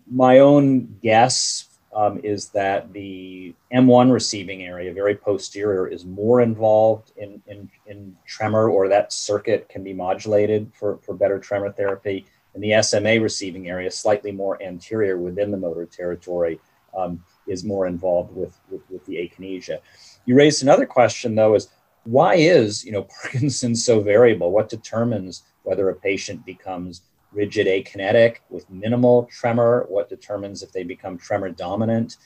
My 0.08 0.38
own 0.38 0.98
guess 1.02 1.66
um, 1.92 2.20
is 2.22 2.50
that 2.50 2.92
the 2.92 3.54
M1 3.74 4.12
receiving 4.12 4.62
area, 4.62 4.92
very 4.94 5.16
posterior, 5.16 5.88
is 5.88 6.04
more 6.04 6.40
involved 6.40 7.10
in, 7.16 7.42
in, 7.48 7.68
in 7.86 8.16
tremor, 8.24 8.68
or 8.68 8.86
that 8.88 9.12
circuit 9.12 9.68
can 9.68 9.82
be 9.82 9.92
modulated 9.92 10.70
for, 10.72 10.98
for 10.98 11.14
better 11.14 11.40
tremor 11.40 11.72
therapy. 11.72 12.24
And 12.54 12.62
the 12.62 12.80
SMA 12.82 13.20
receiving 13.20 13.68
area, 13.68 13.90
slightly 13.90 14.30
more 14.30 14.62
anterior 14.62 15.18
within 15.18 15.50
the 15.50 15.56
motor 15.56 15.86
territory, 15.86 16.60
um, 16.96 17.22
is 17.46 17.64
more 17.64 17.86
involved 17.86 18.34
with, 18.34 18.58
with, 18.70 18.82
with 18.90 19.04
the 19.06 19.16
akinesia. 19.16 19.80
You 20.26 20.34
raised 20.34 20.62
another 20.62 20.86
question 20.86 21.34
though 21.34 21.54
is 21.54 21.68
why 22.04 22.34
is 22.34 22.84
you 22.84 22.92
know 22.92 23.02
Parkinson's 23.22 23.84
so 23.84 24.00
variable? 24.00 24.52
What 24.52 24.68
determines 24.68 25.42
whether 25.62 25.88
a 25.88 25.94
patient 25.94 26.44
becomes 26.44 27.02
rigid 27.32 27.66
akinetic 27.66 28.36
with 28.48 28.68
minimal 28.70 29.24
tremor? 29.26 29.86
What 29.88 30.08
determines 30.08 30.62
if 30.62 30.72
they 30.72 30.84
become 30.84 31.18
tremor 31.18 31.50
dominant? 31.50 32.16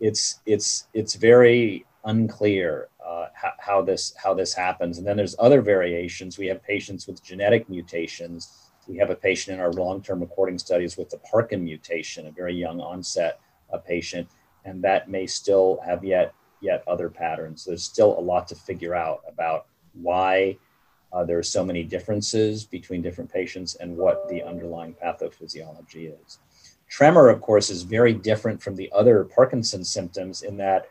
It's 0.00 0.40
it's 0.46 0.88
it's 0.94 1.14
very 1.14 1.86
unclear 2.04 2.88
uh, 3.04 3.26
how, 3.34 3.52
how 3.58 3.82
this 3.82 4.12
how 4.16 4.34
this 4.34 4.52
happens. 4.54 4.98
And 4.98 5.06
then 5.06 5.16
there's 5.16 5.36
other 5.38 5.62
variations. 5.62 6.38
We 6.38 6.46
have 6.46 6.62
patients 6.62 7.06
with 7.06 7.22
genetic 7.22 7.68
mutations. 7.68 8.70
We 8.88 8.98
have 8.98 9.10
a 9.10 9.14
patient 9.14 9.54
in 9.54 9.60
our 9.60 9.72
long-term 9.72 10.20
recording 10.20 10.58
studies 10.58 10.96
with 10.96 11.08
the 11.08 11.18
Parkin 11.18 11.62
mutation, 11.62 12.26
a 12.26 12.32
very 12.32 12.54
young 12.54 12.80
onset 12.80 13.38
a 13.72 13.78
patient, 13.78 14.28
and 14.64 14.82
that 14.82 15.10
may 15.10 15.26
still 15.26 15.80
have 15.84 16.04
yet 16.04 16.34
yet 16.60 16.84
other 16.86 17.08
patterns. 17.08 17.64
There's 17.64 17.82
still 17.84 18.18
a 18.18 18.20
lot 18.20 18.46
to 18.48 18.54
figure 18.54 18.94
out 18.94 19.22
about 19.26 19.66
why 19.94 20.58
uh, 21.12 21.24
there 21.24 21.38
are 21.38 21.42
so 21.42 21.64
many 21.64 21.82
differences 21.82 22.64
between 22.64 23.02
different 23.02 23.30
patients 23.30 23.74
and 23.74 23.96
what 23.96 24.28
the 24.28 24.42
underlying 24.42 24.94
pathophysiology 24.94 26.14
is. 26.24 26.38
Tremor, 26.88 27.28
of 27.28 27.40
course, 27.40 27.68
is 27.68 27.82
very 27.82 28.12
different 28.12 28.62
from 28.62 28.76
the 28.76 28.90
other 28.94 29.24
Parkinson's 29.24 29.90
symptoms 29.90 30.42
in 30.42 30.56
that 30.58 30.86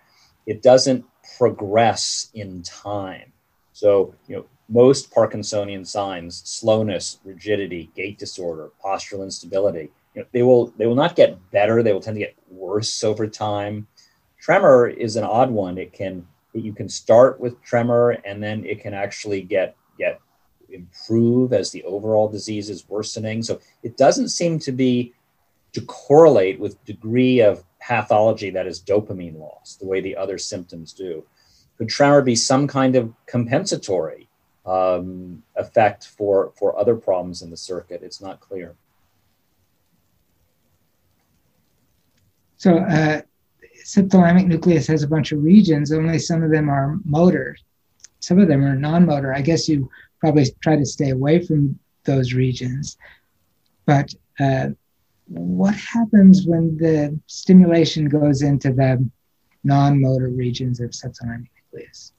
it 0.46 0.62
doesn't 0.62 1.06
progress 1.38 2.30
in 2.34 2.62
time. 2.64 3.32
So, 3.74 4.14
you 4.28 4.36
know, 4.36 4.46
most 4.68 5.12
Parkinsonian 5.12 5.86
signs, 5.86 6.42
slowness, 6.46 7.20
rigidity, 7.24 7.92
gait 7.96 8.18
disorder, 8.18 8.72
postural 8.84 9.24
instability, 9.24 9.92
you 10.16 10.22
know, 10.22 10.28
they 10.32 10.44
will 10.44 10.68
they 10.78 10.88
will 10.88 10.96
not 10.96 11.16
get 11.16 11.40
better. 11.52 11.82
They 11.82 11.94
will 11.94 12.02
tend 12.02 12.16
to 12.16 12.22
get 12.22 12.36
worse 12.50 13.04
over 13.04 13.28
time. 13.28 13.88
Tremor 14.40 14.88
is 14.88 15.16
an 15.16 15.24
odd 15.24 15.52
one. 15.52 15.78
It 15.78 15.94
can 15.94 16.28
you 16.54 16.74
can 16.74 16.90
start 16.90 17.40
with 17.40 17.62
tremor 17.62 18.12
and 18.26 18.44
then 18.44 18.66
it 18.66 18.82
can 18.82 18.94
actually 18.94 19.42
get 19.42 19.76
get 19.98 20.20
improve 20.70 21.54
as 21.54 21.72
the 21.72 21.84
overall 21.84 22.28
disease 22.28 22.70
is 22.70 22.88
worsening. 22.90 23.44
So 23.44 23.60
it 23.84 23.98
doesn't 23.98 24.30
seem 24.30 24.60
to 24.60 24.72
be 24.72 25.14
to 25.74 25.82
correlate 25.82 26.60
with 26.60 26.84
degree 26.86 27.40
of 27.40 27.64
pathology 27.80 28.50
that 28.52 28.68
is 28.68 28.82
dopamine 28.82 29.40
loss 29.40 29.78
the 29.80 29.88
way 29.88 30.02
the 30.02 30.16
other 30.16 30.38
symptoms 30.38 30.94
do. 30.94 31.24
Could 31.78 31.90
tremor 31.90 32.22
be 32.22 32.36
some 32.36 32.68
kind 32.68 32.96
of 32.96 33.14
compensatory 33.26 34.28
um, 34.66 35.42
effect 35.56 36.08
for 36.08 36.52
for 36.58 36.78
other 36.78 36.96
problems 36.96 37.42
in 37.42 37.50
the 37.50 37.58
circuit? 37.58 38.02
It's 38.04 38.22
not 38.22 38.40
clear. 38.40 38.76
So 42.62 42.78
uh, 42.78 43.22
subthalamic 43.88 44.46
nucleus 44.46 44.86
has 44.86 45.02
a 45.02 45.08
bunch 45.08 45.32
of 45.32 45.42
regions. 45.42 45.92
Only 45.92 46.20
some 46.20 46.44
of 46.44 46.52
them 46.52 46.70
are 46.70 47.00
motor. 47.04 47.58
Some 48.20 48.38
of 48.38 48.48
them 48.48 48.64
are 48.64 48.76
non-motor. 48.76 49.34
I 49.34 49.42
guess 49.42 49.68
you 49.68 49.90
probably 50.20 50.46
try 50.62 50.76
to 50.76 50.86
stay 50.86 51.10
away 51.10 51.44
from 51.44 51.80
those 52.04 52.34
regions. 52.34 53.00
But 53.88 54.14
uh, 54.40 54.68
what 55.26 55.74
happens 55.74 56.46
when 56.46 56.78
the 56.78 57.20
stimulation 57.26 58.08
goes 58.08 58.44
into 58.44 58.72
the 58.72 59.10
non-motor 59.64 60.30
regions 60.30 60.80
of 60.82 60.92
subthalamic 60.92 61.48
nucleus? 61.74 62.14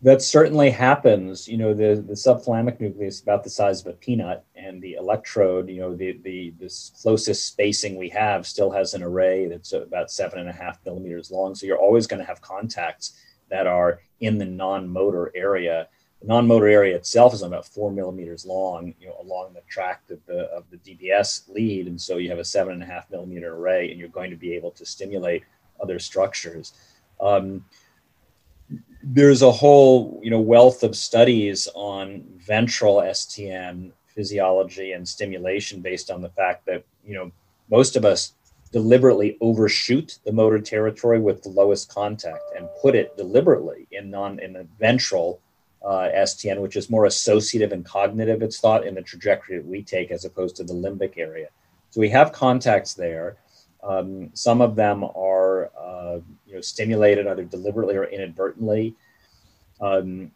That 0.00 0.22
certainly 0.22 0.70
happens. 0.70 1.48
You 1.48 1.56
know, 1.56 1.74
the, 1.74 2.04
the 2.06 2.14
subthalamic 2.14 2.78
nucleus 2.80 3.20
about 3.20 3.42
the 3.42 3.50
size 3.50 3.80
of 3.80 3.88
a 3.88 3.92
peanut, 3.94 4.44
and 4.54 4.80
the 4.80 4.94
electrode, 4.94 5.68
you 5.68 5.80
know, 5.80 5.94
the, 5.94 6.18
the 6.22 6.52
this 6.60 6.92
closest 7.02 7.46
spacing 7.46 7.96
we 7.96 8.08
have 8.10 8.46
still 8.46 8.70
has 8.70 8.94
an 8.94 9.02
array 9.02 9.46
that's 9.46 9.72
about 9.72 10.10
seven 10.10 10.38
and 10.38 10.48
a 10.48 10.52
half 10.52 10.78
millimeters 10.84 11.30
long. 11.30 11.54
So 11.54 11.66
you're 11.66 11.78
always 11.78 12.06
going 12.06 12.20
to 12.20 12.26
have 12.26 12.40
contacts 12.40 13.18
that 13.50 13.66
are 13.66 14.00
in 14.20 14.38
the 14.38 14.44
non-motor 14.44 15.32
area. 15.34 15.88
The 16.20 16.28
non-motor 16.28 16.68
area 16.68 16.94
itself 16.94 17.34
is 17.34 17.42
about 17.42 17.66
four 17.66 17.90
millimeters 17.90 18.44
long, 18.44 18.94
you 19.00 19.08
know, 19.08 19.16
along 19.20 19.54
the 19.54 19.62
tract 19.68 20.10
of 20.10 20.24
the 20.26 20.42
of 20.50 20.64
the 20.70 20.76
DBS 20.76 21.48
lead, 21.48 21.86
and 21.88 22.00
so 22.00 22.18
you 22.18 22.28
have 22.28 22.38
a 22.38 22.44
seven 22.44 22.74
and 22.74 22.82
a 22.82 22.86
half 22.86 23.10
millimeter 23.10 23.54
array, 23.54 23.90
and 23.90 23.98
you're 23.98 24.08
going 24.08 24.30
to 24.30 24.36
be 24.36 24.52
able 24.52 24.70
to 24.72 24.86
stimulate 24.86 25.44
other 25.80 25.98
structures. 25.98 26.74
Um, 27.20 27.64
there's 29.10 29.42
a 29.42 29.50
whole 29.50 30.20
you 30.22 30.30
know 30.30 30.40
wealth 30.40 30.82
of 30.82 30.94
studies 30.94 31.66
on 31.74 32.24
ventral 32.36 32.96
STN 32.96 33.92
physiology 34.06 34.92
and 34.92 35.08
stimulation 35.08 35.80
based 35.80 36.10
on 36.10 36.20
the 36.20 36.28
fact 36.30 36.66
that 36.66 36.84
you 37.04 37.14
know 37.14 37.30
most 37.70 37.96
of 37.96 38.04
us 38.04 38.34
deliberately 38.70 39.38
overshoot 39.40 40.18
the 40.26 40.32
motor 40.32 40.58
territory 40.58 41.18
with 41.18 41.42
the 41.42 41.48
lowest 41.48 41.88
contact 41.88 42.42
and 42.56 42.68
put 42.82 42.94
it 42.94 43.16
deliberately 43.16 43.86
in 43.92 44.10
non 44.10 44.38
in 44.40 44.52
the 44.52 44.66
ventral 44.78 45.40
uh, 45.82 46.08
STN, 46.14 46.60
which 46.60 46.76
is 46.76 46.90
more 46.90 47.06
associative 47.06 47.72
and 47.72 47.84
cognitive. 47.84 48.42
It's 48.42 48.60
thought 48.60 48.86
in 48.86 48.94
the 48.94 49.02
trajectory 49.02 49.58
that 49.58 49.66
we 49.66 49.82
take 49.82 50.10
as 50.10 50.24
opposed 50.24 50.56
to 50.56 50.64
the 50.64 50.74
limbic 50.74 51.16
area. 51.16 51.48
So 51.90 52.00
we 52.00 52.10
have 52.10 52.32
contacts 52.32 52.94
there. 52.94 53.36
Um, 53.82 54.30
some 54.34 54.60
of 54.60 54.74
them 54.74 55.04
are 55.04 55.47
know, 56.58 56.62
stimulated 56.62 57.26
either 57.26 57.44
deliberately 57.44 57.96
or 57.96 58.04
inadvertently. 58.04 58.94
Um, 59.80 60.32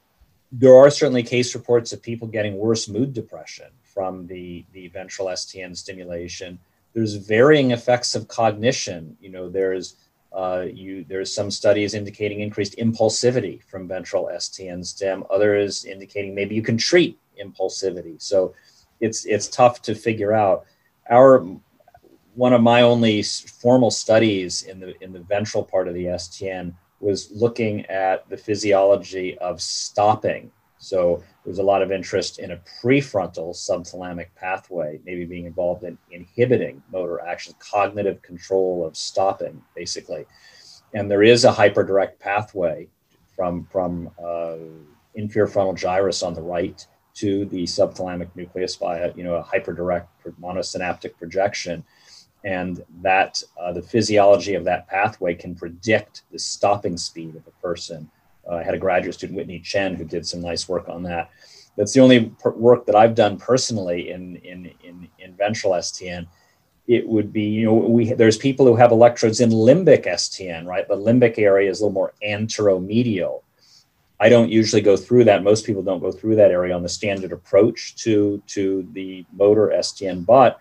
there 0.53 0.77
are 0.77 0.91
certainly 0.91 1.23
case 1.23 1.55
reports 1.55 1.93
of 1.93 2.03
people 2.03 2.29
getting 2.29 2.57
worse 2.57 2.89
mood 2.89 3.13
depression 3.13 3.71
from 3.83 4.27
the, 4.27 4.65
the 4.73 4.89
ventral 4.89 5.29
STN 5.29 5.77
stimulation. 5.77 6.59
There's 6.95 7.15
varying 7.15 7.71
effects 7.71 8.15
of 8.15 8.29
cognition. 8.29 9.17
You 9.21 9.31
know, 9.31 9.49
there's 9.49 9.97
uh, 10.33 10.67
you 10.73 11.05
there's 11.05 11.35
some 11.35 11.51
studies 11.51 11.93
indicating 11.93 12.41
increased 12.41 12.77
impulsivity 12.79 13.63
from 13.65 13.87
ventral 13.87 14.31
STN 14.33 14.85
stim. 14.85 15.25
Others 15.31 15.85
indicating 15.85 16.35
maybe 16.35 16.55
you 16.55 16.63
can 16.63 16.79
treat 16.79 17.19
impulsivity. 17.43 18.21
So 18.21 18.55
it's 19.01 19.25
it's 19.27 19.49
tough 19.49 19.83
to 19.83 19.95
figure 19.95 20.33
out. 20.33 20.65
Our 21.11 21.47
one 22.35 22.53
of 22.53 22.63
my 22.63 22.83
only 22.83 23.23
formal 23.23 23.91
studies 23.91 24.63
in 24.63 24.81
the 24.81 24.95
in 25.03 25.13
the 25.13 25.21
ventral 25.21 25.63
part 25.63 25.89
of 25.89 25.95
the 25.95 26.05
STN 26.05 26.75
was 27.01 27.31
looking 27.33 27.85
at 27.87 28.29
the 28.29 28.37
physiology 28.37 29.37
of 29.39 29.61
stopping. 29.61 30.51
So 30.79 31.23
there 31.45 31.51
was 31.51 31.59
a 31.59 31.63
lot 31.63 31.83
of 31.83 31.93
interest 31.93 32.39
in 32.39 32.53
a 32.53 32.61
prefrontal 32.83 33.55
subthalamic 33.55 34.29
pathway, 34.35 35.01
maybe 35.05 35.25
being 35.25 35.47
involved 35.47 35.85
in 35.85 35.99
inhibiting 36.11 36.83
motor 36.91 37.21
action, 37.21 37.55
cognitive 37.59 38.23
control 38.23 38.85
of 38.85 38.97
stopping, 38.97 39.63
basically. 39.77 40.27
And 40.95 41.11
there 41.11 41.23
is 41.23 41.45
a 41.45 41.53
hyperdirect 41.53 42.19
pathway 42.19 42.89
from 43.37 43.65
from 43.71 44.11
uh, 44.23 44.57
inferior 45.15 45.49
frontal 45.49 45.75
gyrus 45.75 46.23
on 46.23 46.35
the 46.35 46.43
right 46.43 46.87
to 47.15 47.45
the 47.47 47.65
subthalamic 47.65 48.31
nucleus 48.35 48.77
via 48.77 49.13
you 49.15 49.25
know 49.25 49.35
a 49.35 49.45
hyperdirect 49.45 50.07
monosynaptic 50.41 51.17
projection 51.19 51.85
and 52.45 52.85
that 53.03 53.43
uh, 53.61 53.73
the 53.73 53.83
physiology 53.83 54.55
of 54.55 54.65
that 54.65 54.89
pathway 54.89 55.35
can 55.35 55.55
predict 55.55 56.23
the 56.33 56.39
stopping 56.39 56.97
speed 56.97 57.37
of 57.37 57.47
a 57.47 57.63
person. 57.63 58.11
Uh, 58.49 58.57
I 58.57 58.63
had 58.63 58.75
a 58.75 58.79
graduate 58.79 59.15
student, 59.15 59.39
Witney 59.39 59.61
Chen, 59.61 59.95
who 59.95 60.05
did 60.05 60.27
some 60.27 60.41
nice 60.41 60.69
work 60.69 60.89
on 60.89 61.03
that. 61.05 61.31
That's 61.77 61.93
the 61.93 62.01
only 62.01 62.31
per- 62.41 62.51
work 62.51 62.87
that 62.87 62.97
I've 62.97 63.15
done 63.15 63.39
personally 63.39 64.11
in, 64.11 64.37
in, 64.37 64.73
in, 64.83 65.09
in 65.19 65.35
ventral 65.35 65.73
STN. 65.75 66.27
It 66.89 67.07
would 67.07 67.33
be, 67.33 67.45
you 67.45 67.67
know, 67.67 67.75
we 67.75 68.13
there's 68.13 68.37
people 68.37 68.67
who 68.67 68.75
have 68.75 68.91
electrodes 68.91 69.41
in 69.41 69.51
limbic 69.51 70.05
STN, 70.05 70.67
right? 70.67 70.87
The 70.87 70.97
limbic 70.97 71.39
area 71.39 71.71
is 71.71 71.81
a 71.81 71.85
little 71.85 71.95
more 71.95 72.13
anteromedial. 72.27 73.43
I 74.19 74.29
don't 74.29 74.51
usually 74.51 74.83
go 74.83 74.97
through 74.97 75.25
that. 75.25 75.43
Most 75.43 75.65
people 75.65 75.83
don't 75.83 76.01
go 76.01 76.13
through 76.13 76.37
that 76.37 76.51
area 76.51 76.75
on 76.75 76.83
the 76.83 76.89
standard 76.89 77.33
approach 77.33 77.95
to, 77.97 78.43
to 78.49 78.87
the 78.93 79.25
motor 79.33 79.73
STN, 79.77 80.27
but 80.27 80.61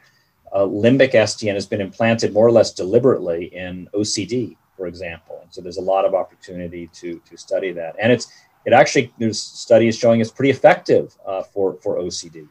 uh, 0.54 0.66
limbic 0.66 1.14
STN 1.14 1.54
has 1.54 1.66
been 1.66 1.82
implanted 1.82 2.34
more 2.34 2.46
or 2.46 2.52
less 2.52 2.74
deliberately 2.74 3.46
in 3.56 3.88
OCD, 3.94 4.58
for 4.76 4.88
example. 4.88 5.40
And 5.42 5.54
so 5.54 5.62
there's 5.62 5.78
a 5.78 5.82
lot 5.82 6.06
of 6.06 6.14
opportunity 6.14 6.88
to, 6.94 7.22
to 7.30 7.38
study 7.38 7.72
that. 7.74 7.96
And 8.00 8.12
it's 8.12 8.32
it 8.66 8.74
actually 8.74 9.12
there's 9.18 9.40
studies 9.40 9.98
showing 9.98 10.22
it's 10.22 10.32
pretty 10.32 10.52
effective 10.52 11.16
uh, 11.26 11.44
for 11.44 11.78
for 11.82 11.98
OCD. 11.98 12.48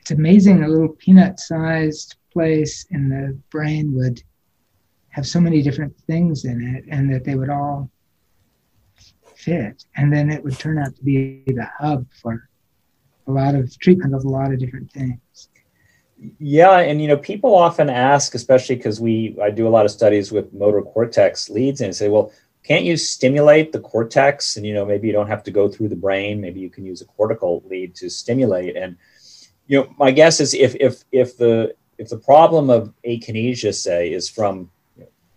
It's 0.00 0.10
amazing 0.10 0.64
a 0.64 0.68
little 0.68 0.88
peanut-sized 0.88 2.16
place 2.32 2.86
in 2.90 3.08
the 3.08 3.38
brain 3.50 3.94
would 3.94 4.22
have 5.10 5.26
so 5.26 5.40
many 5.40 5.62
different 5.62 5.96
things 6.06 6.44
in 6.44 6.62
it, 6.76 6.84
and 6.90 7.12
that 7.12 7.24
they 7.24 7.34
would 7.34 7.50
all 7.50 7.90
fit, 9.34 9.84
and 9.96 10.12
then 10.12 10.30
it 10.30 10.42
would 10.44 10.58
turn 10.58 10.78
out 10.78 10.94
to 10.94 11.02
be 11.02 11.42
the 11.46 11.68
hub 11.78 12.06
for 12.20 12.48
a 13.26 13.30
lot 13.30 13.54
of 13.54 13.76
treatment 13.78 14.14
of 14.14 14.24
a 14.24 14.28
lot 14.28 14.52
of 14.52 14.58
different 14.58 14.90
things. 14.92 15.49
Yeah, 16.38 16.78
and 16.80 17.00
you 17.00 17.08
know, 17.08 17.16
people 17.16 17.54
often 17.54 17.88
ask, 17.88 18.34
especially 18.34 18.76
because 18.76 19.00
we 19.00 19.36
I 19.42 19.50
do 19.50 19.66
a 19.66 19.70
lot 19.70 19.86
of 19.86 19.90
studies 19.90 20.30
with 20.30 20.52
motor 20.52 20.82
cortex 20.82 21.48
leads, 21.48 21.80
and 21.80 21.96
say, 21.96 22.08
well, 22.08 22.30
can't 22.62 22.84
you 22.84 22.96
stimulate 22.96 23.72
the 23.72 23.80
cortex? 23.80 24.56
And 24.56 24.66
you 24.66 24.74
know, 24.74 24.84
maybe 24.84 25.06
you 25.06 25.14
don't 25.14 25.28
have 25.28 25.42
to 25.44 25.50
go 25.50 25.68
through 25.68 25.88
the 25.88 25.96
brain. 25.96 26.40
Maybe 26.40 26.60
you 26.60 26.68
can 26.68 26.84
use 26.84 27.00
a 27.00 27.06
cortical 27.06 27.62
lead 27.66 27.94
to 27.96 28.10
stimulate. 28.10 28.76
And 28.76 28.96
you 29.66 29.80
know, 29.80 29.94
my 29.98 30.10
guess 30.10 30.40
is 30.40 30.52
if 30.52 30.74
if 30.78 31.04
if 31.10 31.38
the 31.38 31.74
if 31.96 32.10
the 32.10 32.18
problem 32.18 32.68
of 32.68 32.92
akinesia, 33.06 33.74
say, 33.74 34.12
is 34.12 34.28
from 34.28 34.70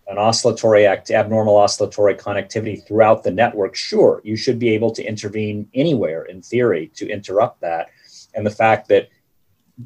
an 0.07 0.17
oscillatory 0.17 0.85
act, 0.85 1.11
abnormal 1.11 1.55
oscillatory 1.55 2.15
connectivity 2.15 2.85
throughout 2.85 3.23
the 3.23 3.31
network, 3.31 3.73
sure, 3.73 4.21
you 4.25 4.35
should 4.35 4.59
be 4.59 4.69
able 4.69 4.91
to 4.91 5.03
intervene 5.03 5.69
anywhere 5.73 6.23
in 6.25 6.41
theory 6.41 6.91
to 6.95 7.09
interrupt 7.09 7.61
that. 7.61 7.89
And 8.35 8.45
the 8.45 8.51
fact 8.51 8.89
that 8.89 9.07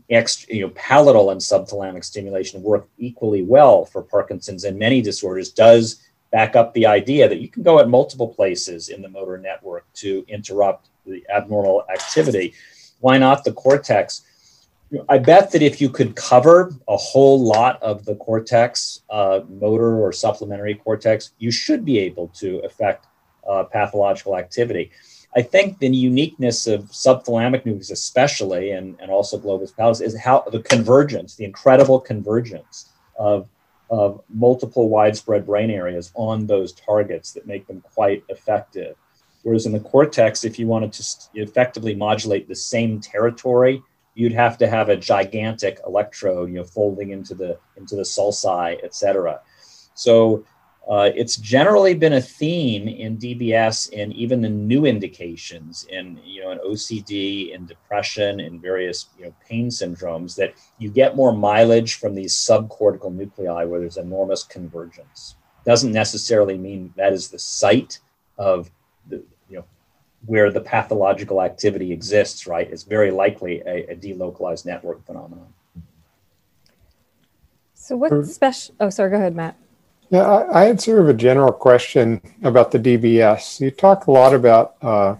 ex, 0.09 0.47
you 0.49 0.61
know, 0.61 0.69
pallidal 0.69 1.31
and 1.31 1.39
subthalamic 1.39 2.03
stimulation 2.03 2.61
work 2.61 2.87
equally 2.97 3.43
well 3.43 3.85
for 3.85 4.01
Parkinson's 4.01 4.63
and 4.63 4.77
many 4.77 5.01
disorders 5.01 5.51
does 5.51 6.03
back 6.31 6.55
up 6.55 6.73
the 6.73 6.85
idea 6.85 7.27
that 7.29 7.39
you 7.39 7.47
can 7.47 7.63
go 7.63 7.79
at 7.79 7.87
multiple 7.87 8.27
places 8.27 8.89
in 8.89 9.01
the 9.01 9.09
motor 9.09 9.37
network 9.37 9.85
to 9.93 10.25
interrupt 10.27 10.89
the 11.05 11.23
abnormal 11.33 11.83
activity. 11.91 12.53
Why 12.99 13.17
not 13.17 13.43
the 13.43 13.53
cortex? 13.53 14.23
I 15.09 15.17
bet 15.17 15.51
that 15.51 15.61
if 15.61 15.81
you 15.81 15.89
could 15.89 16.15
cover 16.15 16.73
a 16.87 16.95
whole 16.95 17.41
lot 17.41 17.81
of 17.81 18.05
the 18.05 18.15
cortex, 18.15 19.01
uh, 19.09 19.41
motor 19.49 19.99
or 19.99 20.13
supplementary 20.13 20.75
cortex, 20.75 21.31
you 21.37 21.51
should 21.51 21.83
be 21.83 21.99
able 21.99 22.29
to 22.29 22.59
affect 22.59 23.05
uh, 23.47 23.63
pathological 23.65 24.37
activity. 24.37 24.91
I 25.37 25.43
think 25.43 25.77
the 25.77 25.87
uniqueness 25.87 26.65
of 26.65 26.85
subthalamic 26.85 27.63
nucleus, 27.63 27.91
especially, 27.91 28.71
and, 28.71 28.97
and 28.99 29.11
also 29.11 29.37
globus 29.37 29.71
pallidus, 29.71 30.01
is 30.01 30.17
how 30.17 30.43
the 30.51 30.63
convergence, 30.63 31.35
the 31.35 31.45
incredible 31.45 31.99
convergence 31.99 32.89
of, 33.19 33.47
of 33.91 34.21
multiple 34.29 34.89
widespread 34.89 35.45
brain 35.45 35.69
areas 35.69 36.11
on 36.15 36.47
those 36.47 36.73
targets 36.73 37.33
that 37.33 37.45
make 37.45 37.67
them 37.67 37.83
quite 37.93 38.23
effective. 38.29 38.95
Whereas 39.43 39.67
in 39.67 39.73
the 39.73 39.79
cortex, 39.79 40.43
if 40.43 40.57
you 40.57 40.65
wanted 40.65 40.91
to 40.93 41.03
effectively 41.35 41.93
modulate 41.93 42.47
the 42.47 42.55
same 42.55 42.99
territory, 42.99 43.83
you'd 44.15 44.33
have 44.33 44.57
to 44.57 44.67
have 44.67 44.89
a 44.89 44.97
gigantic 44.97 45.79
electrode, 45.85 46.49
you 46.49 46.55
know, 46.55 46.63
folding 46.63 47.11
into 47.11 47.35
the 47.35 47.59
into 47.77 47.95
the 47.95 48.01
sulci, 48.01 48.77
et 48.83 48.95
cetera. 48.95 49.39
So 49.93 50.43
uh, 50.89 51.11
it's 51.15 51.35
generally 51.35 51.93
been 51.93 52.13
a 52.13 52.21
theme 52.21 52.87
in 52.87 53.17
DBS 53.17 53.89
and 53.97 54.13
even 54.13 54.39
the 54.41 54.49
new 54.49 54.85
indications 54.85 55.85
in 55.89 56.17
you 56.23 56.41
know 56.41 56.51
in 56.51 56.59
OCD 56.59 57.53
in 57.53 57.65
depression 57.65 58.39
and 58.39 58.61
various 58.61 59.07
you 59.17 59.25
know 59.25 59.33
pain 59.45 59.67
syndromes 59.67 60.35
that 60.35 60.53
you 60.77 60.89
get 60.89 61.15
more 61.15 61.33
mileage 61.33 61.95
from 61.95 62.15
these 62.15 62.35
subcortical 62.35 63.13
nuclei 63.13 63.65
where 63.65 63.81
there's 63.81 63.97
enormous 63.97 64.43
convergence. 64.43 65.35
Doesn't 65.65 65.91
necessarily 65.91 66.57
mean 66.57 66.93
that 66.95 67.11
is 67.11 67.29
the 67.29 67.39
site 67.39 67.99
of 68.37 68.71
the 69.09 69.17
you 69.49 69.57
know 69.57 69.65
where 70.25 70.51
the 70.51 70.61
pathological 70.61 71.43
activity 71.43 71.91
exists. 71.91 72.47
Right, 72.47 72.69
it's 72.71 72.83
very 72.83 73.11
likely 73.11 73.61
a, 73.65 73.91
a 73.91 73.95
delocalized 73.95 74.65
network 74.65 75.05
phenomenon. 75.05 75.53
So 77.73 77.97
what 77.97 78.25
special? 78.25 78.73
Oh, 78.79 78.89
sorry. 78.89 79.11
Go 79.11 79.17
ahead, 79.17 79.35
Matt. 79.35 79.57
Yeah, 80.09 80.21
I, 80.21 80.61
I, 80.61 80.65
had 80.65 80.79
sort 80.79 80.99
of 80.99 81.09
a 81.09 81.13
general 81.13 81.51
question 81.51 82.21
about 82.41 82.71
the 82.71 82.79
DBS. 82.79 83.59
You 83.59 83.71
talk 83.71 84.07
a 84.07 84.11
lot 84.11 84.33
about 84.33 84.75
uh, 84.81 85.17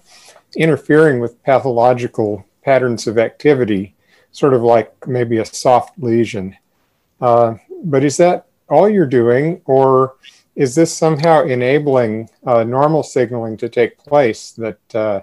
interfering 0.56 1.20
with 1.20 1.44
pathological 1.44 2.46
patterns 2.64 3.06
of 3.06 3.18
activity, 3.18 3.96
sort 4.32 4.54
of 4.54 4.62
like 4.62 4.94
maybe 5.06 5.40
a 5.40 5.46
soft 5.46 6.00
lesion. 6.00 6.56
Uh, 7.20 7.56
but 7.84 8.06
is 8.06 8.16
that 8.18 8.48
all 8.70 8.90
you're 8.90 9.06
doing, 9.06 9.62
or 9.66 10.16
is 10.56 10.74
this 10.74 10.96
somehow 10.96 11.44
enabling 11.44 12.30
uh, 12.46 12.64
normal 12.64 13.04
signaling 13.04 13.58
to 13.58 13.68
take 13.68 13.98
place 13.98 14.52
that 14.52 14.96
uh, 14.96 15.20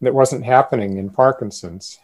that 0.00 0.12
wasn't 0.14 0.44
happening 0.44 0.98
in 0.98 1.08
Parkinson's? 1.08 1.98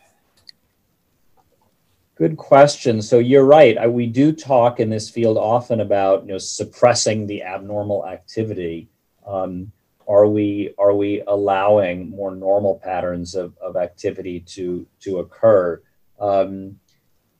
Good 2.20 2.36
question. 2.36 3.00
So 3.00 3.18
you're 3.18 3.46
right. 3.46 3.78
I, 3.78 3.86
we 3.86 4.04
do 4.04 4.30
talk 4.30 4.78
in 4.78 4.90
this 4.90 5.08
field 5.08 5.38
often 5.38 5.80
about 5.80 6.26
you 6.26 6.32
know 6.32 6.36
suppressing 6.36 7.26
the 7.26 7.42
abnormal 7.42 8.06
activity. 8.06 8.90
Um, 9.26 9.72
are 10.06 10.26
we 10.26 10.74
are 10.76 10.94
we 10.94 11.22
allowing 11.26 12.10
more 12.10 12.36
normal 12.36 12.78
patterns 12.84 13.34
of, 13.34 13.56
of 13.56 13.76
activity 13.76 14.40
to 14.48 14.86
to 15.00 15.20
occur? 15.20 15.80
Um, 16.20 16.78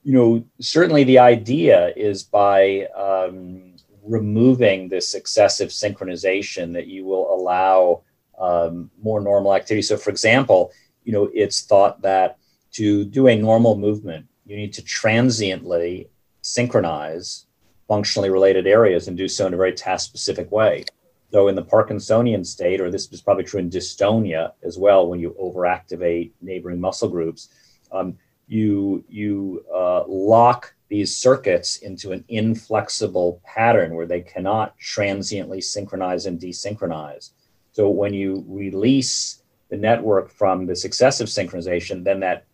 you 0.03 0.15
know, 0.15 0.45
certainly 0.63 1.05
the 1.05 1.19
idea 1.19 1.93
is 1.95 2.23
by 2.23 2.87
um, 2.97 3.77
removing 4.03 4.89
this 4.89 5.13
excessive 5.13 5.69
synchronization 5.69 6.73
that 6.73 6.87
you 6.87 7.05
will 7.05 7.35
allow 7.35 8.01
um, 8.39 8.91
more 9.03 9.21
normal 9.21 9.55
activity. 9.55 9.83
So, 9.83 9.99
for 9.99 10.09
example, 10.09 10.73
you 11.05 11.13
know, 11.13 11.29
it's 11.35 11.61
thought 11.67 12.01
that 12.01 12.39
to 12.73 13.05
do 13.05 13.29
a 13.29 13.37
normal 13.37 13.77
movement 13.77 14.30
you 14.51 14.57
need 14.57 14.73
to 14.73 14.83
transiently 14.83 16.11
synchronize 16.43 17.47
functionally 17.87 18.31
related 18.31 18.67
areas 18.67 19.07
and 19.07 19.17
do 19.17 19.29
so 19.29 19.47
in 19.47 19.55
a 19.55 19.57
very 19.57 19.73
task 19.73 20.09
specific 20.09 20.51
way. 20.51 20.85
So 21.31 21.47
in 21.47 21.55
the 21.55 21.63
Parkinsonian 21.63 22.45
state, 22.45 22.81
or 22.81 22.91
this 22.91 23.07
is 23.13 23.21
probably 23.21 23.45
true 23.45 23.61
in 23.61 23.71
dystonia 23.71 24.53
as 24.65 24.77
well, 24.77 25.07
when 25.07 25.21
you 25.21 25.37
overactivate 25.41 26.33
neighboring 26.43 26.81
muscle 26.81 27.09
groups, 27.09 27.49
um, 27.93 28.19
you 28.49 29.05
you 29.09 29.65
uh, 29.73 30.03
lock 30.09 30.75
these 30.89 31.17
circuits 31.17 31.77
into 31.77 32.11
an 32.11 32.25
inflexible 32.27 33.41
pattern 33.45 33.95
where 33.95 34.07
they 34.07 34.21
cannot 34.21 34.77
transiently 34.79 35.61
synchronize 35.61 36.27
and 36.27 36.41
desynchronize. 36.41 37.31
So 37.71 37.89
when 37.89 38.13
you 38.13 38.45
release 38.49 39.43
the 39.69 39.77
network 39.77 40.29
from 40.29 40.67
this 40.67 40.85
excessive 40.85 41.29
synchronization, 41.29 42.03
then 42.03 42.19
that 42.21 42.47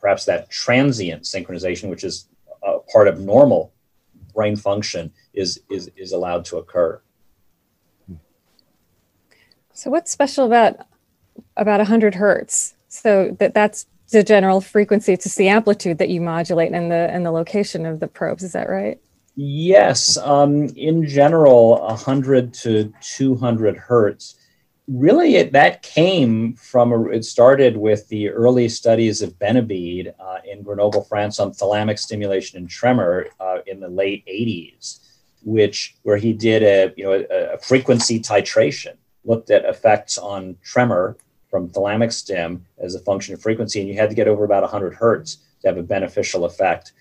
perhaps 0.00 0.24
that 0.26 0.50
transient 0.50 1.24
synchronization, 1.24 1.90
which 1.90 2.04
is 2.04 2.28
a 2.62 2.78
part 2.92 3.08
of 3.08 3.20
normal 3.20 3.72
brain 4.34 4.56
function, 4.56 5.12
is 5.34 5.60
is 5.70 5.90
is 5.96 6.12
allowed 6.12 6.44
to 6.46 6.58
occur. 6.58 7.00
So 9.72 9.90
what's 9.90 10.10
special 10.10 10.46
about 10.46 10.86
about 11.56 11.78
100 11.78 12.16
hertz? 12.16 12.74
So 12.88 13.36
that 13.38 13.54
that's 13.54 13.86
the 14.10 14.22
general 14.22 14.60
frequency. 14.60 15.12
It's 15.12 15.24
just 15.24 15.36
the 15.36 15.48
amplitude 15.48 15.98
that 15.98 16.08
you 16.08 16.20
modulate 16.20 16.72
and 16.72 16.90
the 16.90 17.08
and 17.12 17.24
the 17.24 17.30
location 17.30 17.86
of 17.86 18.00
the 18.00 18.08
probes. 18.08 18.42
Is 18.42 18.52
that 18.52 18.68
right? 18.68 18.98
Yes. 19.36 20.16
Um, 20.16 20.64
in 20.74 21.06
general, 21.06 21.80
100 21.82 22.52
to 22.54 22.92
200 23.00 23.76
hertz. 23.76 24.34
Really, 24.88 25.36
it, 25.36 25.52
that 25.52 25.82
came 25.82 26.54
from, 26.54 26.92
a, 26.92 27.08
it 27.10 27.24
started 27.24 27.76
with 27.76 28.08
the 28.08 28.30
early 28.30 28.70
studies 28.70 29.20
of 29.20 29.38
Benabid 29.38 30.14
uh, 30.18 30.38
in 30.50 30.62
Grenoble, 30.62 31.04
France 31.04 31.38
on 31.38 31.52
thalamic 31.52 31.98
stimulation 31.98 32.56
and 32.56 32.70
tremor 32.70 33.26
uh, 33.38 33.58
in 33.66 33.80
the 33.80 33.88
late 33.88 34.24
80s, 34.26 35.00
which, 35.44 35.94
where 36.04 36.16
he 36.16 36.32
did 36.32 36.62
a, 36.62 36.94
you 36.96 37.04
know, 37.04 37.12
a, 37.30 37.54
a 37.54 37.58
frequency 37.58 38.18
titration, 38.18 38.94
looked 39.24 39.50
at 39.50 39.66
effects 39.66 40.16
on 40.16 40.56
tremor 40.64 41.18
from 41.50 41.68
thalamic 41.68 42.10
stim 42.10 42.64
as 42.78 42.94
a 42.94 43.00
function 43.00 43.34
of 43.34 43.42
frequency, 43.42 43.80
and 43.80 43.90
you 43.90 43.94
had 43.94 44.08
to 44.08 44.16
get 44.16 44.26
over 44.26 44.44
about 44.44 44.62
100 44.62 44.94
hertz 44.94 45.36
to 45.60 45.68
have 45.68 45.76
a 45.76 45.82
beneficial 45.82 46.46
effect. 46.46 46.92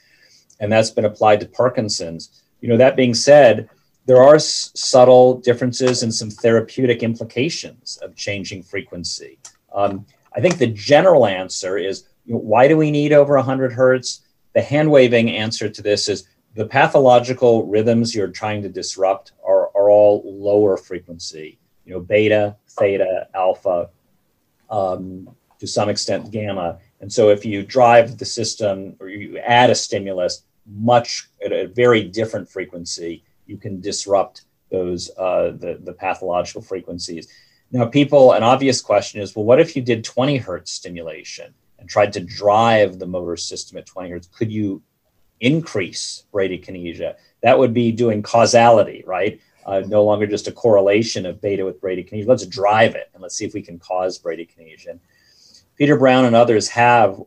And 0.59 0.69
that's 0.69 0.91
been 0.91 1.05
applied 1.05 1.39
to 1.39 1.45
Parkinson's. 1.45 2.43
You 2.59 2.67
know, 2.67 2.77
that 2.77 2.97
being 2.97 3.13
said, 3.13 3.69
there 4.07 4.23
are 4.23 4.35
s- 4.35 4.71
subtle 4.73 5.39
differences 5.41 6.01
and 6.01 6.13
some 6.13 6.31
therapeutic 6.31 7.03
implications 7.03 7.97
of 8.01 8.15
changing 8.15 8.63
frequency. 8.63 9.37
Um, 9.73 10.05
I 10.33 10.39
think 10.39 10.57
the 10.57 10.67
general 10.67 11.27
answer 11.27 11.77
is 11.77 12.05
you 12.25 12.33
know, 12.33 12.39
why 12.39 12.67
do 12.67 12.77
we 12.77 12.89
need 12.89 13.11
over 13.11 13.35
100 13.35 13.73
hertz? 13.73 14.21
The 14.53 14.61
hand 14.61 14.89
waving 14.89 15.29
answer 15.29 15.69
to 15.69 15.81
this 15.81 16.07
is 16.07 16.27
the 16.55 16.65
pathological 16.65 17.67
rhythms 17.67 18.15
you're 18.15 18.29
trying 18.29 18.61
to 18.63 18.69
disrupt 18.69 19.33
are, 19.45 19.67
are 19.75 19.89
all 19.89 20.23
lower 20.25 20.77
frequency, 20.77 21.59
you 21.85 21.93
know, 21.93 21.99
beta, 21.99 22.55
theta, 22.69 23.27
alpha, 23.35 23.89
um, 24.69 25.29
to 25.59 25.67
some 25.67 25.89
extent 25.89 26.31
gamma. 26.31 26.79
And 27.01 27.11
so 27.11 27.29
if 27.29 27.45
you 27.45 27.61
drive 27.61 28.17
the 28.17 28.25
system 28.25 28.95
or 28.99 29.09
you 29.09 29.37
add 29.39 29.69
a 29.69 29.75
stimulus 29.75 30.43
much 30.65 31.29
at 31.43 31.51
a 31.51 31.67
very 31.67 32.03
different 32.03 32.49
frequency, 32.49 33.23
you 33.47 33.57
can 33.57 33.81
disrupt 33.81 34.43
those 34.71 35.09
uh, 35.17 35.51
the, 35.51 35.79
the 35.83 35.93
pathological 35.93 36.61
frequencies. 36.61 37.27
Now, 37.71 37.85
people, 37.85 38.33
an 38.33 38.43
obvious 38.43 38.81
question 38.81 39.21
is, 39.21 39.35
well, 39.35 39.45
what 39.45 39.59
if 39.59 39.75
you 39.75 39.81
did 39.81 40.03
20 40.03 40.37
hertz 40.37 40.71
stimulation 40.71 41.53
and 41.79 41.89
tried 41.89 42.13
to 42.13 42.21
drive 42.21 42.99
the 42.99 43.07
motor 43.07 43.35
system 43.35 43.77
at 43.77 43.85
20 43.85 44.09
hertz? 44.09 44.27
Could 44.27 44.51
you 44.51 44.81
increase 45.41 46.23
bradykinesia? 46.33 47.15
That 47.43 47.59
would 47.59 47.73
be 47.73 47.91
doing 47.91 48.23
causality, 48.23 49.03
right? 49.05 49.39
Uh, 49.65 49.83
no 49.85 50.03
longer 50.05 50.25
just 50.25 50.47
a 50.47 50.51
correlation 50.51 51.25
of 51.25 51.41
beta 51.41 51.65
with 51.65 51.81
bradykinesia. 51.81 52.25
Let's 52.25 52.45
drive 52.45 52.95
it 52.95 53.09
and 53.13 53.21
let's 53.21 53.35
see 53.35 53.45
if 53.45 53.53
we 53.53 53.61
can 53.61 53.79
cause 53.79 54.17
bradykinesia. 54.17 54.99
Peter 55.77 55.97
Brown 55.97 56.25
and 56.25 56.35
others 56.35 56.69
have 56.69 57.21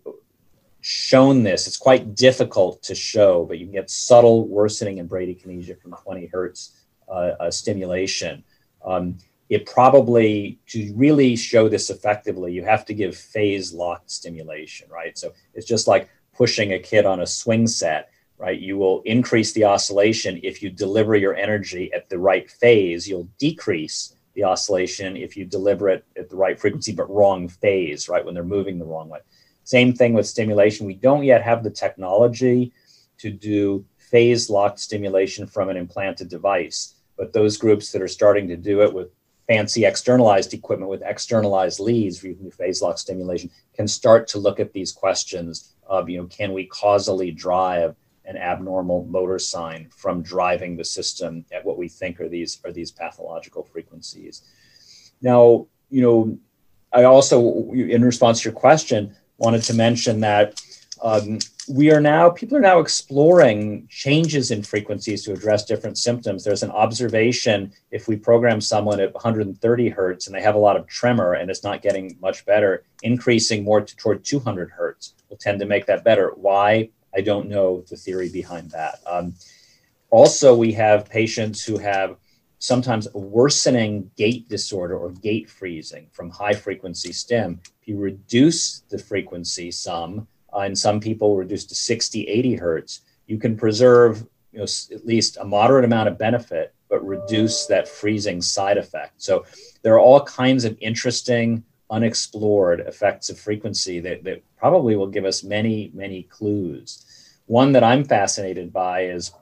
shown 0.80 1.42
this. 1.42 1.66
It's 1.66 1.76
quite 1.76 2.14
difficult 2.14 2.82
to 2.84 2.94
show, 2.94 3.44
but 3.44 3.58
you 3.58 3.66
can 3.66 3.74
get 3.74 3.90
subtle 3.90 4.48
worsening 4.48 4.98
in 4.98 5.08
bradykinesia 5.08 5.80
from 5.80 5.92
20 5.92 6.26
hertz 6.26 6.80
uh, 7.08 7.32
uh, 7.40 7.50
stimulation. 7.50 8.44
Um, 8.84 9.18
it 9.48 9.66
probably, 9.66 10.60
to 10.68 10.92
really 10.94 11.36
show 11.36 11.68
this 11.68 11.90
effectively, 11.90 12.52
you 12.52 12.64
have 12.64 12.84
to 12.86 12.94
give 12.94 13.16
phase 13.16 13.72
locked 13.72 14.10
stimulation, 14.10 14.88
right? 14.88 15.18
So 15.18 15.32
it's 15.54 15.66
just 15.66 15.88
like 15.88 16.08
pushing 16.32 16.72
a 16.72 16.78
kid 16.78 17.04
on 17.04 17.20
a 17.20 17.26
swing 17.26 17.66
set 17.66 18.10
right? 18.40 18.58
You 18.58 18.78
will 18.78 19.02
increase 19.02 19.52
the 19.52 19.64
oscillation 19.64 20.40
if 20.42 20.62
you 20.62 20.70
deliver 20.70 21.14
your 21.14 21.36
energy 21.36 21.92
at 21.92 22.08
the 22.08 22.18
right 22.18 22.50
phase. 22.50 23.06
You'll 23.06 23.28
decrease 23.38 24.14
the 24.34 24.44
oscillation 24.44 25.14
if 25.16 25.36
you 25.36 25.44
deliver 25.44 25.90
it 25.90 26.06
at 26.16 26.30
the 26.30 26.36
right 26.36 26.58
frequency, 26.58 26.92
but 26.92 27.10
wrong 27.10 27.48
phase, 27.48 28.08
right? 28.08 28.24
When 28.24 28.32
they're 28.32 28.42
moving 28.42 28.78
the 28.78 28.86
wrong 28.86 29.10
way. 29.10 29.18
Same 29.70 29.92
thing 29.94 30.14
with 30.14 30.26
stimulation. 30.26 30.84
We 30.84 30.94
don't 30.94 31.22
yet 31.22 31.44
have 31.44 31.62
the 31.62 31.70
technology 31.70 32.72
to 33.18 33.30
do 33.30 33.84
phase 33.98 34.50
locked 34.50 34.80
stimulation 34.80 35.46
from 35.46 35.68
an 35.68 35.76
implanted 35.76 36.28
device, 36.28 36.96
but 37.16 37.32
those 37.32 37.56
groups 37.56 37.92
that 37.92 38.02
are 38.02 38.08
starting 38.08 38.48
to 38.48 38.56
do 38.56 38.82
it 38.82 38.92
with 38.92 39.12
fancy 39.46 39.84
externalized 39.84 40.54
equipment 40.54 40.90
with 40.90 41.04
externalized 41.04 41.78
leads 41.78 42.20
where 42.20 42.30
you 42.30 42.34
can 42.34 42.46
do 42.46 42.50
phase 42.50 42.82
lock 42.82 42.98
stimulation 42.98 43.48
can 43.72 43.86
start 43.86 44.26
to 44.26 44.40
look 44.40 44.58
at 44.58 44.72
these 44.72 44.90
questions 44.90 45.76
of, 45.86 46.10
you 46.10 46.18
know, 46.18 46.26
can 46.26 46.52
we 46.52 46.66
causally 46.66 47.30
drive 47.30 47.94
an 48.24 48.36
abnormal 48.36 49.04
motor 49.04 49.38
sign 49.38 49.88
from 49.96 50.20
driving 50.20 50.76
the 50.76 50.84
system 50.84 51.44
at 51.52 51.64
what 51.64 51.78
we 51.78 51.88
think 51.88 52.20
are 52.20 52.28
these 52.28 52.60
are 52.64 52.72
these 52.72 52.90
pathological 52.90 53.62
frequencies. 53.62 54.42
Now, 55.22 55.68
you 55.90 56.02
know, 56.02 56.38
I 56.92 57.04
also, 57.04 57.70
in 57.70 58.04
response 58.04 58.40
to 58.40 58.48
your 58.48 58.58
question, 58.58 59.14
wanted 59.40 59.62
to 59.62 59.74
mention 59.74 60.20
that 60.20 60.62
um, 61.02 61.38
we 61.66 61.90
are 61.90 62.00
now 62.00 62.28
people 62.28 62.56
are 62.56 62.60
now 62.60 62.78
exploring 62.78 63.86
changes 63.88 64.50
in 64.50 64.62
frequencies 64.62 65.24
to 65.24 65.32
address 65.32 65.64
different 65.64 65.96
symptoms. 65.96 66.44
There's 66.44 66.62
an 66.62 66.70
observation 66.70 67.72
if 67.90 68.06
we 68.06 68.16
program 68.16 68.60
someone 68.60 69.00
at 69.00 69.14
130 69.14 69.88
hertz 69.88 70.26
and 70.26 70.36
they 70.36 70.42
have 70.42 70.54
a 70.54 70.58
lot 70.58 70.76
of 70.76 70.86
tremor 70.86 71.34
and 71.34 71.50
it's 71.50 71.64
not 71.64 71.82
getting 71.82 72.18
much 72.20 72.44
better, 72.44 72.84
increasing 73.02 73.64
more 73.64 73.80
to, 73.80 73.96
toward 73.96 74.24
200 74.24 74.70
hertz 74.70 75.14
will 75.28 75.38
tend 75.38 75.58
to 75.60 75.66
make 75.66 75.86
that 75.86 76.04
better. 76.04 76.32
Why? 76.36 76.90
I 77.14 77.22
don't 77.22 77.48
know 77.48 77.82
the 77.88 77.96
theory 77.96 78.28
behind 78.28 78.70
that. 78.72 78.98
Um, 79.06 79.34
also, 80.10 80.54
we 80.54 80.72
have 80.72 81.08
patients 81.08 81.64
who 81.64 81.78
have 81.78 82.16
sometimes 82.58 83.08
worsening 83.14 84.10
gait 84.16 84.48
disorder 84.48 84.96
or 84.96 85.10
gait 85.10 85.48
freezing 85.48 86.08
from 86.12 86.30
high 86.30 86.52
frequency 86.52 87.12
stim. 87.12 87.60
You 87.90 87.98
reduce 87.98 88.82
the 88.88 88.98
frequency 88.98 89.72
some, 89.72 90.28
uh, 90.52 90.60
and 90.60 90.78
some 90.78 91.00
people 91.00 91.36
reduce 91.36 91.64
to 91.64 91.74
60, 91.74 92.22
80 92.22 92.54
hertz, 92.54 93.00
you 93.26 93.36
can 93.36 93.56
preserve 93.56 94.24
you 94.52 94.60
know, 94.60 94.66
at 94.92 95.04
least 95.04 95.38
a 95.38 95.44
moderate 95.44 95.84
amount 95.84 96.08
of 96.08 96.16
benefit, 96.16 96.72
but 96.88 97.04
reduce 97.04 97.66
that 97.66 97.88
freezing 97.88 98.42
side 98.42 98.78
effect. 98.78 99.20
So 99.20 99.44
there 99.82 99.92
are 99.94 99.98
all 99.98 100.22
kinds 100.22 100.64
of 100.64 100.78
interesting 100.80 101.64
unexplored 101.90 102.78
effects 102.78 103.28
of 103.28 103.40
frequency 103.40 103.98
that, 103.98 104.22
that 104.22 104.44
probably 104.56 104.94
will 104.94 105.08
give 105.08 105.24
us 105.24 105.42
many, 105.42 105.90
many 105.92 106.22
clues. 106.22 107.04
One 107.46 107.72
that 107.72 107.82
I'm 107.82 108.04
fascinated 108.04 108.72
by 108.72 109.06
is, 109.06 109.32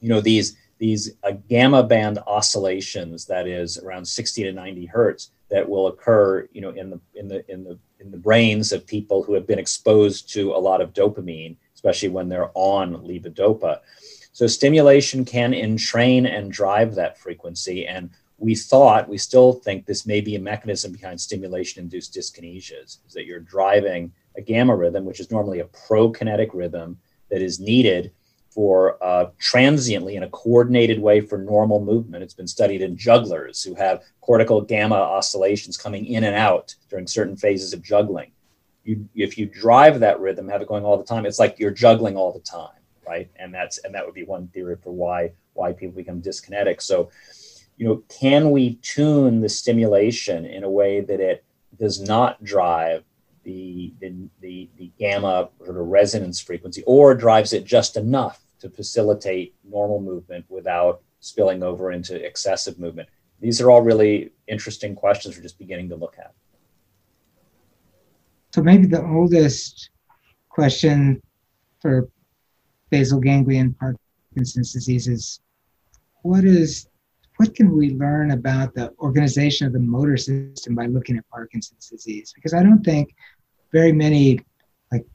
you 0.00 0.10
know, 0.10 0.20
these 0.20 0.54
these 0.76 1.12
uh, 1.24 1.32
gamma 1.48 1.82
band 1.82 2.18
oscillations 2.26 3.24
that 3.26 3.46
is 3.46 3.78
around 3.78 4.04
60 4.06 4.42
to 4.42 4.52
90 4.52 4.86
hertz 4.86 5.30
that 5.50 5.68
will 5.68 5.88
occur, 5.88 6.48
you 6.52 6.60
know, 6.60 6.70
in 6.70 6.90
the 6.90 7.00
in 7.14 7.28
the 7.28 7.50
in 7.50 7.64
the 7.64 7.78
in 7.98 8.10
the 8.10 8.16
brains 8.16 8.72
of 8.72 8.86
people 8.86 9.22
who 9.22 9.34
have 9.34 9.46
been 9.46 9.58
exposed 9.58 10.32
to 10.32 10.52
a 10.52 10.58
lot 10.58 10.80
of 10.80 10.92
dopamine, 10.92 11.56
especially 11.74 12.08
when 12.08 12.28
they're 12.28 12.50
on 12.54 12.96
levodopa. 12.96 13.80
So 14.32 14.46
stimulation 14.46 15.24
can 15.24 15.52
entrain 15.52 16.26
and 16.26 16.52
drive 16.52 16.94
that 16.94 17.18
frequency. 17.18 17.86
And 17.86 18.10
we 18.38 18.54
thought, 18.54 19.08
we 19.08 19.18
still 19.18 19.52
think 19.52 19.84
this 19.84 20.06
may 20.06 20.20
be 20.20 20.36
a 20.36 20.40
mechanism 20.40 20.92
behind 20.92 21.20
stimulation 21.20 21.82
induced 21.82 22.14
dyskinesias, 22.14 22.98
is 23.06 23.12
that 23.12 23.26
you're 23.26 23.40
driving 23.40 24.12
a 24.36 24.40
gamma 24.40 24.74
rhythm, 24.74 25.04
which 25.04 25.20
is 25.20 25.30
normally 25.30 25.60
a 25.60 25.64
prokinetic 25.64 26.50
rhythm 26.54 26.98
that 27.30 27.42
is 27.42 27.60
needed 27.60 28.12
for 28.50 29.02
uh, 29.02 29.30
transiently 29.38 30.16
in 30.16 30.24
a 30.24 30.28
coordinated 30.28 31.00
way 31.00 31.20
for 31.20 31.38
normal 31.38 31.82
movement. 31.82 32.22
It's 32.24 32.34
been 32.34 32.48
studied 32.48 32.82
in 32.82 32.96
jugglers 32.96 33.62
who 33.62 33.74
have 33.76 34.02
cortical 34.20 34.60
gamma 34.60 34.96
oscillations 34.96 35.76
coming 35.76 36.06
in 36.06 36.24
and 36.24 36.36
out 36.36 36.74
during 36.88 37.06
certain 37.06 37.36
phases 37.36 37.72
of 37.72 37.82
juggling. 37.82 38.32
You, 38.84 39.08
if 39.14 39.38
you 39.38 39.46
drive 39.46 40.00
that 40.00 40.20
rhythm, 40.20 40.48
have 40.48 40.62
it 40.62 40.68
going 40.68 40.84
all 40.84 40.98
the 40.98 41.04
time, 41.04 41.26
it's 41.26 41.38
like 41.38 41.58
you're 41.58 41.70
juggling 41.70 42.16
all 42.16 42.32
the 42.32 42.40
time, 42.40 42.78
right? 43.06 43.30
And 43.36 43.54
that's 43.54 43.78
and 43.78 43.94
that 43.94 44.04
would 44.04 44.14
be 44.14 44.24
one 44.24 44.48
theory 44.48 44.76
for 44.82 44.92
why 44.92 45.32
why 45.52 45.72
people 45.72 45.94
become 45.94 46.20
dyskinetic. 46.20 46.82
So 46.82 47.10
you 47.76 47.86
know, 47.86 48.02
can 48.08 48.50
we 48.50 48.74
tune 48.76 49.40
the 49.40 49.48
stimulation 49.48 50.44
in 50.44 50.64
a 50.64 50.70
way 50.70 51.00
that 51.00 51.20
it 51.20 51.44
does 51.78 52.00
not 52.00 52.42
drive 52.44 53.04
the, 53.44 53.92
the, 54.00 54.12
the, 54.40 54.68
the 54.76 54.90
gamma 54.98 55.48
sort 55.64 55.76
of 55.76 55.86
resonance 55.86 56.40
frequency 56.40 56.82
or 56.86 57.14
drives 57.14 57.52
it 57.52 57.64
just 57.64 57.96
enough 57.96 58.42
to 58.60 58.68
facilitate 58.68 59.54
normal 59.64 60.00
movement 60.00 60.44
without 60.48 61.02
spilling 61.20 61.62
over 61.62 61.92
into 61.92 62.14
excessive 62.24 62.78
movement? 62.78 63.08
These 63.40 63.60
are 63.60 63.70
all 63.70 63.82
really 63.82 64.32
interesting 64.46 64.94
questions 64.94 65.36
we're 65.36 65.42
just 65.42 65.58
beginning 65.58 65.88
to 65.88 65.96
look 65.96 66.16
at. 66.18 66.34
So 68.52 68.62
maybe 68.62 68.86
the 68.86 69.02
oldest 69.02 69.90
question 70.48 71.22
for 71.80 72.08
basal 72.90 73.20
ganglion 73.20 73.74
Parkinson's 73.74 74.72
disease 74.72 75.08
is 75.08 75.40
what 76.22 76.44
is 76.44 76.89
what 77.40 77.54
can 77.54 77.74
we 77.74 77.94
learn 77.94 78.32
about 78.32 78.74
the 78.74 78.92
organization 78.98 79.66
of 79.66 79.72
the 79.72 79.78
motor 79.78 80.18
system 80.18 80.74
by 80.74 80.84
looking 80.84 81.16
at 81.16 81.26
Parkinson's 81.30 81.88
disease? 81.88 82.34
Because 82.34 82.52
I 82.52 82.62
don't 82.62 82.84
think 82.84 83.14
very 83.72 83.92
many, 83.92 84.40
like, 84.92 85.06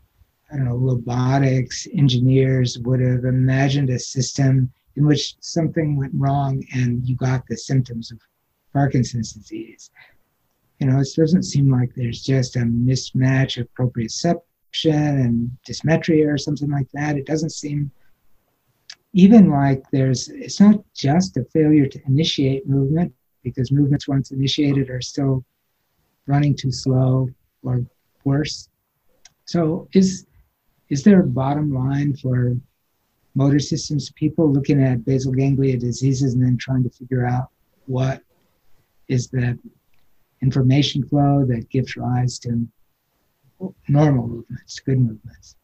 I 0.51 0.55
don't 0.55 0.65
know, 0.65 0.76
robotics 0.76 1.88
engineers 1.93 2.80
would 2.80 2.99
have 2.99 3.26
imagined 3.26 3.91
a 3.91 3.99
system 3.99 4.73
in 4.95 5.05
which 5.05 5.36
something 5.41 5.97
went 5.97 6.13
wrong 6.15 6.65
and 6.73 7.07
you 7.07 7.15
got 7.15 7.45
the 7.47 7.57
symptoms 7.57 8.11
of 8.11 8.17
Parkinson's 8.73 9.34
disease. 9.34 9.91
You 10.80 10.88
know, 10.88 10.99
it 11.01 11.09
doesn't 11.15 11.43
seem 11.43 11.69
like 11.69 11.93
there's 11.93 12.23
just 12.23 12.55
a 12.55 12.61
mismatch 12.61 13.61
of 13.61 13.71
proprioception 13.76 14.41
and 15.23 15.51
dysmetria 15.69 16.34
or 16.34 16.39
something 16.39 16.71
like 16.71 16.89
that. 16.95 17.17
It 17.17 17.28
doesn't 17.28 17.51
seem 17.51 17.91
even 19.16 19.49
like 19.49 19.82
there's, 19.93 20.28
it's 20.28 20.59
not 20.59 20.76
just 20.93 21.38
a 21.38 21.45
failure 21.45 21.88
to 21.88 22.01
initiate 22.05 22.68
movement 22.68 23.13
because 23.43 23.72
movements 23.72 24.09
once 24.09 24.32
initiated 24.32 24.89
are 24.89 24.99
still 24.99 25.45
running 26.28 26.53
too 26.53 26.72
slow 26.72 27.30
or 27.63 27.86
worse. 28.26 28.68
So 29.45 29.88
is 29.93 30.28
is 30.89 31.01
there 31.03 31.22
a 31.22 31.28
bottom 31.28 31.74
line 31.74 32.16
for 32.18 32.57
motor 33.36 33.59
systems 33.59 34.11
people 34.11 34.51
looking 34.51 34.84
at 34.84 35.05
basal 35.05 35.32
ganglia 35.32 35.78
diseases 35.78 36.34
and 36.34 36.43
then 36.43 36.57
trying 36.57 36.84
to 36.84 36.89
figure 36.89 37.26
out 37.26 37.47
what 37.86 38.22
is 39.07 39.30
the 39.30 39.57
information 40.41 41.07
flow 41.07 41.45
that 41.47 41.70
gives 41.70 41.95
rise 41.95 42.38
to 42.39 42.68
normal 43.88 44.28
movements, 44.28 44.80
good 44.82 44.99
movements? 44.99 45.55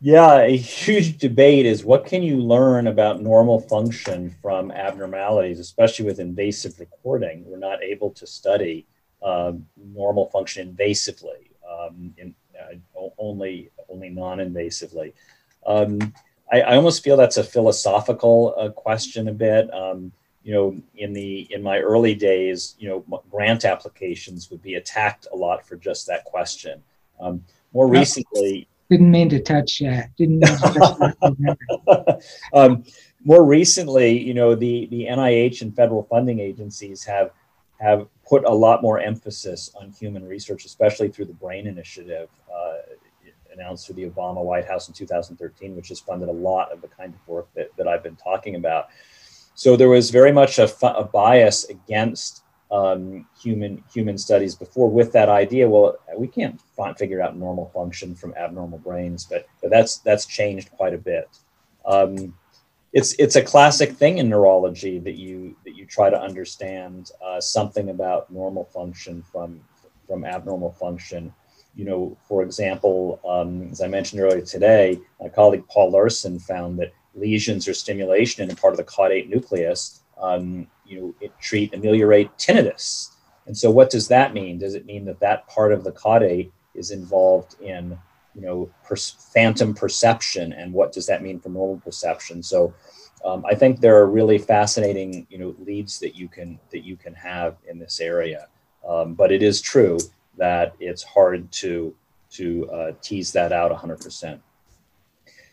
Yeah, 0.00 0.42
a 0.42 0.56
huge 0.56 1.18
debate 1.18 1.66
is 1.66 1.84
what 1.84 2.06
can 2.06 2.22
you 2.22 2.36
learn 2.36 2.86
about 2.86 3.20
normal 3.20 3.60
function 3.60 4.34
from 4.40 4.70
abnormalities, 4.70 5.58
especially 5.58 6.04
with 6.04 6.20
invasive 6.20 6.78
recording. 6.78 7.44
We're 7.44 7.58
not 7.58 7.82
able 7.82 8.10
to 8.12 8.26
study 8.26 8.86
uh, 9.20 9.52
normal 9.76 10.26
function 10.26 10.72
invasively, 10.72 11.50
um, 11.68 12.14
in, 12.16 12.32
uh, 12.56 13.08
only 13.18 13.70
only 13.88 14.10
non-invasively. 14.10 15.14
Um, 15.66 16.14
I, 16.52 16.60
I, 16.60 16.76
almost 16.76 17.02
feel 17.02 17.16
that's 17.16 17.36
a 17.36 17.44
philosophical 17.44 18.54
uh, 18.56 18.68
question 18.68 19.28
a 19.28 19.32
bit. 19.32 19.72
Um, 19.74 20.12
you 20.44 20.54
know, 20.54 20.80
in 20.94 21.12
the 21.12 21.48
in 21.52 21.60
my 21.60 21.80
early 21.80 22.14
days, 22.14 22.76
you 22.78 22.88
know, 22.88 23.22
grant 23.30 23.64
applications 23.64 24.48
would 24.50 24.62
be 24.62 24.76
attacked 24.76 25.26
a 25.32 25.36
lot 25.36 25.66
for 25.66 25.74
just 25.74 26.06
that 26.06 26.24
question. 26.24 26.80
Um, 27.20 27.44
more 27.72 27.88
recently, 27.88 28.68
didn't 28.90 29.10
mean 29.10 29.28
to 29.28 29.40
touch. 29.40 29.82
Uh, 29.82 30.02
didn't. 30.16 30.40
To 30.40 32.18
um, 32.54 32.84
more 33.24 33.44
recently, 33.44 34.18
you 34.18 34.34
know, 34.34 34.54
the 34.54 34.86
the 34.86 35.06
NIH 35.10 35.62
and 35.62 35.74
federal 35.74 36.04
funding 36.04 36.40
agencies 36.40 37.04
have 37.04 37.30
have 37.80 38.08
put 38.28 38.44
a 38.44 38.52
lot 38.52 38.82
more 38.82 38.98
emphasis 38.98 39.70
on 39.80 39.90
human 39.92 40.26
research, 40.26 40.64
especially 40.64 41.08
through 41.08 41.26
the 41.26 41.34
Brain 41.34 41.66
Initiative, 41.66 42.28
uh, 42.52 42.74
announced 43.52 43.86
through 43.86 43.96
the 43.96 44.08
Obama 44.08 44.42
White 44.42 44.66
House 44.66 44.88
in 44.88 44.94
2013, 44.94 45.76
which 45.76 45.88
has 45.88 46.00
funded 46.00 46.28
a 46.28 46.32
lot 46.32 46.72
of 46.72 46.80
the 46.80 46.88
kind 46.88 47.14
of 47.14 47.28
work 47.28 47.48
that, 47.54 47.70
that 47.76 47.88
I've 47.88 48.02
been 48.02 48.16
talking 48.16 48.56
about. 48.56 48.88
So 49.54 49.76
there 49.76 49.88
was 49.88 50.10
very 50.10 50.32
much 50.32 50.58
a, 50.58 50.70
a 50.86 51.04
bias 51.04 51.68
against 51.68 52.42
um, 52.70 53.26
human 53.40 53.82
human 53.92 54.18
studies 54.18 54.54
before 54.54 54.90
with 54.90 55.12
that 55.12 55.28
idea. 55.28 55.68
Well, 55.68 55.96
we 56.16 56.28
can't 56.28 56.60
find, 56.76 56.96
figure 56.96 57.22
out 57.22 57.36
normal 57.36 57.66
function 57.66 58.14
from 58.14 58.34
abnormal 58.34 58.78
brains, 58.78 59.24
but, 59.24 59.46
but 59.62 59.70
that's 59.70 59.98
that's 59.98 60.26
changed 60.26 60.70
quite 60.72 60.94
a 60.94 60.98
bit. 60.98 61.28
Um, 61.86 62.34
it's 62.92 63.14
it's 63.18 63.36
a 63.36 63.42
classic 63.42 63.92
thing 63.92 64.18
in 64.18 64.28
neurology 64.28 64.98
that 64.98 65.14
you 65.16 65.56
that 65.64 65.76
you 65.76 65.86
try 65.86 66.10
to 66.10 66.20
understand 66.20 67.10
uh, 67.24 67.40
something 67.40 67.90
about 67.90 68.30
normal 68.30 68.64
function 68.64 69.22
from 69.22 69.60
from 70.06 70.24
abnormal 70.24 70.72
function. 70.72 71.32
You 71.74 71.84
know, 71.84 72.16
for 72.26 72.42
example, 72.42 73.20
um, 73.26 73.68
as 73.70 73.80
I 73.80 73.88
mentioned 73.88 74.20
earlier 74.20 74.40
today, 74.40 74.98
my 75.20 75.28
colleague 75.28 75.66
Paul 75.68 75.92
Larson 75.92 76.38
found 76.38 76.78
that 76.80 76.92
lesions 77.14 77.68
or 77.68 77.74
stimulation 77.74 78.42
in 78.42 78.50
a 78.50 78.56
part 78.56 78.72
of 78.72 78.78
the 78.78 78.84
caudate 78.84 79.28
nucleus 79.28 80.02
um, 80.20 80.66
you 80.88 81.00
know, 81.00 81.14
it 81.20 81.32
treat 81.40 81.72
ameliorate 81.72 82.30
tinnitus. 82.38 83.10
And 83.46 83.56
so 83.56 83.70
what 83.70 83.90
does 83.90 84.08
that 84.08 84.34
mean? 84.34 84.58
Does 84.58 84.74
it 84.74 84.86
mean 84.86 85.04
that 85.06 85.20
that 85.20 85.46
part 85.48 85.72
of 85.72 85.84
the 85.84 85.92
caudate 85.92 86.50
is 86.74 86.90
involved 86.90 87.56
in, 87.60 87.98
you 88.34 88.42
know, 88.42 88.70
phantom 89.32 89.74
perception? 89.74 90.52
And 90.52 90.72
what 90.72 90.92
does 90.92 91.06
that 91.06 91.22
mean 91.22 91.40
for 91.40 91.48
normal 91.48 91.80
perception? 91.80 92.42
So 92.42 92.74
um, 93.24 93.44
I 93.46 93.54
think 93.54 93.80
there 93.80 93.96
are 93.96 94.06
really 94.06 94.38
fascinating, 94.38 95.26
you 95.30 95.38
know, 95.38 95.54
leads 95.58 95.98
that 96.00 96.14
you 96.14 96.28
can 96.28 96.58
that 96.70 96.84
you 96.84 96.96
can 96.96 97.14
have 97.14 97.56
in 97.68 97.78
this 97.78 98.00
area. 98.00 98.48
Um, 98.86 99.14
but 99.14 99.32
it 99.32 99.42
is 99.42 99.60
true 99.60 99.98
that 100.36 100.74
it's 100.78 101.02
hard 101.02 101.50
to 101.52 101.94
to 102.30 102.70
uh, 102.70 102.92
tease 103.00 103.32
that 103.32 103.52
out 103.52 103.72
100%. 103.72 104.38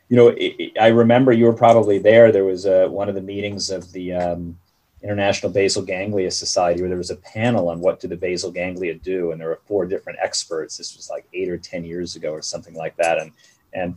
You 0.09 0.17
know, 0.17 0.27
it, 0.27 0.55
it, 0.59 0.79
I 0.79 0.88
remember 0.88 1.31
you 1.31 1.45
were 1.45 1.53
probably 1.53 1.99
there. 1.99 2.31
There 2.31 2.43
was 2.43 2.65
uh, 2.65 2.88
one 2.89 3.09
of 3.09 3.15
the 3.15 3.21
meetings 3.21 3.69
of 3.69 3.91
the 3.93 4.13
um, 4.13 4.59
International 5.06 5.51
Basal 5.51 5.84
Ganglia 5.84 6.32
Society, 6.32 6.82
where 6.82 6.89
there 6.89 6.97
was 6.97 7.12
a 7.12 7.18
panel 7.18 7.70
on 7.70 7.80
what 7.80 7.99
do 7.99 8.08
the 8.08 8.18
basal 8.18 8.51
ganglia 8.51 8.95
do, 8.95 9.32
and 9.32 9.39
there 9.39 9.49
were 9.49 9.62
four 9.68 9.86
different 9.86 10.18
experts. 10.20 10.78
This 10.78 10.95
was 10.95 11.12
like 11.12 11.28
eight 11.32 11.47
or 11.47 11.60
ten 11.60 11.86
years 11.86 12.16
ago, 12.16 12.32
or 12.32 12.41
something 12.41 12.74
like 12.74 12.97
that, 12.97 13.20
and 13.20 13.32
and 13.74 13.95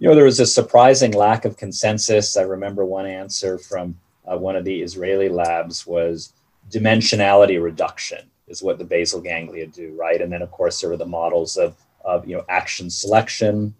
you 0.00 0.08
know 0.08 0.16
there 0.16 0.24
was 0.24 0.40
a 0.40 0.46
surprising 0.46 1.12
lack 1.12 1.44
of 1.44 1.56
consensus. 1.56 2.36
I 2.36 2.42
remember 2.42 2.84
one 2.84 3.06
answer 3.06 3.56
from 3.56 3.96
uh, 4.26 4.36
one 4.36 4.56
of 4.56 4.64
the 4.64 4.82
Israeli 4.82 5.28
labs 5.28 5.86
was 5.86 6.32
dimensionality 6.72 7.62
reduction 7.62 8.28
is 8.48 8.60
what 8.60 8.78
the 8.78 8.84
basal 8.84 9.20
ganglia 9.20 9.68
do, 9.68 9.94
right? 9.96 10.20
And 10.20 10.32
then 10.32 10.42
of 10.42 10.50
course 10.50 10.80
there 10.80 10.90
were 10.90 10.96
the 10.96 11.06
models 11.06 11.56
of 11.56 11.76
of 12.04 12.26
you 12.26 12.36
know 12.36 12.44
action 12.48 12.90
selection, 12.90 13.74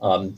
um, 0.00 0.36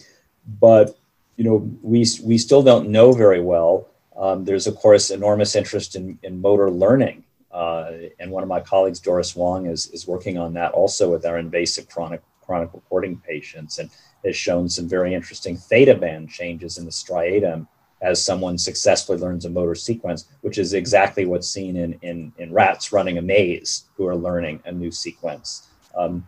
but 0.58 0.98
you 1.36 1.44
know 1.44 1.70
we 1.80 2.04
we 2.24 2.38
still 2.38 2.64
don't 2.64 2.88
know 2.88 3.12
very 3.12 3.40
well 3.40 3.86
um, 4.18 4.44
there's, 4.44 4.66
of 4.66 4.76
course, 4.76 5.10
enormous 5.10 5.54
interest 5.56 5.96
in, 5.96 6.18
in 6.22 6.40
motor 6.40 6.70
learning. 6.70 7.24
Uh, 7.52 7.92
and 8.18 8.30
one 8.30 8.42
of 8.42 8.48
my 8.48 8.60
colleagues, 8.60 9.00
Doris 9.00 9.34
Wang, 9.34 9.66
is, 9.66 9.86
is 9.88 10.06
working 10.06 10.36
on 10.38 10.52
that 10.54 10.72
also 10.72 11.10
with 11.10 11.24
our 11.24 11.38
invasive 11.38 11.88
chronic, 11.88 12.22
chronic 12.42 12.70
recording 12.72 13.16
patients 13.26 13.78
and 13.78 13.90
has 14.24 14.36
shown 14.36 14.68
some 14.68 14.88
very 14.88 15.14
interesting 15.14 15.56
theta 15.56 15.94
band 15.94 16.28
changes 16.28 16.78
in 16.78 16.84
the 16.84 16.90
striatum 16.90 17.66
as 18.02 18.22
someone 18.22 18.58
successfully 18.58 19.18
learns 19.18 19.46
a 19.46 19.50
motor 19.50 19.74
sequence, 19.74 20.26
which 20.42 20.58
is 20.58 20.74
exactly 20.74 21.24
what's 21.24 21.48
seen 21.48 21.76
in, 21.76 21.98
in, 22.02 22.32
in 22.38 22.52
rats 22.52 22.92
running 22.92 23.18
a 23.18 23.22
maze 23.22 23.84
who 23.96 24.06
are 24.06 24.16
learning 24.16 24.60
a 24.66 24.72
new 24.72 24.90
sequence. 24.90 25.68
Um, 25.96 26.26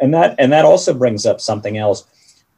and, 0.00 0.14
that, 0.14 0.36
and 0.38 0.52
that 0.52 0.64
also 0.64 0.94
brings 0.94 1.26
up 1.26 1.40
something 1.40 1.76
else. 1.76 2.06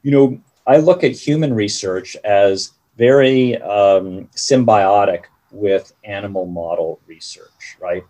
You 0.03 0.11
know, 0.11 0.41
I 0.67 0.77
look 0.77 1.05
at 1.05 1.13
human 1.13 1.55
research 1.55 2.17
as 2.23 2.73
very 3.01 3.57
um, 3.63 4.29
symbiotic 4.37 5.23
with 5.51 5.95
animal 6.05 6.45
model 6.45 7.01
research, 7.07 7.79
right? 7.81 8.05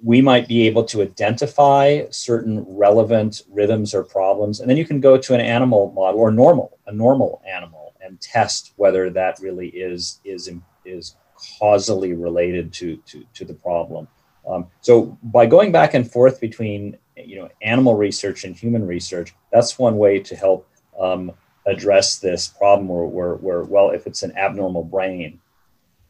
We 0.00 0.22
might 0.22 0.46
be 0.46 0.68
able 0.68 0.84
to 0.84 1.02
identify 1.02 2.04
certain 2.10 2.64
relevant 2.68 3.42
rhythms 3.50 3.94
or 3.94 4.04
problems, 4.04 4.60
and 4.60 4.70
then 4.70 4.76
you 4.76 4.86
can 4.86 5.00
go 5.00 5.18
to 5.18 5.34
an 5.34 5.40
animal 5.40 5.90
model 5.90 6.20
or 6.20 6.30
normal, 6.30 6.78
a 6.86 6.92
normal 6.92 7.42
animal, 7.52 7.94
and 8.00 8.20
test 8.20 8.74
whether 8.76 9.10
that 9.10 9.40
really 9.40 9.68
is 9.70 10.20
is 10.24 10.48
is 10.84 11.16
causally 11.58 12.12
related 12.12 12.72
to 12.74 12.96
to, 13.08 13.24
to 13.34 13.44
the 13.44 13.54
problem. 13.54 14.06
Um, 14.48 14.68
so 14.82 15.18
by 15.24 15.46
going 15.46 15.72
back 15.72 15.94
and 15.94 16.08
forth 16.08 16.40
between 16.40 16.96
you 17.16 17.36
know 17.40 17.48
animal 17.60 17.96
research 17.96 18.44
and 18.44 18.54
human 18.54 18.86
research, 18.86 19.34
that's 19.50 19.80
one 19.80 19.96
way 19.96 20.20
to 20.20 20.36
help 20.36 20.68
um, 21.00 21.32
address 21.66 22.18
this 22.18 22.46
problem 22.46 22.88
where, 22.88 23.04
where, 23.04 23.34
where, 23.34 23.62
well, 23.64 23.90
if 23.90 24.06
it's 24.06 24.22
an 24.22 24.36
abnormal 24.36 24.84
brain, 24.84 25.40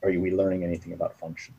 are 0.02 0.10
we 0.10 0.30
learning 0.30 0.62
anything 0.62 0.92
about 0.92 1.18
function? 1.18 1.54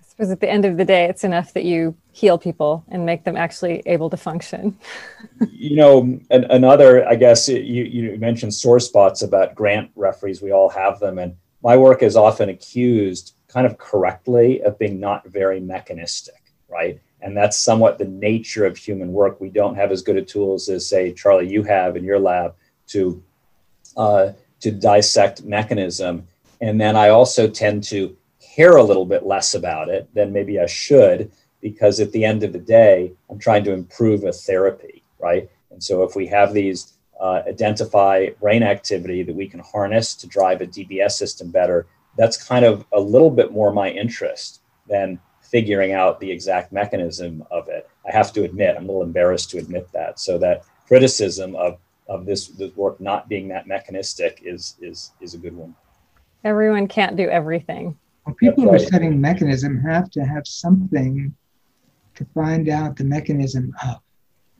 I 0.00 0.04
suppose 0.06 0.30
at 0.30 0.40
the 0.40 0.50
end 0.50 0.64
of 0.64 0.76
the 0.76 0.84
day, 0.84 1.04
it's 1.04 1.24
enough 1.24 1.52
that 1.54 1.64
you 1.64 1.96
heal 2.12 2.38
people 2.38 2.84
and 2.88 3.06
make 3.06 3.24
them 3.24 3.36
actually 3.36 3.82
able 3.86 4.10
to 4.10 4.16
function. 4.16 4.78
you 5.50 5.76
know, 5.76 6.00
an, 6.30 6.44
another, 6.50 7.08
I 7.08 7.14
guess, 7.14 7.48
you, 7.48 7.84
you 7.84 8.18
mentioned 8.18 8.52
sore 8.52 8.80
spots 8.80 9.22
about 9.22 9.54
grant 9.54 9.90
referees. 9.96 10.42
We 10.42 10.52
all 10.52 10.68
have 10.68 10.98
them. 11.00 11.18
And 11.18 11.36
my 11.62 11.76
work 11.76 12.02
is 12.02 12.16
often 12.16 12.48
accused, 12.48 13.34
kind 13.48 13.66
of 13.66 13.78
correctly, 13.78 14.62
of 14.62 14.78
being 14.78 15.00
not 15.00 15.26
very 15.26 15.60
mechanistic, 15.60 16.52
right? 16.68 17.00
And 17.20 17.36
that's 17.36 17.56
somewhat 17.56 17.98
the 17.98 18.04
nature 18.04 18.64
of 18.64 18.76
human 18.76 19.12
work. 19.12 19.40
We 19.40 19.50
don't 19.50 19.74
have 19.74 19.90
as 19.90 20.02
good 20.02 20.16
a 20.16 20.22
tools 20.22 20.68
as, 20.68 20.88
say, 20.88 21.12
Charlie, 21.12 21.48
you 21.48 21.62
have 21.64 21.96
in 21.96 22.04
your 22.04 22.18
lab 22.18 22.54
to 22.88 23.22
uh, 23.96 24.32
to 24.60 24.70
dissect 24.70 25.44
mechanism. 25.44 26.26
And 26.60 26.80
then 26.80 26.96
I 26.96 27.10
also 27.10 27.48
tend 27.48 27.84
to 27.84 28.16
care 28.40 28.76
a 28.76 28.82
little 28.82 29.06
bit 29.06 29.24
less 29.24 29.54
about 29.54 29.88
it 29.88 30.12
than 30.14 30.32
maybe 30.32 30.58
I 30.58 30.66
should, 30.66 31.30
because 31.60 32.00
at 32.00 32.12
the 32.12 32.24
end 32.24 32.42
of 32.42 32.52
the 32.52 32.58
day, 32.58 33.12
I'm 33.30 33.38
trying 33.38 33.64
to 33.64 33.72
improve 33.72 34.24
a 34.24 34.32
therapy, 34.32 35.04
right? 35.18 35.48
And 35.70 35.82
so 35.82 36.02
if 36.02 36.16
we 36.16 36.26
have 36.26 36.52
these 36.52 36.94
uh, 37.20 37.42
identify 37.46 38.30
brain 38.40 38.62
activity 38.62 39.22
that 39.22 39.34
we 39.34 39.48
can 39.48 39.60
harness 39.60 40.14
to 40.16 40.26
drive 40.26 40.60
a 40.60 40.66
DBS 40.66 41.12
system 41.12 41.50
better, 41.50 41.86
that's 42.16 42.42
kind 42.42 42.64
of 42.64 42.84
a 42.92 43.00
little 43.00 43.30
bit 43.30 43.52
more 43.52 43.72
my 43.72 43.90
interest 43.90 44.60
than 44.88 45.20
figuring 45.50 45.92
out 45.92 46.20
the 46.20 46.30
exact 46.30 46.72
mechanism 46.72 47.44
of 47.50 47.68
it. 47.68 47.88
I 48.06 48.12
have 48.12 48.32
to 48.34 48.44
admit, 48.44 48.76
I'm 48.76 48.84
a 48.84 48.86
little 48.86 49.02
embarrassed 49.02 49.50
to 49.50 49.58
admit 49.58 49.88
that. 49.92 50.18
So 50.20 50.38
that 50.38 50.64
criticism 50.86 51.56
of 51.56 51.78
of 52.08 52.24
this, 52.24 52.48
this 52.48 52.74
work 52.74 52.98
not 53.02 53.28
being 53.28 53.48
that 53.48 53.66
mechanistic 53.66 54.40
is 54.44 54.76
is 54.80 55.12
is 55.20 55.34
a 55.34 55.38
good 55.38 55.54
one. 55.56 55.74
Everyone 56.44 56.88
can't 56.88 57.16
do 57.16 57.28
everything. 57.28 57.98
Well, 58.24 58.34
people 58.34 58.64
who 58.64 58.70
are 58.70 58.78
studying 58.78 59.20
mechanism 59.20 59.80
have 59.80 60.10
to 60.12 60.20
have 60.24 60.46
something 60.46 61.34
to 62.14 62.24
find 62.34 62.68
out 62.68 62.96
the 62.96 63.04
mechanism 63.04 63.74
of, 63.84 63.98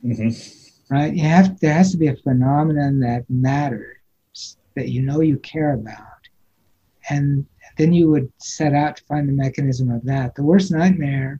Mhm. 0.05 0.31
right? 0.89 1.13
You 1.13 1.23
have 1.23 1.59
there 1.59 1.73
has 1.73 1.91
to 1.91 1.97
be 1.97 2.07
a 2.07 2.15
phenomenon 2.15 2.99
that 2.99 3.27
matters 3.29 4.57
that 4.75 4.89
you 4.89 5.01
know 5.01 5.21
you 5.21 5.37
care 5.39 5.73
about, 5.73 6.21
and 7.09 7.45
then 7.79 7.93
you 7.93 8.09
would 8.09 8.29
set 8.39 8.73
out 8.73 8.97
to 8.97 9.03
find 9.05 9.27
the 9.27 9.33
mechanism 9.33 9.89
of 9.89 10.03
that. 10.03 10.35
The 10.35 10.43
worst 10.43 10.69
nightmare 10.69 11.39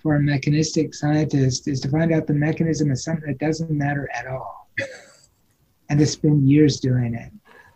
for 0.00 0.14
a 0.14 0.22
mechanistic 0.22 0.94
scientist 0.94 1.66
is 1.66 1.80
to 1.80 1.88
find 1.88 2.14
out 2.14 2.28
the 2.28 2.34
mechanism 2.34 2.92
of 2.92 3.00
something 3.00 3.26
that 3.26 3.38
doesn't 3.44 3.72
matter 3.72 4.08
at 4.14 4.28
all, 4.28 4.70
and 5.90 5.98
to 5.98 6.06
spend 6.06 6.48
years 6.48 6.78
doing 6.78 7.14
it. 7.14 7.32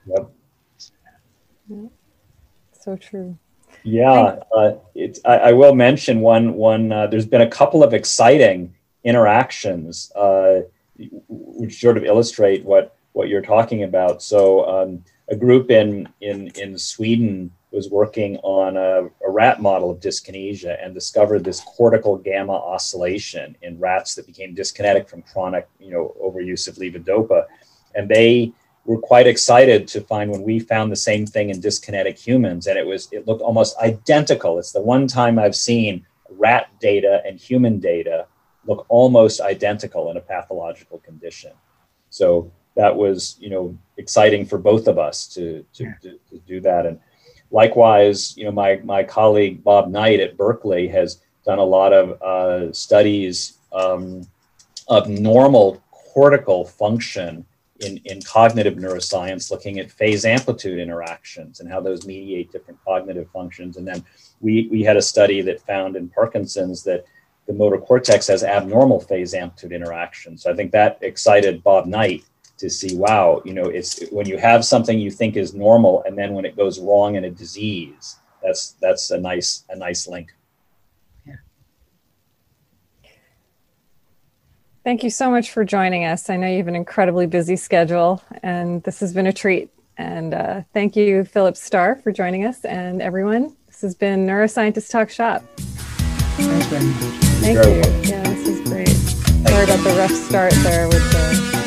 Yep. 0.07 1.91
So 2.79 2.97
true. 2.97 3.37
Yeah, 3.83 4.37
uh, 4.57 4.75
it's. 4.95 5.19
I, 5.25 5.39
I 5.39 5.53
will 5.53 5.75
mention 5.75 6.21
one. 6.21 6.55
One. 6.55 6.93
Uh, 6.93 7.09
there's 7.09 7.27
been 7.27 7.41
a 7.41 7.51
couple 7.51 7.83
of 7.83 7.93
exciting 7.93 8.73
interactions, 9.03 10.13
uh, 10.13 10.61
which 11.29 11.81
sort 11.81 11.97
of 11.97 12.05
illustrate 12.05 12.65
what 12.65 12.97
what 13.13 13.29
you're 13.29 13.43
talking 13.43 13.83
about. 13.83 14.23
So, 14.23 14.65
um, 14.69 15.05
a 15.29 15.35
group 15.35 15.73
in 15.73 16.09
in 16.21 16.53
in 16.55 16.79
Sweden 16.79 17.51
was 17.73 17.89
working 17.89 18.37
on 18.39 18.77
a, 18.77 19.05
a 19.27 19.31
rat 19.31 19.63
model 19.63 19.91
of 19.91 20.01
dyskinesia 20.01 20.83
and 20.85 20.93
discovered 20.93 21.45
this 21.45 21.61
cortical 21.61 22.17
gamma 22.17 22.53
oscillation 22.53 23.57
in 23.63 23.79
rats 23.79 24.15
that 24.15 24.27
became 24.27 24.55
dyskinetic 24.57 25.09
from 25.09 25.23
chronic, 25.23 25.69
you 25.79 25.91
know, 25.91 26.15
overuse 26.23 26.67
of 26.67 26.75
levodopa, 26.77 27.45
and 27.95 28.09
they 28.09 28.53
were 28.87 28.99
quite 28.99 29.27
excited 29.27 29.87
to 29.87 30.01
find 30.01 30.31
when 30.31 30.43
we 30.43 30.59
found 30.59 30.91
the 30.91 30.97
same 30.97 31.27
thing 31.27 31.51
in 31.51 31.61
dyskinetic 31.61 32.19
humans 32.19 32.67
and 32.67 32.79
it 32.79 32.87
was 32.87 33.09
it 33.13 33.27
looked 33.27 33.43
almost 33.43 33.77
identical. 33.79 34.59
It's 34.59 34.73
the 34.73 34.81
one 34.81 35.07
time 35.07 35.39
i've 35.39 35.55
seen 35.55 36.05
rat 36.31 36.69
data 36.81 37.23
and 37.27 37.39
human 37.39 37.79
data 37.79 38.27
look 38.67 38.87
almost 38.89 39.41
identical 39.41 40.11
in 40.11 40.17
a 40.17 40.21
pathological 40.21 40.99
condition. 40.99 41.53
So 42.09 42.51
that 42.75 42.95
was 42.97 43.37
you 43.39 43.51
know 43.51 43.77
exciting 43.99 44.47
for 44.47 44.59
both 44.59 44.89
of 44.89 44.99
us 44.99 45.27
to 45.35 45.65
to, 45.75 45.85
Yeah. 45.85 45.95
to, 46.03 46.19
to 46.31 46.39
do 46.47 46.61
that. 46.61 46.87
And 46.87 46.99
likewise 47.51 48.37
you 48.37 48.45
know 48.45 48.53
my 48.53 48.81
my 48.85 49.03
colleague 49.03 49.63
bob 49.63 49.91
knight 49.91 50.21
at 50.21 50.37
berkeley 50.37 50.87
has 50.89 51.21
done 51.45 51.59
a 51.59 51.65
lot 51.65 51.93
of 51.93 52.21
uh, 52.23 52.73
studies 52.73 53.59
um, 53.73 54.27
of 54.89 55.09
normal 55.09 55.83
cortical 55.91 56.65
function 56.65 57.45
in, 57.81 57.99
in 58.05 58.21
cognitive 58.23 58.75
neuroscience, 58.75 59.51
looking 59.51 59.79
at 59.79 59.91
phase 59.91 60.25
amplitude 60.25 60.79
interactions 60.79 61.61
and 61.61 61.71
how 61.71 61.81
those 61.81 62.07
mediate 62.07 62.53
different 62.53 62.79
cognitive 62.85 63.29
functions. 63.31 63.77
And 63.77 63.87
then 63.87 64.05
we, 64.41 64.69
we 64.71 64.83
had 64.83 64.97
a 64.97 65.03
study 65.03 65.41
that 65.43 65.61
found 65.63 65.97
in 65.97 66.09
Parkinson's 66.09 66.83
that 66.85 67.05
the 67.47 67.53
motor 67.53 67.79
cortex 67.79 68.27
has 68.27 68.45
abnormal 68.45 69.01
phase 69.01 69.35
amplitude 69.35 69.73
interactions. 69.73 70.43
So 70.43 70.53
I 70.53 70.55
think 70.55 70.73
that 70.73 70.99
excited 71.01 71.63
Bob 71.63 71.87
Knight 71.87 72.25
to 72.61 72.69
see, 72.69 72.95
wow, 72.95 73.41
you 73.45 73.55
know, 73.55 73.65
it's 73.65 74.05
when 74.11 74.29
you 74.29 74.37
have 74.37 74.65
something 74.65 74.99
you 74.99 75.11
think 75.11 75.37
is 75.37 75.55
normal, 75.55 76.03
and 76.07 76.17
then 76.17 76.35
when 76.35 76.45
it 76.45 76.57
goes 76.57 76.79
wrong 76.79 77.17
in 77.17 77.25
a 77.25 77.31
disease, 77.31 78.17
that's 78.43 78.77
that's 78.81 79.11
a 79.11 79.19
nice 79.19 79.65
a 79.71 79.77
nice 79.77 80.07
link. 80.07 80.35
yeah. 81.27 81.37
Thank 84.85 85.03
you 85.03 85.11
so 85.11 85.31
much 85.31 85.51
for 85.51 85.65
joining 85.65 86.05
us. 86.05 86.29
I 86.29 86.37
know 86.37 86.49
you 86.49 86.59
have 86.59 86.69
an 86.69 86.77
incredibly 86.77 87.27
busy 87.27 87.57
schedule, 87.57 88.23
and 88.43 88.83
this 88.83 89.01
has 89.01 89.15
been 89.15 89.27
a 89.27 89.33
treat. 89.33 89.71
And 89.97 90.35
uh, 90.35 90.63
thank 90.75 90.97
you, 90.97 91.25
Philip 91.25 91.57
Starr, 91.57 91.97
for 91.97 92.13
joining 92.13 92.45
us, 92.45 92.65
and 92.65 93.01
everyone. 93.01 93.57
This 93.67 93.81
has 93.81 93.95
been 93.95 94.27
Neuroscientist 94.27 94.91
Talk 94.91 95.09
Shop. 95.09 95.43
Thanks 95.57 96.67
very 96.67 96.85
much. 96.85 97.25
Thank 97.41 97.57
you. 97.57 98.11
Yeah, 98.11 98.23
this 98.23 98.49
is 98.49 98.69
great. 98.69 98.89
Sorry 98.89 99.65
about 99.65 99.83
the 99.83 99.95
rough 99.97 100.13
start 100.13 100.53
there 100.63 100.89
with 100.89 101.11
the 101.13 101.60